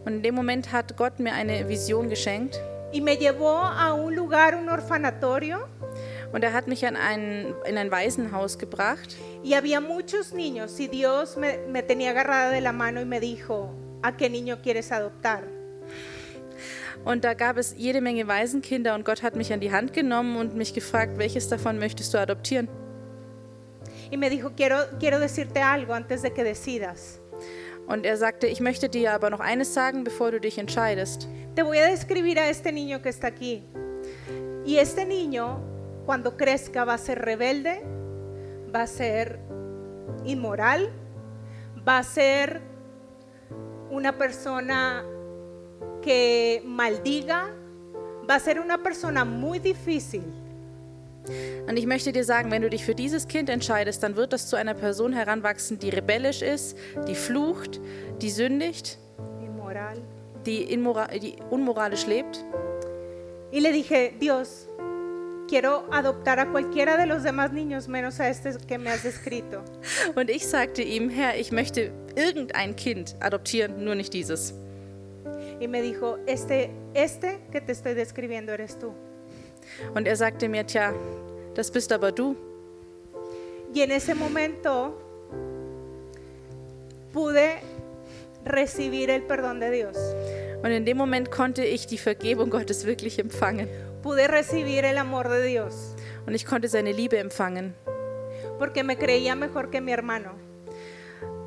Und 0.05 0.13
in 0.13 0.21
dem 0.21 0.35
Moment 0.35 0.71
hat 0.71 0.95
Gott 0.95 1.19
mir 1.19 1.33
eine 1.33 1.67
Vision 1.67 2.09
geschenkt 2.09 2.61
y 2.93 3.01
me 3.01 3.17
llevó 3.17 3.57
a 3.57 3.93
un 3.93 4.15
lugar, 4.15 4.55
un 4.55 4.69
orfanatorio, 4.69 5.67
und 6.31 6.43
er 6.43 6.53
hat 6.53 6.67
mich 6.67 6.85
an 6.85 6.95
ein, 6.95 7.53
in 7.67 7.77
ein 7.77 7.91
Waisenhaus 7.91 8.57
gebracht. 8.57 9.17
Y 9.43 9.53
había 9.53 9.81
muchos 9.81 10.33
niños 10.33 10.79
y 10.79 10.87
Dios 10.87 11.35
me, 11.35 11.57
me 11.67 11.83
tenía 11.83 12.11
agarrada 12.11 12.51
de 12.51 12.61
la 12.61 12.71
mano 12.71 13.01
y 13.01 13.05
me 13.05 13.19
dijo, 13.19 13.73
¿a 14.01 14.15
qué 14.15 14.29
niño 14.29 14.61
quieres 14.61 14.91
adoptar? 14.93 15.56
Und 17.07 17.23
da 17.23 17.35
gab 17.35 17.55
es 17.55 17.73
jede 17.77 18.01
Menge 18.01 18.27
Waisenkinder 18.27 18.93
und 18.93 19.05
Gott 19.05 19.23
hat 19.23 19.37
mich 19.37 19.53
an 19.53 19.61
die 19.61 19.71
Hand 19.71 19.93
genommen 19.93 20.35
und 20.35 20.55
mich 20.55 20.73
gefragt, 20.73 21.17
welches 21.17 21.47
davon 21.47 21.79
möchtest 21.79 22.13
du 22.13 22.17
adoptieren? 22.17 22.67
Y 24.11 24.17
me 24.17 24.29
dijo, 24.29 24.51
quiero, 24.57 24.75
quiero 24.99 25.17
decirte 25.17 25.61
algo 25.61 25.93
antes 25.93 26.21
de 26.21 26.33
que 26.33 26.43
decidas. 26.43 27.21
Und 27.87 28.05
er 28.05 28.17
sagte, 28.17 28.47
ich 28.47 28.59
möchte 28.59 28.89
dir 28.89 29.13
aber 29.13 29.29
noch 29.29 29.39
eines 29.39 29.73
sagen, 29.73 30.03
bevor 30.03 30.31
du 30.31 30.41
dich 30.41 30.57
entscheidest. 30.57 31.29
Te 31.55 31.63
voy 31.63 31.77
a 31.77 31.87
describir 31.87 32.39
a 32.39 32.49
este 32.49 32.73
niño 32.73 33.01
que 33.01 33.07
está 33.07 33.27
aquí. 33.27 33.63
Y 34.65 34.75
este 34.75 35.05
niño, 35.05 35.61
cuando 36.05 36.35
crezca, 36.35 36.83
va 36.83 36.95
a 36.95 36.97
ser 36.97 37.19
rebelde, 37.19 37.83
va 38.75 38.81
a 38.81 38.87
ser 38.87 39.39
inmoral, 40.25 40.91
va 41.87 41.99
a 41.99 42.03
ser 42.03 42.59
una 43.89 44.17
persona 44.17 45.05
que 46.07 46.61
maldiga, 46.63 47.49
va 48.29 48.35
a 48.35 48.39
ser 48.39 48.61
una 48.61 48.77
persona 48.77 49.25
muy 49.25 49.59
difícil. 49.59 50.23
Und 51.67 51.77
ich 51.77 51.85
möchte 51.85 52.13
dir 52.13 52.23
sagen, 52.23 52.49
wenn 52.49 52.61
du 52.61 52.69
dich 52.69 52.85
für 52.85 52.95
dieses 52.95 53.27
Kind 53.27 53.49
entscheidest, 53.49 54.01
dann 54.03 54.15
wird 54.15 54.31
das 54.31 54.47
zu 54.47 54.55
einer 54.55 54.73
Person 54.73 55.11
heranwachsen, 55.11 55.79
die 55.79 55.89
rebellisch 55.89 56.41
ist, 56.41 56.77
die 57.09 57.15
flucht, 57.15 57.81
die 58.21 58.29
sündigt, 58.29 58.97
Inmoral. 59.41 59.97
die, 60.45 60.63
inmora 60.71 61.07
die 61.07 61.35
unmoralisch 61.49 62.07
lebt. 62.07 62.45
Y 63.51 63.59
le 63.59 63.73
dije, 63.73 64.13
Dios, 64.21 64.69
quiero 65.49 65.83
adoptar 65.91 66.39
a 66.39 66.49
cualquiera 66.49 66.95
de 66.95 67.05
los 67.05 67.23
demás 67.23 67.51
niños 67.51 67.89
menos 67.89 68.21
a 68.21 68.29
este 68.29 68.55
que 68.65 68.77
me 68.77 68.89
has 68.89 69.03
descrito. 69.03 69.61
Und 70.15 70.29
ich 70.29 70.47
sagte 70.47 70.83
ihm, 70.83 71.09
Herr, 71.09 71.37
ich 71.37 71.51
möchte 71.51 71.91
irgendein 72.15 72.77
Kind 72.77 73.17
adoptieren, 73.19 73.83
nur 73.83 73.95
nicht 73.95 74.13
dieses. 74.13 74.53
Y 75.59 75.67
me 75.67 75.81
dijo, 75.81 76.19
este, 76.27 76.71
este 76.93 77.39
que 77.51 77.61
te 77.61 77.71
estoy 77.71 77.93
describiendo 77.93 78.53
eres 78.53 78.77
tú. 78.77 78.93
Und 79.95 80.07
er 80.07 80.15
sagte 80.17 80.47
mir, 80.47 80.65
tja, 80.65 80.93
das 81.55 81.71
bist 81.71 81.91
aber 81.91 82.13
du. 82.13 82.35
Y 83.73 83.81
en 83.81 83.91
ese 83.91 84.15
momento 84.15 84.97
pude 87.11 87.59
recibir 88.45 89.09
el 89.09 89.23
perdón 89.23 89.59
de 89.59 89.71
Dios. 89.71 89.97
Und 90.63 90.71
in 90.71 90.85
dem 90.85 90.97
Moment 90.97 91.29
konnte 91.29 91.65
ich 91.65 91.85
die 91.87 91.97
Vergebung 91.97 92.49
Gottes 92.49 92.85
wirklich 92.85 93.19
empfangen. 93.19 93.67
Pude 94.01 94.27
recibir 94.27 94.85
el 94.85 94.97
amor 94.97 95.27
de 95.29 95.45
Dios. 95.45 95.95
Und 96.25 96.33
ich 96.35 96.45
konnte 96.45 96.67
seine 96.67 96.91
Liebe 96.91 97.17
empfangen, 97.17 97.73
Porque 98.59 98.83
me 98.83 98.97
creía 98.97 99.35
mejor 99.35 99.69
que 99.69 99.81
mi 99.81 99.91
hermano. 99.91 100.31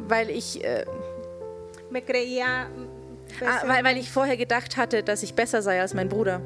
weil 0.09 0.31
ich, 0.31 0.63
äh, 0.65 0.85
Me 1.91 2.03
creía... 2.03 2.69
ah, 3.45 3.67
weil, 3.67 3.85
weil 3.85 3.97
ich 3.97 4.11
vorher 4.11 4.37
gedacht 4.37 4.77
hatte, 4.77 5.03
dass 5.03 5.23
ich 5.23 5.35
besser 5.35 5.63
sei 5.63 5.81
als 5.81 5.95
mein 5.95 6.09
Bruder. 6.09 6.41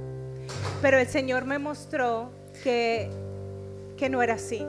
Pero 0.82 0.98
el 0.98 1.08
Señor 1.08 1.44
me 1.44 1.58
mostró 1.58 2.30
que, 2.62 3.08
que 3.96 4.08
no 4.08 4.22
era 4.22 4.34
así. 4.34 4.66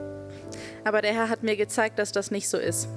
Aber 0.84 1.02
der 1.02 1.14
Herr 1.14 1.28
hat 1.28 1.42
mir 1.42 1.56
gezeigt, 1.56 1.98
dass 1.98 2.12
das 2.12 2.30
nicht 2.30 2.48
so 2.48 2.58
ist. 2.58 2.88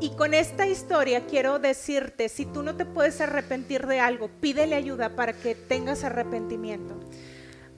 Y 0.00 0.10
con 0.16 0.34
esta 0.34 0.66
historia 0.66 1.20
quiero 1.26 1.60
decirte, 1.60 2.28
si 2.28 2.44
tú 2.46 2.62
no 2.62 2.74
te 2.74 2.84
puedes 2.84 3.20
arrepentir 3.20 3.86
de 3.86 4.00
algo, 4.00 4.28
pídele 4.40 4.74
ayuda 4.74 5.10
para 5.14 5.32
que 5.32 5.54
tengas 5.54 6.02
arrepentimiento. 6.02 6.98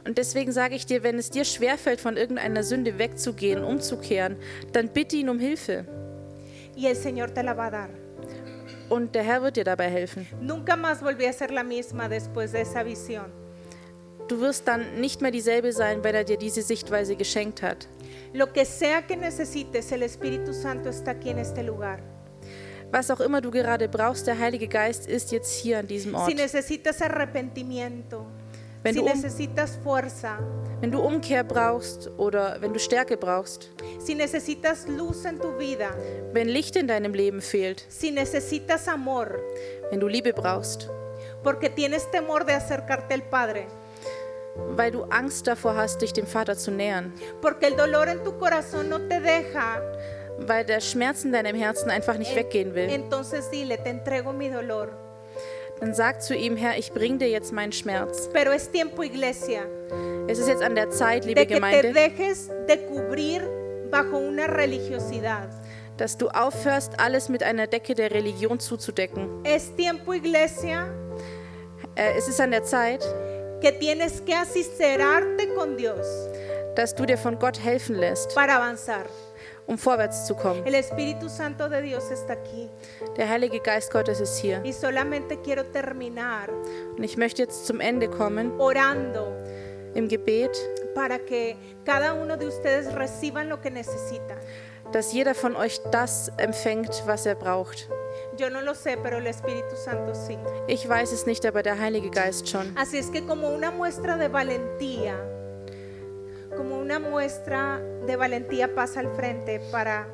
Und 0.07 0.17
deswegen 0.17 0.53
sage 0.53 0.75
ich 0.75 0.87
dir, 0.87 1.03
wenn 1.03 1.19
es 1.19 1.31
dir 1.31 1.45
schwerfällt, 1.45 2.01
von 2.01 2.17
irgendeiner 2.17 2.63
Sünde 2.63 2.99
wegzugehen, 2.99 3.65
umzukehren, 3.65 4.37
dann 4.73 4.89
bitte 4.89 5.17
ihn 5.17 5.29
um 5.29 5.39
Hilfe. 5.39 5.85
Y 6.77 6.87
el 6.87 6.97
Señor 6.97 7.31
te 7.31 7.43
la 7.43 7.55
va 7.55 7.67
a 7.67 7.71
dar. 7.71 8.04
Und 8.95 9.13
der 9.17 9.25
Herr 9.25 9.43
wird 9.43 9.57
dir 9.57 9.65
dabei 9.65 9.91
helfen. 9.91 10.25
Nunca 10.41 10.77
más 10.77 11.03
volví 11.03 11.27
a 11.27 11.33
ser 11.33 11.51
la 11.51 11.65
misma 11.65 12.09
después 12.09 12.53
de 12.53 12.61
esa 12.61 12.85
visión. 12.85 13.33
Du 14.29 14.41
wirst 14.41 14.69
dann 14.69 15.01
nicht 15.01 15.21
mehr 15.21 15.33
dieselbe 15.33 15.73
sein, 15.73 16.05
weil 16.05 16.15
er 16.15 16.23
dir 16.23 16.37
diese 16.37 16.63
Sichtweise 16.63 17.17
geschenkt 17.17 17.61
hat. 17.61 17.89
Lo 18.33 18.47
que 18.53 18.65
sea 18.65 19.03
que 19.03 19.17
necesites, 19.17 19.91
el 19.91 20.03
Espíritu 20.03 20.53
Santo 20.53 20.91
está 20.91 21.11
aquí 21.11 21.31
en 21.31 21.39
este 21.39 21.65
lugar. 21.65 21.99
Was 22.93 23.11
auch 23.11 23.19
immer 23.21 23.41
du 23.41 23.51
gerade 23.51 23.89
brauchst, 23.89 24.29
der 24.29 24.39
Heilige 24.39 24.69
Geist 24.69 25.09
ist 25.09 25.33
jetzt 25.33 25.53
hier 25.53 25.81
an 25.81 25.89
diesem 25.89 26.15
Ort. 26.15 26.31
Si 26.31 26.35
necesitas 26.37 27.03
arrepentimiento, 27.03 28.25
Wenn 28.85 28.93
si 28.93 29.01
du, 29.01 29.07
um, 29.07 29.13
necesitas 29.13 29.79
fuerza, 29.83 30.39
wenn 30.83 30.91
du 30.91 31.01
Umkehr 31.01 31.43
brauchst 31.43 32.11
oder 32.19 32.59
wenn 32.61 32.75
du 32.75 32.79
Stärke 32.79 33.17
brauchst, 33.17 33.71
si 33.99 34.15
necesitas 34.15 34.87
luz 34.87 35.25
en 35.25 35.41
tu 35.41 35.59
vida, 35.59 35.89
wenn 36.35 36.49
Licht 36.49 36.77
in 36.77 36.87
deinem 36.87 37.15
Leben 37.15 37.41
fehlt, 37.41 37.83
si 37.89 38.11
necesitas 38.11 38.87
amor, 38.87 39.41
wenn 39.91 40.01
du 40.01 40.07
Liebe 40.07 40.35
brauchst, 40.35 40.91
porque 41.43 41.71
tienes 41.71 42.11
temor 42.11 42.45
de 42.45 42.53
acercarte 42.53 43.15
al 43.15 43.23
Padre, 43.23 43.65
weil 44.77 44.91
du 44.91 45.05
Angst 45.05 45.47
davor 45.47 45.77
hast, 45.77 46.03
dich 46.03 46.13
dem 46.13 46.27
Vater 46.27 46.55
zu 46.55 46.71
nähern, 46.71 47.11
porque 47.41 47.69
el 47.69 47.77
dolor 47.77 48.09
en 48.09 48.23
tu 48.23 48.37
corazón 48.37 48.91
no 48.91 48.99
te 49.09 49.19
deja, 49.19 49.81
weil 50.41 50.67
der 50.67 50.83
Schmerz 50.83 51.25
in 51.25 51.33
deinem 51.33 51.57
Herzen 51.57 51.89
einfach 51.89 52.19
nicht 52.19 52.37
weggehen 52.37 52.75
will, 52.75 52.91
entonces 52.91 53.49
dile, 53.49 53.79
te 53.79 53.89
entrego 53.89 54.35
mi 54.35 54.51
dolor. 54.51 55.04
Dann 55.81 55.95
sag 55.95 56.23
zu 56.23 56.35
ihm, 56.35 56.57
Herr, 56.57 56.79
ich 56.79 56.93
bring 56.93 57.19
dir 57.19 57.29
jetzt 57.29 57.53
meinen 57.53 57.73
Schmerz. 57.73 58.29
Pero 58.33 58.53
es 58.53 58.71
tiempo, 58.71 59.03
iglesia, 59.03 59.63
Es 60.27 60.39
ist 60.39 60.49
jetzt 60.49 60.63
an 60.63 60.75
der 60.75 60.91
Zeit, 60.91 61.25
liebe 61.25 61.41
de 61.41 61.47
que 61.47 61.55
te 61.55 61.61
Gemeinde, 61.61 61.93
dejes 61.93 62.49
de 62.67 62.79
cubrir 62.87 63.43
bajo 63.91 64.17
una 64.19 64.47
religiosidad. 64.47 65.49
dass 65.97 66.17
du 66.17 66.29
aufhörst, 66.29 66.99
alles 66.99 67.29
mit 67.29 67.43
einer 67.45 67.69
Decke 67.69 67.95
der 67.95 68.11
Religion 68.11 68.59
zuzudecken. 68.59 69.29
Es 69.45 69.75
tiempo, 69.77 70.13
iglesia, 70.13 70.89
Äh, 71.97 72.19
es 72.19 72.27
ist 72.29 72.41
an 72.41 72.51
der 72.51 72.65
Zeit, 72.65 73.05
que 73.61 73.71
tienes 73.73 74.23
que 74.25 74.35
con 75.55 75.77
Dios 75.77 76.07
dass 76.75 76.93
du 76.95 77.07
dir 77.07 77.17
von 77.17 77.39
Gott 77.39 77.63
helfen 77.63 77.95
lässt, 77.95 78.35
para 78.35 78.57
avanzar. 78.57 79.05
Um 79.67 79.79
vorwärts 79.79 80.27
zu 80.27 80.35
kommen. 80.35 80.65
El 80.67 80.75
Espíritu 80.75 81.29
Santo 81.29 81.69
de 81.69 81.83
Dios 81.83 82.11
está 82.11 82.35
aquí. 82.35 82.69
Der 83.17 83.29
Heilige 83.29 83.61
Geist 83.61 83.91
Gottes 83.93 84.21
ist 84.21 84.37
hier. 84.39 84.61
Y 84.65 84.73
solamente 84.73 85.41
quiero 85.41 85.65
terminar 85.65 86.51
Und 86.97 87.05
ich 87.05 87.17
möchte 87.17 87.43
jetzt 87.43 87.67
zum 87.67 87.81
Ende 87.81 88.09
kommen 88.09 88.53
orando 88.59 89.33
im 89.95 90.09
Gebet, 90.09 90.57
para 90.95 91.19
que 91.19 91.57
cada 91.85 92.15
uno 92.15 92.37
de 92.37 92.47
ustedes 92.47 92.93
reciban 92.95 93.49
lo 93.49 93.61
que 93.61 93.71
necesitan. 93.71 94.39
dass 94.93 95.13
jeder 95.13 95.35
von 95.35 95.57
euch 95.57 95.81
das 95.91 96.31
empfängt, 96.37 97.03
was 97.07 97.27
er 97.27 97.35
braucht. 97.35 97.89
Yo 98.37 98.49
no 98.51 98.61
lo 98.61 98.75
sé, 98.75 98.97
pero 99.03 99.19
el 99.19 99.27
Espíritu 99.27 99.75
Santo 99.77 100.15
sí. 100.15 100.39
Ich 100.69 100.89
weiß 100.89 101.11
es 101.13 101.27
nicht, 101.27 101.45
aber 101.47 101.63
der 101.63 101.81
Heilige 101.81 102.11
Geist 102.11 102.49
schon. 102.49 102.77
Así 102.77 102.99
es 102.99 103.11
que 103.11 103.25
como 103.27 103.49
una 103.49 103.71
muestra 103.71 104.17
de 104.17 104.29
valentía, 104.29 105.15
como 106.57 106.79
una 106.79 106.99
muestra 106.99 107.81
de 108.07 108.17
valentía 108.17 108.75
pasa 108.75 109.01
al 109.01 109.09
frente 109.15 109.61
para... 109.71 110.07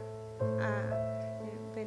eh, 1.77 1.87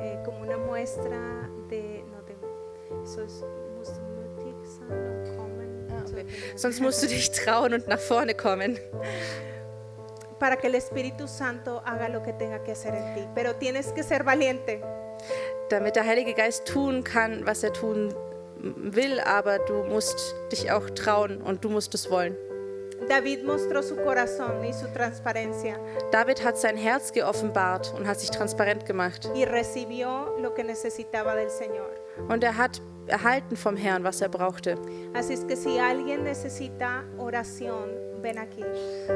eh, 0.00 0.18
como 0.24 0.40
una 0.42 0.56
muestra 0.58 1.48
de... 1.68 2.04
No, 2.10 2.22
de 2.22 3.06
so 3.06 3.22
es- 3.22 3.44
musst 3.76 3.96
du 3.96 4.02
mutig 4.02 4.56
sein 4.66 4.90
und 4.90 5.36
kommen. 5.36 6.06
so 6.06 6.14
de- 6.16 6.26
Sonst 6.56 6.80
musst 6.80 7.02
du 7.02 7.06
dich 7.06 7.30
trauen 7.30 7.74
und 7.74 7.88
nach 7.88 7.98
vorne 8.00 8.34
kommen, 8.34 8.78
para 10.38 10.56
que 10.56 10.66
el 10.68 10.74
Espíritu 10.74 11.28
Santo 11.28 11.82
haga 11.84 12.08
lo 12.08 12.22
que 12.22 12.32
tenga 12.32 12.62
que 12.62 12.72
hacer 12.72 12.94
en 12.94 13.14
ti. 13.14 13.28
Pero 13.34 13.54
tienes 13.56 13.92
que 13.92 14.02
ser 14.02 14.24
valiente. 14.24 14.80
damit 15.68 15.94
der 15.94 16.04
Heilige 16.04 16.32
Geist 16.34 16.64
tun 16.66 17.04
kann, 17.04 17.44
was 17.46 17.62
er 17.62 17.72
tun 17.72 18.12
will, 18.62 19.20
aber 19.20 19.58
du 19.60 19.84
musst 19.84 20.34
dich 20.52 20.70
auch 20.70 20.88
trauen 20.90 21.40
und 21.40 21.64
du 21.64 21.68
musst 21.70 21.94
es 21.94 22.10
wollen. 22.10 22.36
David 23.08 23.44
mostró 23.44 23.82
su 23.82 23.96
corazón 23.96 24.62
y 24.62 24.74
su 24.74 24.86
transparencia 24.92 25.78
David 26.12 26.44
hat 26.44 26.58
sein 26.58 26.76
Herz 26.76 27.10
geoffenbart 27.12 27.94
und 27.96 28.06
hat 28.06 28.20
sich 28.20 28.30
transparent 28.30 28.84
gemacht. 28.84 29.28
y 29.34 29.44
recibió 29.46 30.36
lo 30.38 30.52
que 30.54 30.62
necesitaba 30.62 31.34
del 31.34 31.48
Señor. 31.48 31.90
Und 32.28 32.44
er 32.44 32.56
hat 32.58 32.80
erhalten 33.06 33.56
vom 33.56 33.76
Herrn, 33.76 34.04
was 34.04 34.20
er 34.20 34.28
brauchte. 34.28 34.76
Así 35.14 35.32
es 35.32 35.44
que 35.46 35.56
si 35.56 35.78
alguien 35.78 36.24
necesita 36.24 37.04
oración, 37.18 37.88
ven 38.22 38.38
aquí. 38.38 38.64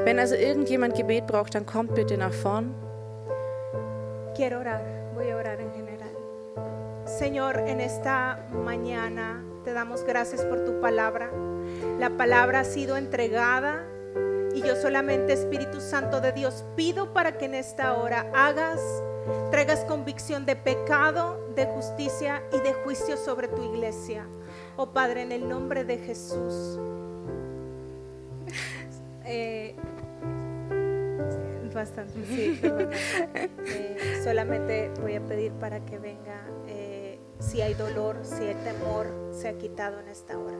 Wenn 0.03 0.17
also 0.19 0.35
irgendjemand 0.35 0.95
Gebet 0.95 1.27
braucht, 1.27 1.53
dann 1.53 1.65
kommt 1.67 1.93
bitte 1.93 2.17
nach 2.17 2.33
vorn. 2.33 2.73
Quiero 4.35 4.59
orar, 4.59 4.81
voy 5.13 5.29
a 5.31 5.37
orar 5.37 5.59
en 5.59 5.71
general. 5.71 5.84
Señor, 7.05 7.59
en 7.67 7.81
esta 7.81 8.47
mañana 8.51 9.43
te 9.63 9.73
damos 9.73 10.03
gracias 10.03 10.43
por 10.43 10.65
tu 10.65 10.81
palabra. 10.81 11.29
La 11.99 12.09
palabra 12.09 12.61
ha 12.61 12.63
sido 12.63 12.97
entregada 12.97 13.83
y 14.53 14.61
yo 14.61 14.75
solamente, 14.75 15.33
Espíritu 15.33 15.81
Santo 15.81 16.19
de 16.19 16.31
Dios, 16.31 16.65
pido 16.75 17.13
para 17.13 17.37
que 17.37 17.45
en 17.45 17.55
esta 17.55 17.93
hora 17.93 18.25
hagas, 18.33 18.81
traigas 19.51 19.81
convicción 19.85 20.45
de 20.45 20.55
pecado, 20.55 21.53
de 21.55 21.65
justicia 21.65 22.41
y 22.51 22.59
de 22.61 22.73
juicio 22.73 23.17
sobre 23.17 23.49
tu 23.49 23.63
iglesia. 23.63 24.25
Oh 24.75 24.87
Padre, 24.87 25.21
en 25.21 25.31
el 25.31 25.47
nombre 25.47 25.83
de 25.83 25.97
Jesús. 25.97 26.79
Eh, 29.27 29.75
bastante, 31.75 32.13
sí. 32.25 32.59
Eh, 33.67 34.21
solamente 34.23 34.89
voy 35.01 35.15
a 35.15 35.21
pedir 35.21 35.51
para 35.53 35.79
que 35.85 35.99
venga, 35.99 36.41
si 37.39 37.61
hay 37.61 37.73
dolor, 37.73 38.17
si 38.23 38.43
hay 38.43 38.55
temor, 38.55 39.07
se 39.31 39.49
ha 39.49 39.57
quitado 39.57 39.99
en 39.99 40.07
esta 40.07 40.37
hora. 40.37 40.57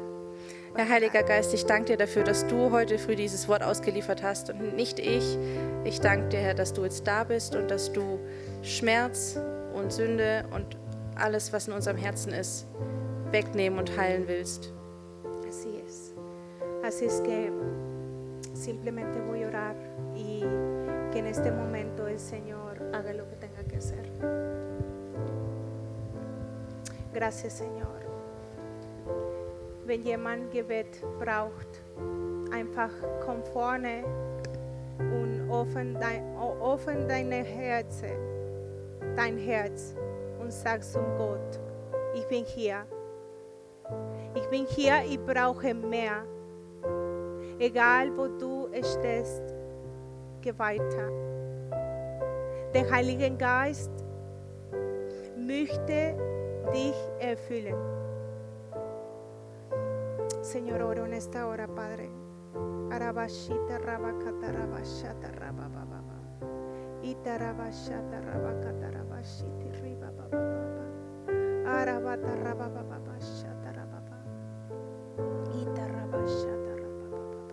Herr 0.76 0.90
Heiliger 0.90 1.24
Geist, 1.24 1.54
ich 1.54 1.66
danke 1.66 1.94
dir 1.94 1.98
dafür, 1.98 2.24
dass 2.24 2.46
du 2.48 2.70
heute 2.70 3.00
früh 3.00 3.16
dieses 3.16 3.48
Wort 3.48 3.64
ausgeliefert 3.64 4.22
hast 4.22 4.50
und 4.50 4.76
nicht 4.76 5.00
ich. 5.00 5.38
Ich 5.86 6.02
danke 6.02 6.28
dir, 6.30 6.40
Herr, 6.40 6.54
dass 6.54 6.74
du 6.74 6.84
jetzt 6.84 7.08
da 7.08 7.24
bist 7.24 7.56
und 7.56 7.72
dass 7.72 7.94
du 7.94 8.20
Schmerz 8.62 9.40
und 9.74 9.94
Sünde 9.94 10.44
und 10.54 10.78
alles, 11.16 11.54
was 11.54 11.68
in 11.68 11.74
unserem 11.74 11.96
Herzen 11.96 12.34
ist, 12.34 12.68
wegnehmen 13.32 13.80
und 13.80 13.98
heilen 13.98 14.28
willst. 14.28 14.74
Así 15.48 15.82
es. 15.86 16.14
Así 16.84 17.06
es 17.06 17.22
que 17.22 17.52
simplemente 18.54 19.22
voy 19.22 19.44
a 19.44 19.48
orar 19.48 19.76
y 20.14 20.42
que 21.14 21.20
en 21.20 21.28
este 21.28 21.52
momento 21.52 22.08
el 22.08 22.20
Señor 22.20 22.82
haga 22.94 23.14
lo 23.14 23.30
que 23.30 23.36
tenga 23.38 23.64
que 23.64 23.78
hacer. 23.78 24.12
Gracias, 27.16 27.60
Señor. 27.60 28.02
Wenn 29.86 30.04
jemand 30.04 30.52
Gebet 30.52 31.02
braucht, 31.18 31.82
einfach 32.52 32.92
komm 33.26 33.42
vorne 33.54 34.04
und 35.00 35.50
offen 35.50 35.98
dein, 35.98 36.36
offen 36.38 37.08
deine 37.08 37.36
Herzen, 37.36 38.18
dein 39.16 39.38
Herz 39.38 39.96
und 40.42 40.52
sag 40.52 40.84
zum 40.84 41.06
Gott, 41.18 41.58
ich 42.16 42.28
bin 42.28 42.44
hier. 42.44 42.86
Ich 44.36 44.50
bin 44.50 44.66
hier, 44.66 44.96
ich 45.10 45.18
brauche 45.18 45.74
mehr. 45.74 46.26
Egal 47.60 48.12
wo 48.18 48.28
du 48.28 48.68
stehst, 48.84 49.42
geh 50.42 50.54
weiter. 50.58 51.10
Der 52.74 52.92
Heilige 52.92 53.32
Geist 53.38 53.92
möchte 55.38 56.35
dich 56.72 56.96
erfüllen. 57.20 57.76
Señor, 60.42 60.82
oro 60.82 61.06
en 61.06 61.14
esta 61.14 61.48
hora, 61.48 61.68
Padre. 61.68 62.10
Arabashita 62.92 63.80
rabakata 63.80 64.52
rabashata 64.52 65.32
rabababa. 65.32 66.02
Ita 67.02 67.38
rabashata 67.38 68.22
rabakata 68.22 68.92
rabashiti 68.92 69.72
ribababa. 69.82 70.38
Arabata 71.66 72.36
rabababa 72.36 73.20
shata 73.20 73.74
rababa. 73.74 74.18
Ita 75.62 75.88
rabashata 75.88 76.76
rabababa. 76.78 77.50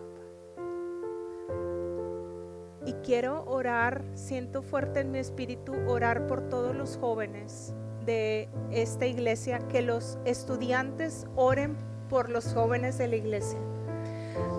Y 2.86 2.92
quiero 3.04 3.44
orar, 3.46 4.04
siento 4.14 4.62
fuerte 4.62 5.00
en 5.00 5.10
mi 5.10 5.18
espíritu 5.18 5.72
orar 5.88 6.26
por 6.26 6.48
todos 6.48 6.76
los 6.76 6.96
jóvenes 6.98 7.74
de 8.04 8.48
esta 8.70 9.06
iglesia, 9.06 9.58
que 9.68 9.82
los 9.82 10.18
estudiantes 10.24 11.26
oren 11.36 11.76
por 12.08 12.28
los 12.28 12.52
jóvenes 12.52 12.98
de 12.98 13.08
la 13.08 13.16
iglesia. 13.16 13.58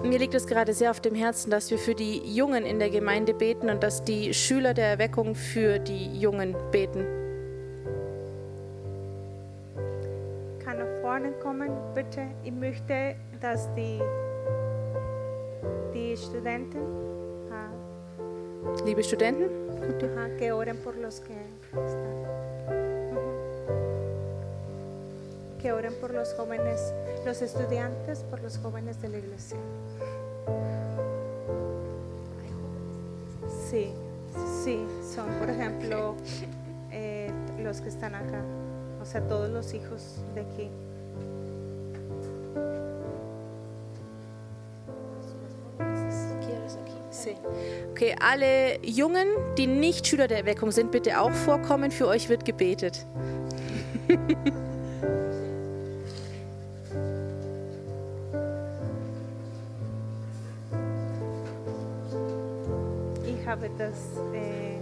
Mir 0.04 0.20
liegt 0.20 0.36
es 0.36 0.46
gerade 0.46 0.74
sehr 0.74 0.92
auf 0.92 1.00
dem 1.00 1.16
Herzen, 1.16 1.50
dass 1.50 1.72
wir 1.72 1.78
für 1.78 1.96
die 1.96 2.20
Jungen 2.36 2.66
in 2.66 2.78
der 2.78 2.90
Gemeinde 2.90 3.34
beten 3.34 3.70
und 3.70 3.82
dass 3.84 4.04
die 4.04 4.34
Schüler 4.34 4.74
der 4.74 4.88
Erweckung 4.88 5.34
für 5.34 5.80
die 5.80 6.20
Jungen 6.20 6.56
beten. 6.72 7.06
Kann 10.64 10.78
nach 10.78 11.02
vorne 11.02 11.32
kommen, 11.42 11.72
bitte. 11.96 12.28
Ich 12.44 12.52
möchte, 12.52 13.16
dass 13.42 13.74
die, 13.76 14.00
die 15.94 16.18
Studenten, 16.18 16.80
ah, 17.52 17.72
Liebe 18.86 19.04
Studenten, 19.04 19.50
que 20.38 20.52
oren 20.52 20.78
por 20.78 20.96
los 20.96 21.22
que 21.22 21.34
están. 21.34 22.43
Que 25.64 25.72
oren 25.72 25.94
por 25.94 26.14
los 26.14 26.34
jóvenes, 26.34 26.94
los 27.26 27.42
estudiantes, 27.42 28.20
por 28.30 28.42
los 28.42 28.58
jóvenes 28.58 29.02
de 29.02 29.08
la 29.08 29.18
iglesia. 29.20 29.58
Sí, 33.70 33.94
sí, 34.62 34.86
son 35.16 35.26
por 35.40 35.50
ejemplo 35.50 36.16
eh, 36.92 37.32
los 37.60 37.80
que 37.80 37.88
están 37.88 38.14
acá, 38.14 38.42
o 39.02 39.06
sea, 39.06 39.26
todos 39.26 39.50
los 39.52 39.74
hijos 39.74 40.18
de 40.36 40.42
aquí. 40.42 40.70
Okay, 47.92 48.16
alle 48.20 48.82
Jungen, 48.84 49.28
die 49.58 49.68
nicht 49.68 50.06
Schüler 50.06 50.28
der 50.28 50.40
Erweckung 50.40 50.72
sind, 50.72 50.92
bitte 50.92 51.22
auch 51.22 51.32
vorkommen. 51.32 51.90
Für 51.90 52.08
euch 52.08 52.28
wird 52.28 52.44
gebetet. 52.44 53.06
Das. 63.78 64.18
Eh, 64.34 64.80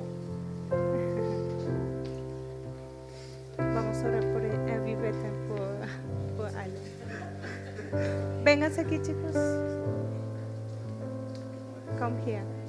vamos 3.58 3.98
a 3.98 4.08
orar 4.08 4.24
por 4.34 4.42
vi 4.84 4.96
beten 4.96 5.34
por, 5.48 5.60
por 6.38 6.48
alle. 6.58 6.80
Vénganse 8.44 8.82
aquí, 8.82 9.00
chicos. 9.00 9.36
Come 12.00 12.18
here. 12.26 12.61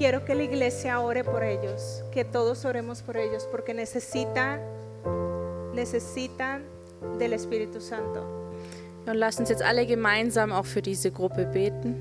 Quiero 0.00 0.24
que 0.24 0.34
la 0.34 0.44
iglesia 0.44 0.98
ore 1.00 1.24
por 1.24 1.44
ellos, 1.44 2.02
que 2.10 2.24
todos 2.24 2.64
oremos 2.64 3.02
por 3.02 3.18
ellos, 3.18 3.46
porque 3.50 3.74
necesitan, 3.74 4.58
necesitan 5.74 6.64
del 7.18 7.34
Espíritu 7.34 7.82
Santo. 7.82 8.24
Und 9.04 9.16
lasst 9.16 9.40
uns 9.40 9.50
jetzt 9.50 9.60
alle 9.62 9.84
gemeinsam 9.84 10.52
auch 10.52 10.64
für 10.64 10.80
diese 10.80 11.10
Gruppe 11.10 11.44
beten. 11.44 11.96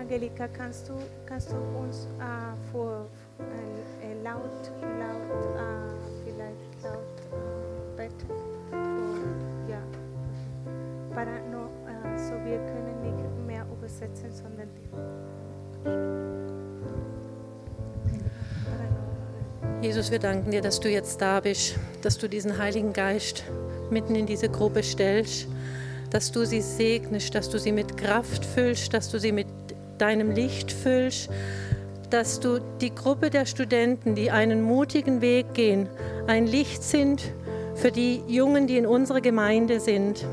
Angelika, 0.00 0.48
kannst 0.48 0.88
du, 0.88 0.94
kannst 1.24 1.52
du 1.52 1.56
uns 1.78 2.08
äh, 2.18 2.72
vor 2.72 3.06
Jesus, 20.02 20.10
wir 20.10 20.18
danken 20.18 20.50
dir, 20.50 20.62
dass 20.62 20.80
du 20.80 20.88
jetzt 20.88 21.20
da 21.20 21.38
bist, 21.38 21.76
dass 22.02 22.18
du 22.18 22.28
diesen 22.28 22.58
Heiligen 22.58 22.92
Geist 22.92 23.44
mitten 23.88 24.16
in 24.16 24.26
diese 24.26 24.48
Gruppe 24.48 24.82
stellst, 24.82 25.46
dass 26.10 26.32
du 26.32 26.44
sie 26.44 26.60
segnest, 26.60 27.36
dass 27.36 27.48
du 27.48 27.56
sie 27.56 27.70
mit 27.70 27.96
Kraft 27.96 28.44
füllst, 28.44 28.92
dass 28.94 29.12
du 29.12 29.20
sie 29.20 29.30
mit 29.30 29.46
deinem 29.98 30.32
Licht 30.32 30.72
füllst, 30.72 31.30
dass 32.10 32.40
du 32.40 32.58
die 32.80 32.92
Gruppe 32.92 33.30
der 33.30 33.46
Studenten, 33.46 34.16
die 34.16 34.32
einen 34.32 34.62
mutigen 34.62 35.20
Weg 35.20 35.54
gehen, 35.54 35.88
ein 36.26 36.48
Licht 36.48 36.82
sind 36.82 37.22
für 37.76 37.92
die 37.92 38.22
Jungen, 38.26 38.66
die 38.66 38.78
in 38.78 38.86
unserer 38.86 39.20
Gemeinde 39.20 39.78
sind 39.78 40.26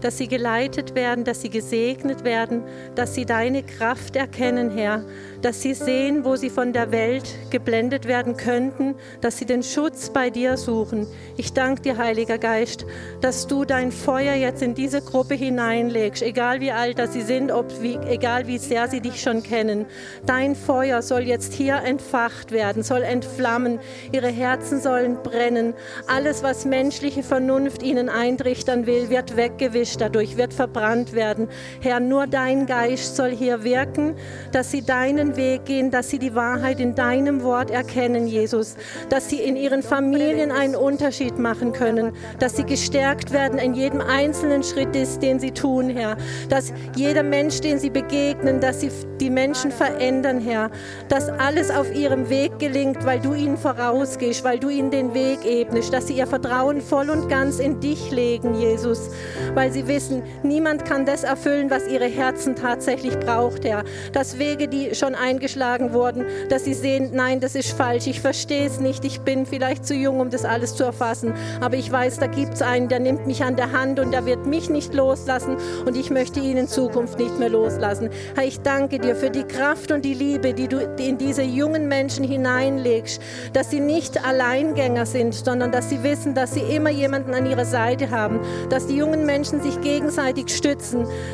dass 0.00 0.18
sie 0.18 0.28
geleitet 0.28 0.85
werden, 0.96 1.22
dass 1.22 1.42
sie 1.42 1.50
gesegnet 1.50 2.24
werden, 2.24 2.64
dass 2.96 3.14
sie 3.14 3.24
deine 3.24 3.62
Kraft 3.62 4.16
erkennen, 4.16 4.70
Herr, 4.76 5.04
dass 5.42 5.62
sie 5.62 5.74
sehen, 5.74 6.24
wo 6.24 6.34
sie 6.34 6.50
von 6.50 6.72
der 6.72 6.90
Welt 6.90 7.32
geblendet 7.50 8.08
werden 8.08 8.36
könnten, 8.36 8.96
dass 9.20 9.38
sie 9.38 9.44
den 9.44 9.62
Schutz 9.62 10.10
bei 10.10 10.30
dir 10.30 10.56
suchen. 10.56 11.06
Ich 11.36 11.52
danke 11.52 11.82
dir, 11.82 11.98
Heiliger 11.98 12.38
Geist, 12.38 12.84
dass 13.20 13.46
du 13.46 13.64
dein 13.64 13.92
Feuer 13.92 14.34
jetzt 14.34 14.62
in 14.62 14.74
diese 14.74 15.02
Gruppe 15.02 15.34
hineinlegst, 15.34 16.22
egal 16.22 16.60
wie 16.60 16.72
alt 16.72 16.96
sie 17.12 17.20
sind, 17.20 17.52
ob, 17.52 17.66
wie, 17.82 17.98
egal 18.08 18.46
wie 18.46 18.56
sehr 18.56 18.88
sie 18.88 19.02
dich 19.02 19.20
schon 19.20 19.42
kennen. 19.42 19.84
Dein 20.24 20.56
Feuer 20.56 21.02
soll 21.02 21.22
jetzt 21.22 21.52
hier 21.52 21.76
entfacht 21.76 22.50
werden, 22.52 22.82
soll 22.82 23.02
entflammen, 23.02 23.78
ihre 24.12 24.28
Herzen 24.28 24.80
sollen 24.80 25.22
brennen. 25.22 25.74
Alles, 26.06 26.42
was 26.42 26.64
menschliche 26.64 27.22
Vernunft 27.22 27.82
ihnen 27.82 28.08
eintrichtern 28.08 28.86
will, 28.86 29.10
wird 29.10 29.36
weggewischt 29.36 30.00
dadurch, 30.00 30.38
wird 30.38 30.54
verbrannt 30.54 30.85
werden. 31.12 31.48
Herr, 31.80 32.00
nur 32.00 32.26
dein 32.26 32.66
Geist 32.66 33.16
soll 33.16 33.30
hier 33.30 33.64
wirken, 33.64 34.14
dass 34.52 34.70
sie 34.70 34.82
deinen 34.82 35.36
Weg 35.36 35.64
gehen, 35.64 35.90
dass 35.90 36.10
sie 36.10 36.18
die 36.18 36.34
Wahrheit 36.34 36.80
in 36.80 36.94
deinem 36.94 37.42
Wort 37.42 37.70
erkennen, 37.70 38.26
Jesus, 38.26 38.76
dass 39.08 39.28
sie 39.28 39.40
in 39.40 39.56
ihren 39.56 39.82
Familien 39.82 40.52
einen 40.52 40.76
Unterschied 40.76 41.38
machen 41.38 41.72
können, 41.72 42.12
dass 42.38 42.56
sie 42.56 42.64
gestärkt 42.64 43.32
werden 43.32 43.58
in 43.58 43.74
jedem 43.74 44.00
einzelnen 44.00 44.62
Schritt, 44.62 44.94
den 44.94 45.40
sie 45.40 45.50
tun, 45.50 45.90
Herr, 45.90 46.16
dass 46.48 46.72
jeder 46.94 47.22
Mensch, 47.22 47.60
den 47.60 47.78
sie 47.78 47.90
begegnen, 47.90 48.60
dass 48.60 48.80
sie 48.80 48.90
die 49.20 49.30
Menschen 49.30 49.70
verändern, 49.70 50.40
Herr, 50.40 50.70
dass 51.08 51.28
alles 51.28 51.70
auf 51.70 51.92
ihrem 51.94 52.28
Weg 52.28 52.58
gelingt, 52.58 53.04
weil 53.04 53.20
du 53.20 53.34
ihnen 53.34 53.56
vorausgehst, 53.56 54.44
weil 54.44 54.58
du 54.58 54.68
ihnen 54.68 54.90
den 54.90 55.14
Weg 55.14 55.44
ebnest, 55.44 55.92
dass 55.92 56.06
sie 56.06 56.14
ihr 56.14 56.26
Vertrauen 56.26 56.80
voll 56.80 57.10
und 57.10 57.28
ganz 57.28 57.58
in 57.58 57.80
dich 57.80 58.10
legen, 58.10 58.54
Jesus, 58.54 59.10
weil 59.54 59.72
sie 59.72 59.86
wissen, 59.88 60.22
niemand 60.42 60.75
kann 60.84 61.06
das 61.06 61.24
erfüllen, 61.24 61.70
was 61.70 61.88
ihre 61.88 62.06
Herzen 62.06 62.54
tatsächlich 62.56 63.18
braucht, 63.18 63.64
Herr. 63.64 63.84
Dass 64.12 64.38
Wege, 64.38 64.68
die 64.68 64.94
schon 64.94 65.14
eingeschlagen 65.14 65.92
wurden, 65.92 66.24
dass 66.48 66.64
sie 66.64 66.74
sehen, 66.74 67.10
nein, 67.12 67.40
das 67.40 67.54
ist 67.54 67.72
falsch, 67.72 68.06
ich 68.06 68.20
verstehe 68.20 68.66
es 68.66 68.80
nicht, 68.80 69.04
ich 69.04 69.20
bin 69.20 69.46
vielleicht 69.46 69.86
zu 69.86 69.94
jung, 69.94 70.20
um 70.20 70.30
das 70.30 70.44
alles 70.44 70.74
zu 70.76 70.84
erfassen, 70.84 71.34
aber 71.60 71.76
ich 71.76 71.90
weiß, 71.90 72.18
da 72.18 72.26
gibt 72.26 72.54
es 72.54 72.62
einen, 72.62 72.88
der 72.88 73.00
nimmt 73.00 73.26
mich 73.26 73.42
an 73.42 73.56
der 73.56 73.72
Hand 73.72 73.98
und 74.00 74.12
der 74.12 74.26
wird 74.26 74.46
mich 74.46 74.70
nicht 74.70 74.94
loslassen. 74.94 75.56
Und 75.84 75.96
ich 75.96 76.10
möchte 76.10 76.40
ihn 76.40 76.56
in 76.56 76.68
Zukunft 76.68 77.18
nicht 77.18 77.38
mehr 77.38 77.48
loslassen. 77.48 78.10
Herr, 78.34 78.44
ich 78.44 78.60
danke 78.60 78.98
dir 78.98 79.16
für 79.16 79.30
die 79.30 79.44
Kraft 79.44 79.92
und 79.92 80.04
die 80.04 80.14
Liebe, 80.14 80.54
die 80.54 80.68
du 80.68 80.78
in 80.98 81.18
diese 81.18 81.42
jungen 81.42 81.88
Menschen 81.88 82.24
hineinlegst, 82.24 83.20
dass 83.52 83.70
sie 83.70 83.80
nicht 83.80 84.24
Alleingänger 84.24 85.06
sind, 85.06 85.34
sondern 85.34 85.72
dass 85.72 85.90
sie 85.90 86.02
wissen, 86.02 86.34
dass 86.34 86.54
sie 86.54 86.60
immer 86.60 86.90
jemanden 86.90 87.34
an 87.34 87.46
ihrer 87.46 87.64
Seite 87.64 88.10
haben, 88.10 88.40
dass 88.68 88.86
die 88.86 88.96
jungen 88.96 89.26
Menschen 89.26 89.60
sich 89.60 89.80
gegenseitig 89.80 90.54
stützen, 90.54 90.65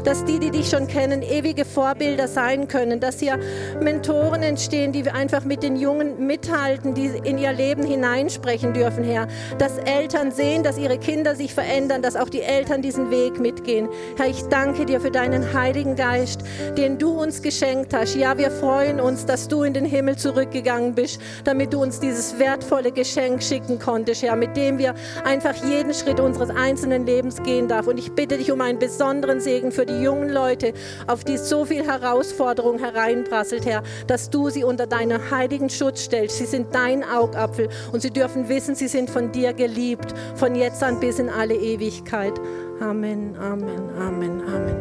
dass 0.04 0.24
die, 0.24 0.38
die 0.38 0.50
dich 0.50 0.68
schon 0.68 0.86
kennen, 0.86 1.22
ewige 1.22 1.64
Vorbilder 1.64 2.28
sein 2.28 2.68
können, 2.68 3.00
dass 3.00 3.20
hier 3.20 3.38
Mentoren 3.80 4.42
entstehen, 4.42 4.92
die 4.92 5.08
einfach 5.10 5.44
mit 5.44 5.62
den 5.62 5.76
Jungen 5.76 6.26
mithalten, 6.26 6.94
die 6.94 7.10
in 7.24 7.38
ihr 7.38 7.52
Leben 7.52 7.84
hineinsprechen 7.84 8.72
dürfen, 8.72 9.04
Herr. 9.04 9.26
Dass 9.58 9.78
Eltern 9.78 10.30
sehen, 10.30 10.62
dass 10.62 10.78
ihre 10.78 10.98
Kinder 10.98 11.34
sich 11.34 11.54
verändern, 11.54 12.02
dass 12.02 12.16
auch 12.16 12.28
die 12.28 12.42
Eltern 12.42 12.82
diesen 12.82 13.10
Weg 13.10 13.40
mitgehen. 13.40 13.88
Herr, 14.16 14.28
ich 14.28 14.42
danke 14.44 14.84
dir 14.86 15.00
für 15.00 15.10
deinen 15.10 15.54
Heiligen 15.54 15.96
Geist, 15.96 16.40
den 16.76 16.98
du 16.98 17.10
uns 17.20 17.42
geschenkt 17.42 17.94
hast. 17.94 18.14
Ja, 18.14 18.36
wir 18.36 18.50
freuen 18.50 19.00
uns, 19.00 19.26
dass 19.26 19.48
du 19.48 19.62
in 19.62 19.74
den 19.74 19.84
Himmel 19.84 20.16
zurückgegangen 20.16 20.94
bist, 20.94 21.20
damit 21.44 21.72
du 21.72 21.82
uns 21.82 22.00
dieses 22.00 22.38
wertvolle 22.38 22.92
Geschenk 22.92 23.42
schicken 23.42 23.78
konntest, 23.78 24.22
Herr, 24.22 24.36
mit 24.36 24.56
dem 24.56 24.78
wir 24.78 24.94
einfach 25.24 25.54
jeden 25.64 25.94
Schritt 25.94 26.20
unseres 26.20 26.50
einzelnen 26.50 27.06
Lebens 27.06 27.42
gehen 27.42 27.68
darf. 27.68 27.86
Und 27.86 27.98
ich 27.98 28.12
bitte 28.12 28.38
dich 28.38 28.50
um 28.50 28.60
einen 28.60 28.78
besonderen 28.78 29.21
Segen 29.40 29.72
für 29.72 29.86
die 29.86 30.00
jungen 30.00 30.30
Leute, 30.30 30.72
auf 31.06 31.24
die 31.24 31.36
so 31.36 31.64
viel 31.64 31.84
Herausforderung 31.84 32.78
hereinprasselt, 32.78 33.66
Herr, 33.66 33.82
dass 34.06 34.30
du 34.30 34.50
sie 34.50 34.64
unter 34.64 34.86
deinen 34.86 35.30
heiligen 35.30 35.70
Schutz 35.70 36.04
stellst. 36.04 36.38
Sie 36.38 36.46
sind 36.46 36.74
dein 36.74 37.04
Augapfel 37.04 37.68
und 37.92 38.02
sie 38.02 38.10
dürfen 38.10 38.48
wissen, 38.48 38.74
sie 38.74 38.88
sind 38.88 39.10
von 39.10 39.32
dir 39.32 39.52
geliebt, 39.52 40.14
von 40.34 40.54
jetzt 40.54 40.82
an 40.82 41.00
bis 41.00 41.18
in 41.18 41.28
alle 41.28 41.54
Ewigkeit. 41.54 42.34
Amen, 42.80 43.36
Amen, 43.38 43.90
Amen, 43.98 44.42
Amen. 44.42 44.76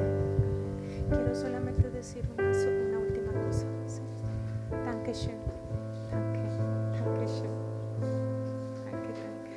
Quiero 1.09 1.35
solamente 1.35 1.89
decir 1.89 2.23
una, 2.37 2.49
una 2.49 2.99
última 2.99 3.31
cosa. 3.45 3.65
¿sí? 3.85 4.01
Dankeschön. 4.85 5.39
Danke. 6.09 6.39
Dankeschön. 6.93 7.51
Danke, 8.85 9.09
danke. 9.21 9.53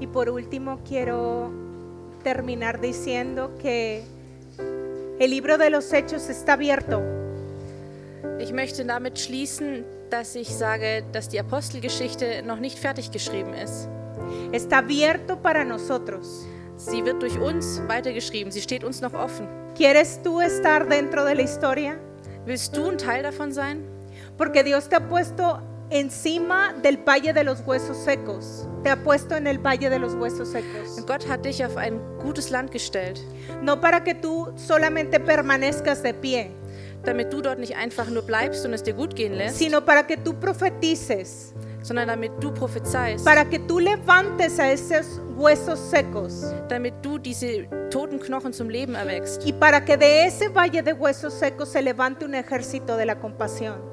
Y 0.00 0.06
por 0.08 0.28
último 0.28 0.80
quiero 0.84 1.61
terminar 2.22 2.80
diciendo 2.80 3.52
que 3.60 4.02
el 5.18 5.30
libro 5.30 5.58
de 5.58 5.70
los 5.70 5.92
hechos 5.92 6.28
está 6.28 6.54
abierto. 6.54 7.02
Ich 8.38 8.52
möchte 8.52 8.84
damit 8.84 9.18
schließen, 9.18 9.84
dass 10.10 10.34
ich 10.34 10.48
sage, 10.48 11.04
dass 11.12 11.28
die 11.28 11.38
Apostelgeschichte 11.38 12.42
noch 12.42 12.58
nicht 12.58 12.78
fertig 12.78 13.10
geschrieben 13.10 13.54
ist. 13.54 13.88
Está 14.52 14.78
abierto 14.78 15.36
para 15.36 15.64
nosotros. 15.64 16.46
Sie 16.76 17.04
wird 17.04 17.22
durch 17.22 17.38
uns 17.38 17.80
weitergeschrieben. 17.86 18.50
Sie 18.50 18.60
steht 18.60 18.84
uns 18.84 19.00
noch 19.00 19.14
offen. 19.14 19.46
¿Quieres 19.76 20.20
tú 20.22 20.40
estar 20.40 20.88
dentro 20.88 21.24
de 21.24 21.34
la 21.34 21.42
historia? 21.42 21.96
Willst 22.44 22.76
du 22.76 22.90
ein 22.90 22.98
Teil 22.98 23.22
davon 23.22 23.52
sein? 23.52 23.84
Porque 24.36 24.64
Dios 24.64 24.88
te 24.88 24.96
ha 24.96 25.08
puesto 25.08 25.60
encima 25.92 26.74
del 26.82 26.96
valle 26.96 27.32
de 27.32 27.44
los 27.44 27.60
huesos 27.66 27.96
secos. 27.96 28.68
Te 28.82 28.90
ha 28.90 28.96
puesto 28.96 29.36
en 29.36 29.46
el 29.46 29.58
valle 29.58 29.90
de 29.90 29.98
los 29.98 30.14
huesos 30.14 30.48
secos. 30.48 30.96
Und 30.96 31.06
Gott 31.06 31.28
hat 31.28 31.44
dich 31.44 31.64
auf 31.64 31.76
ein 31.76 32.00
gutes 32.22 32.50
Land 32.50 32.70
gestellt, 32.70 33.20
No 33.62 33.80
para 33.80 34.02
que 34.02 34.14
tú 34.14 34.52
solamente 34.56 35.20
permanezcas 35.20 36.02
de 36.02 36.14
pie, 36.14 36.50
damit 37.04 37.32
du 37.32 37.40
dort 37.40 37.58
nicht 37.58 37.76
einfach 37.76 38.08
nur 38.08 38.22
bleibst 38.22 38.64
und 38.64 38.74
es 38.74 38.82
dir 38.82 38.94
gut 38.94 39.14
gehen 39.14 39.34
lässt, 39.34 39.58
sino 39.58 39.84
para 39.84 40.06
que 40.06 40.16
tú 40.16 40.34
profetices, 40.34 41.54
sondern 41.82 42.08
damit 42.08 42.32
du 42.40 42.52
prophezeist, 42.52 43.24
para 43.24 43.44
que 43.44 43.58
tú 43.58 43.78
levantes 43.78 44.58
a 44.58 44.70
esos 44.72 45.20
huesos 45.36 45.78
secos 45.78 46.52
damit 46.68 46.94
du 47.02 47.18
diese 47.18 47.68
toten 47.90 48.18
Knochen 48.18 48.52
zum 48.52 48.70
Leben 48.70 48.94
erweckst 48.94 49.44
y 49.46 49.52
para 49.52 49.84
que 49.84 49.96
de 49.96 50.26
ese 50.26 50.48
valle 50.48 50.82
de 50.82 50.92
huesos 50.92 51.34
secos 51.34 51.68
se 51.70 51.82
levante 51.82 52.24
un 52.24 52.34
ejército 52.34 52.96
de 52.96 53.06
la 53.06 53.18
compasión. 53.18 53.91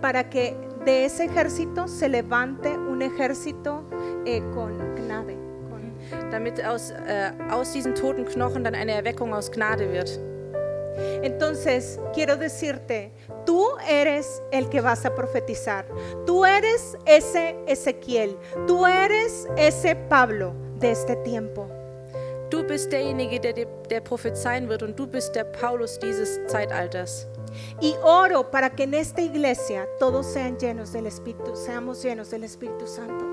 Para 0.00 0.28
que 0.28 0.54
de 0.84 1.04
ese 1.04 1.24
ejército 1.24 1.88
se 1.88 2.08
levante 2.08 2.68
un 2.68 3.02
ejército 3.02 3.82
eh, 4.24 4.40
con 4.54 4.76
gnade, 4.94 5.34
con- 5.70 6.30
damit 6.30 6.62
aus, 6.64 6.90
äh, 6.90 7.32
aus 7.50 7.72
diesen 7.72 7.94
toten 7.94 8.24
Knochen 8.24 8.62
dann 8.64 8.74
eine 8.74 8.92
Erweckung 8.92 9.32
aus 9.34 9.50
Gnade 9.50 9.90
wird. 9.92 10.10
Entonces, 11.22 11.98
quiero 12.14 12.36
decirte, 12.36 13.10
tú 13.44 13.62
eres 13.88 14.42
el 14.50 14.68
que 14.68 14.80
vas 14.80 15.04
a 15.04 15.14
profetizar. 15.14 15.84
Tú 16.24 16.44
eres 16.44 16.96
ese 17.04 17.54
Ezequiel. 17.66 18.36
Tú 18.66 18.86
eres 18.86 19.46
ese 19.56 19.94
Pablo 20.08 20.52
de 20.78 20.92
este 20.92 21.16
tiempo. 21.16 21.66
Du 22.50 22.62
bist 22.62 22.90
derjenige, 22.92 23.40
der, 23.40 23.66
der, 23.90 24.00
prophezeien 24.00 24.68
wird 24.68 24.82
und 24.82 24.96
du 24.98 25.06
bist 25.06 25.34
der 25.34 25.44
Paulus 25.44 25.98
dieses 25.98 26.38
Zeitalters. 26.46 27.26
Y 27.80 27.94
oro 28.02 28.50
para 28.50 28.70
que 28.70 28.84
en 28.84 28.94
esta 28.94 29.20
iglesia 29.20 29.86
todos 29.98 30.26
sean 30.26 30.58
llenos 30.58 30.92
del 30.92 31.06
Espíritu, 31.06 31.54
seamos 31.54 32.02
llenos 32.02 32.30
del 32.30 32.44
Espíritu 32.44 32.86
Santo. 32.86 33.24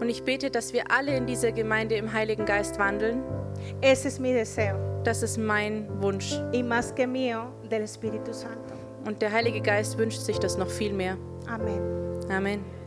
Und 0.00 0.08
ich 0.08 0.22
bete, 0.22 0.50
dass 0.50 0.72
wir 0.72 0.90
alle 0.90 1.16
in 1.16 1.26
dieser 1.26 1.52
Gemeinde 1.52 1.96
im 1.96 2.12
Heiligen 2.12 2.44
Geist 2.44 2.78
wandeln. 2.78 3.22
Ese 3.80 4.08
es 4.08 4.18
mi 4.18 4.32
deseo. 4.32 4.76
Das 5.04 5.22
ist 5.22 5.38
mein 5.38 5.88
Wunsch. 6.00 6.34
Y 6.52 6.62
más 6.62 6.92
que 6.92 7.06
mío, 7.06 7.52
del 7.68 7.82
Espíritu 7.82 8.32
Santo. 8.32 8.74
Und 9.04 9.22
der 9.22 9.32
Heilige 9.32 9.60
Geist 9.60 9.96
wünscht 9.98 10.20
sich 10.20 10.38
das 10.38 10.58
noch 10.58 10.68
viel 10.68 10.92
mehr. 10.92 11.16
Amén. 11.46 11.80
Amen. 12.30 12.77